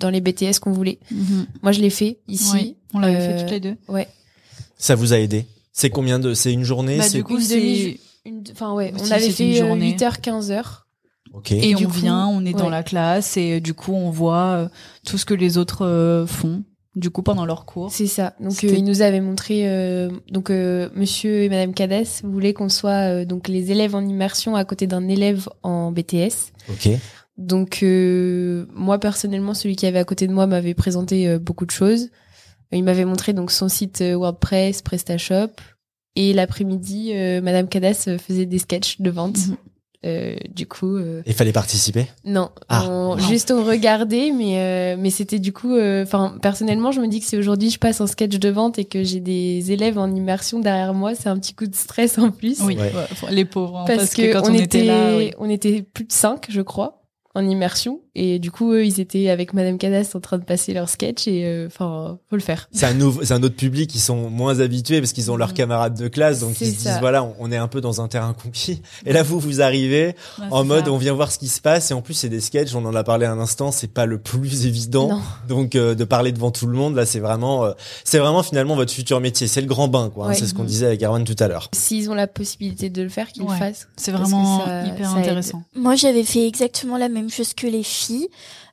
dans 0.00 0.08
les 0.08 0.22
BTS 0.22 0.58
qu'on 0.58 0.72
voulait. 0.72 0.98
Mhm. 1.10 1.46
Moi 1.62 1.72
je 1.72 1.80
l'ai 1.80 1.90
fait 1.90 2.18
ici. 2.28 2.50
Oui, 2.54 2.76
on 2.94 3.00
l'avait 3.00 3.20
fait 3.20 3.40
toutes 3.42 3.50
les 3.50 3.60
deux. 3.60 3.76
Ouais. 3.88 4.08
Ça 4.78 4.94
vous 4.94 5.12
a 5.12 5.18
aidé? 5.18 5.44
C'est 5.74 5.90
combien 5.90 6.18
de 6.18 6.32
C'est 6.32 6.52
une 6.52 6.64
journée? 6.64 6.96
Bah, 6.96 7.08
Du 7.10 7.24
coup 7.24 7.40
c'est, 7.40 7.98
enfin 8.52 8.72
ouais, 8.72 8.94
on 8.98 9.10
avait 9.10 9.30
fait 9.30 9.60
8h 9.60 10.20
15h. 11.40 11.64
Et 11.64 11.86
on 11.86 11.88
vient, 11.88 12.26
on 12.26 12.44
est 12.44 12.52
dans 12.52 12.68
la 12.68 12.82
classe 12.82 13.36
et 13.36 13.56
euh, 13.56 13.60
du 13.60 13.74
coup 13.74 13.92
on 13.92 14.10
voit 14.10 14.44
euh, 14.56 14.68
tout 15.06 15.18
ce 15.18 15.24
que 15.24 15.34
les 15.34 15.58
autres 15.58 15.86
euh, 15.86 16.26
font 16.26 16.64
du 16.94 17.10
coup 17.10 17.22
pendant 17.22 17.46
leur 17.46 17.64
cours. 17.64 17.90
C'est 17.90 18.06
ça. 18.06 18.34
Donc 18.38 18.62
il 18.62 18.84
nous 18.84 19.00
avait 19.00 19.22
montré 19.22 19.64
donc 20.30 20.50
monsieur 20.50 21.42
et 21.42 21.48
madame 21.48 21.72
Cadès 21.72 22.04
voulaient 22.22 22.52
qu'on 22.52 22.68
soit 22.68 23.24
donc 23.24 23.48
les 23.48 23.70
élèves 23.70 23.94
en 23.94 24.06
immersion 24.06 24.56
à 24.56 24.64
côté 24.66 24.86
d'un 24.86 25.08
élève 25.08 25.48
en 25.62 25.90
BTS. 25.90 26.52
OK. 26.68 26.90
Donc 27.38 27.82
moi 27.82 28.98
personnellement 28.98 29.54
celui 29.54 29.74
qui 29.74 29.86
avait 29.86 30.00
à 30.00 30.04
côté 30.04 30.26
de 30.26 30.34
moi 30.34 30.46
m'avait 30.46 30.74
présenté 30.74 31.38
beaucoup 31.38 31.64
de 31.64 31.70
choses. 31.70 32.10
Il 32.72 32.84
m'avait 32.84 33.06
montré 33.06 33.32
donc 33.32 33.52
son 33.52 33.70
site 33.70 34.02
WordPress, 34.02 34.82
PrestaShop 34.82 35.52
et 36.14 36.34
l'après-midi 36.34 37.14
madame 37.42 37.68
Cadès 37.68 38.18
faisait 38.18 38.44
des 38.44 38.58
sketchs 38.58 39.00
de 39.00 39.08
vente. 39.08 39.48
Mhm. 39.48 39.56
Euh, 40.04 40.34
du 40.52 40.66
coup. 40.66 40.96
Euh... 40.96 41.22
Il 41.26 41.34
fallait 41.34 41.52
participer? 41.52 42.06
Non, 42.24 42.50
ah. 42.68 43.14
juste 43.28 43.52
on 43.52 43.62
regardait, 43.64 44.32
mais 44.32 44.58
euh, 44.58 44.96
mais 44.98 45.10
c'était 45.10 45.38
du 45.38 45.52
coup. 45.52 45.76
Euh, 45.76 46.02
enfin, 46.02 46.36
personnellement, 46.42 46.90
je 46.90 47.00
me 47.00 47.06
dis 47.06 47.20
que 47.20 47.26
si 47.26 47.36
aujourd'hui 47.36 47.70
je 47.70 47.78
passe 47.78 48.00
en 48.00 48.08
sketch 48.08 48.36
de 48.36 48.48
vente 48.48 48.80
et 48.80 48.84
que 48.84 49.04
j'ai 49.04 49.20
des 49.20 49.70
élèves 49.70 49.98
en 49.98 50.12
immersion 50.12 50.58
derrière 50.58 50.92
moi, 50.92 51.14
c'est 51.14 51.28
un 51.28 51.38
petit 51.38 51.54
coup 51.54 51.66
de 51.66 51.76
stress 51.76 52.18
en 52.18 52.30
plus. 52.30 52.60
Oui, 52.62 52.76
les 53.30 53.44
pauvres. 53.44 53.78
Hein, 53.78 53.84
parce, 53.86 54.14
que, 54.14 54.32
quand 54.32 54.50
on, 54.50 54.54
était, 54.54 54.84
là, 54.84 55.18
on 55.38 55.48
était 55.48 55.82
plus 55.82 56.04
de 56.04 56.12
cinq, 56.12 56.46
je 56.48 56.62
crois 56.62 57.01
en 57.34 57.48
immersion. 57.48 58.00
Et 58.14 58.38
du 58.38 58.50
coup 58.50 58.72
eux 58.72 58.84
ils 58.84 59.00
étaient 59.00 59.30
avec 59.30 59.54
Madame 59.54 59.78
Cadas 59.78 60.10
en 60.14 60.20
train 60.20 60.36
de 60.36 60.44
passer 60.44 60.74
leur 60.74 60.90
sketch 60.90 61.26
et 61.26 61.46
euh, 61.46 61.66
enfin 61.66 62.18
faut 62.28 62.36
le 62.36 62.42
faire. 62.42 62.68
C'est 62.70 62.84
un 62.84 62.92
nouveau 62.92 63.24
c'est 63.24 63.32
un 63.32 63.42
autre 63.42 63.56
public 63.56 63.94
ils 63.94 64.00
sont 64.00 64.28
moins 64.28 64.60
habitués 64.60 65.00
parce 65.00 65.14
qu'ils 65.14 65.30
ont 65.30 65.36
leurs 65.36 65.50
mm. 65.50 65.54
camarades 65.54 65.98
de 65.98 66.08
classe 66.08 66.40
donc 66.40 66.60
ils 66.60 66.72
se 66.72 66.78
disent 66.78 66.98
voilà 67.00 67.26
on, 67.38 67.50
est 67.50 67.56
un 67.56 67.68
peu 67.68 67.80
dans 67.80 68.02
un 68.02 68.08
terrain 68.08 68.34
conquis. 68.34 68.82
Et 69.06 69.14
là 69.14 69.22
vous 69.22 69.40
vous 69.40 69.62
arrivez 69.62 70.14
en 70.50 70.64
mode 70.64 70.88
on 70.88 70.98
vient 70.98 71.14
voir 71.14 71.32
ce 71.32 71.38
qui 71.38 71.48
se 71.48 71.62
passe. 71.62 71.90
Et 71.90 71.94
en 71.94 72.02
plus 72.02 72.12
c'est 72.12 72.28
des 72.28 72.40
sketchs 72.40 72.74
on 72.74 72.84
en 72.84 72.94
a 72.94 73.02
parlé 73.02 73.24
un 73.24 73.38
instant 73.38 73.72
c'est 73.72 73.92
pas 73.92 74.04
le 74.04 74.18
plus 74.18 74.66
évident. 74.66 75.18
Donc 75.48 75.74
euh, 75.74 75.94
de 75.94 76.04
parler 76.04 76.32
devant 76.32 76.50
tout 76.50 76.66
le 76.66 76.76
monde 76.76 76.94
là 76.94 77.06
c'est 77.06 77.20
vraiment 77.20 77.64
euh, 77.64 77.72
c'est 78.04 78.18
vraiment 78.18 78.42
finalement 78.42 78.76
votre 78.76 78.92
futur 78.92 79.20
métier. 79.20 79.46
C'est 79.46 79.62
le 79.62 79.66
grand 79.66 79.88
bain 79.88 80.10
quoi 80.10 80.28
hein, 80.28 80.34
c'est 80.34 80.46
ce 80.46 80.52
qu'on 80.52 80.64
disait 80.64 80.86
avec 80.86 81.02
Erwan 81.02 81.24
tout 81.24 81.36
à 81.38 81.48
l'heure. 81.48 81.70
S'ils 81.72 82.10
ont 82.10 82.14
la 82.14 82.26
possibilité 82.26 82.90
de 82.90 83.02
le 83.02 83.08
faire 83.08 83.28
qu'ils 83.28 83.44
le 83.44 83.48
fassent. 83.48 83.88
C'est 83.96 84.12
vraiment 84.12 84.66
hyper 84.84 85.16
intéressant. 85.16 85.62
Moi 85.74 85.94
j'avais 85.94 86.24
fait 86.24 86.46
exactement 86.46 86.98
la 86.98 87.08
même 87.08 87.21
même 87.22 87.30
chose 87.30 87.54
que 87.54 87.66
les 87.66 87.82
filles. 87.82 88.28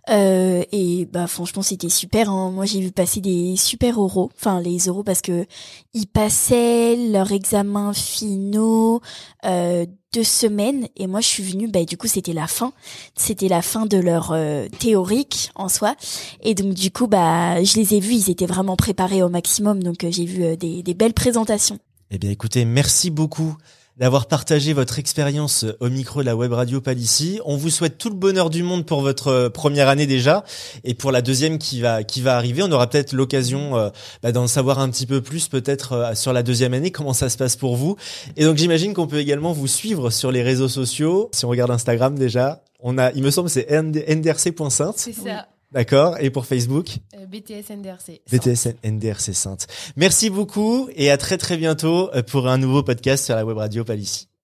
Euh, 0.09 0.63
et 0.71 1.05
bah 1.05 1.27
franchement 1.27 1.61
c'était 1.61 1.89
super. 1.89 2.29
Hein. 2.29 2.51
Moi 2.51 2.65
j'ai 2.65 2.79
vu 2.79 2.91
passer 2.91 3.21
des 3.21 3.55
super 3.55 3.99
oraux, 3.99 4.31
enfin 4.35 4.59
les 4.59 4.87
euros 4.87 5.03
parce 5.03 5.21
que 5.21 5.45
ils 5.93 6.07
passaient 6.07 6.95
leurs 6.95 7.31
examens 7.31 7.93
finaux 7.93 9.01
euh, 9.45 9.85
deux 10.13 10.23
semaines 10.23 10.87
et 10.95 11.05
moi 11.05 11.21
je 11.21 11.27
suis 11.27 11.43
venue. 11.43 11.67
Bah 11.67 11.83
du 11.83 11.95
coup 11.95 12.07
c'était 12.07 12.33
la 12.33 12.47
fin, 12.47 12.73
c'était 13.15 13.49
la 13.49 13.61
fin 13.61 13.85
de 13.85 13.97
leur 13.97 14.31
euh, 14.31 14.67
théorique 14.79 15.51
en 15.53 15.69
soi. 15.69 15.95
Et 16.41 16.55
donc 16.55 16.73
du 16.73 16.89
coup 16.89 17.05
bah 17.05 17.63
je 17.63 17.75
les 17.75 17.93
ai 17.93 17.99
vus, 17.99 18.15
ils 18.15 18.31
étaient 18.31 18.47
vraiment 18.47 18.75
préparés 18.75 19.21
au 19.21 19.29
maximum. 19.29 19.83
Donc 19.83 20.05
j'ai 20.09 20.25
vu 20.25 20.57
des, 20.57 20.81
des 20.81 20.93
belles 20.95 21.13
présentations. 21.13 21.77
Eh 22.09 22.17
bien 22.17 22.31
écoutez, 22.31 22.65
merci 22.65 23.11
beaucoup 23.11 23.55
d'avoir 23.99 24.27
partagé 24.27 24.71
votre 24.71 24.97
expérience 24.97 25.65
au 25.81 25.89
micro 25.89 26.21
de 26.21 26.25
la 26.25 26.35
web 26.35 26.53
radio 26.53 26.79
Palissy. 26.79 27.39
On 27.45 27.57
vous 27.57 27.69
souhaite 27.69 27.97
tout 27.97 28.09
le 28.09 28.15
bonheur 28.15 28.49
du 28.49 28.63
monde 28.63 28.85
pour 28.85 29.01
votre 29.01 29.27
euh, 29.27 29.49
première 29.49 29.89
année 29.89 30.07
déjà 30.07 30.45
et 30.85 30.93
pour 30.93 31.11
la 31.11 31.21
deuxième 31.21 31.57
qui 31.57 31.81
va 31.81 32.03
qui 32.03 32.21
va 32.21 32.37
arriver. 32.37 32.63
On 32.63 32.71
aura 32.71 32.87
peut-être 32.87 33.11
l'occasion 33.11 33.77
euh, 33.77 33.89
bah, 34.23 34.31
d'en 34.31 34.47
savoir 34.47 34.79
un 34.79 34.89
petit 34.89 35.05
peu 35.05 35.21
plus 35.21 35.49
peut-être 35.49 35.91
euh, 35.93 36.15
sur 36.15 36.31
la 36.31 36.43
deuxième 36.43 36.73
année 36.73 36.91
comment 36.91 37.13
ça 37.13 37.29
se 37.29 37.37
passe 37.37 37.57
pour 37.57 37.75
vous. 37.75 37.97
Et 38.37 38.45
donc 38.45 38.57
j'imagine 38.57 38.93
qu'on 38.93 39.07
peut 39.07 39.19
également 39.19 39.51
vous 39.51 39.67
suivre 39.67 40.09
sur 40.09 40.31
les 40.31 40.43
réseaux 40.43 40.69
sociaux. 40.69 41.29
Si 41.33 41.43
on 41.43 41.49
regarde 41.49 41.71
Instagram 41.71 42.17
déjà, 42.17 42.63
on 42.79 42.97
a, 42.97 43.11
il 43.11 43.23
me 43.23 43.31
semble, 43.31 43.49
c'est 43.49 43.67
ndrc.sainte. 43.69 44.97
C'est 44.97 45.13
ça. 45.13 45.47
D'accord. 45.71 46.17
Et 46.19 46.29
pour 46.29 46.45
Facebook 46.45 46.97
euh, 47.15 47.25
BTS 47.25 47.71
NDRC. 47.71 48.21
BTS 48.31 48.75
NDRC 48.83 49.33
Sainte. 49.33 49.67
Merci 49.95 50.29
beaucoup 50.29 50.89
et 50.95 51.11
à 51.11 51.17
très 51.17 51.37
très 51.37 51.57
bientôt 51.57 52.09
euh, 52.13 52.23
pour 52.23 52.47
un 52.47 52.57
nouveau 52.57 52.83
podcast 52.83 53.25
sur 53.25 53.35
la 53.35 53.45
web 53.45 53.57
radio 53.57 53.83
Palissy. 53.83 54.28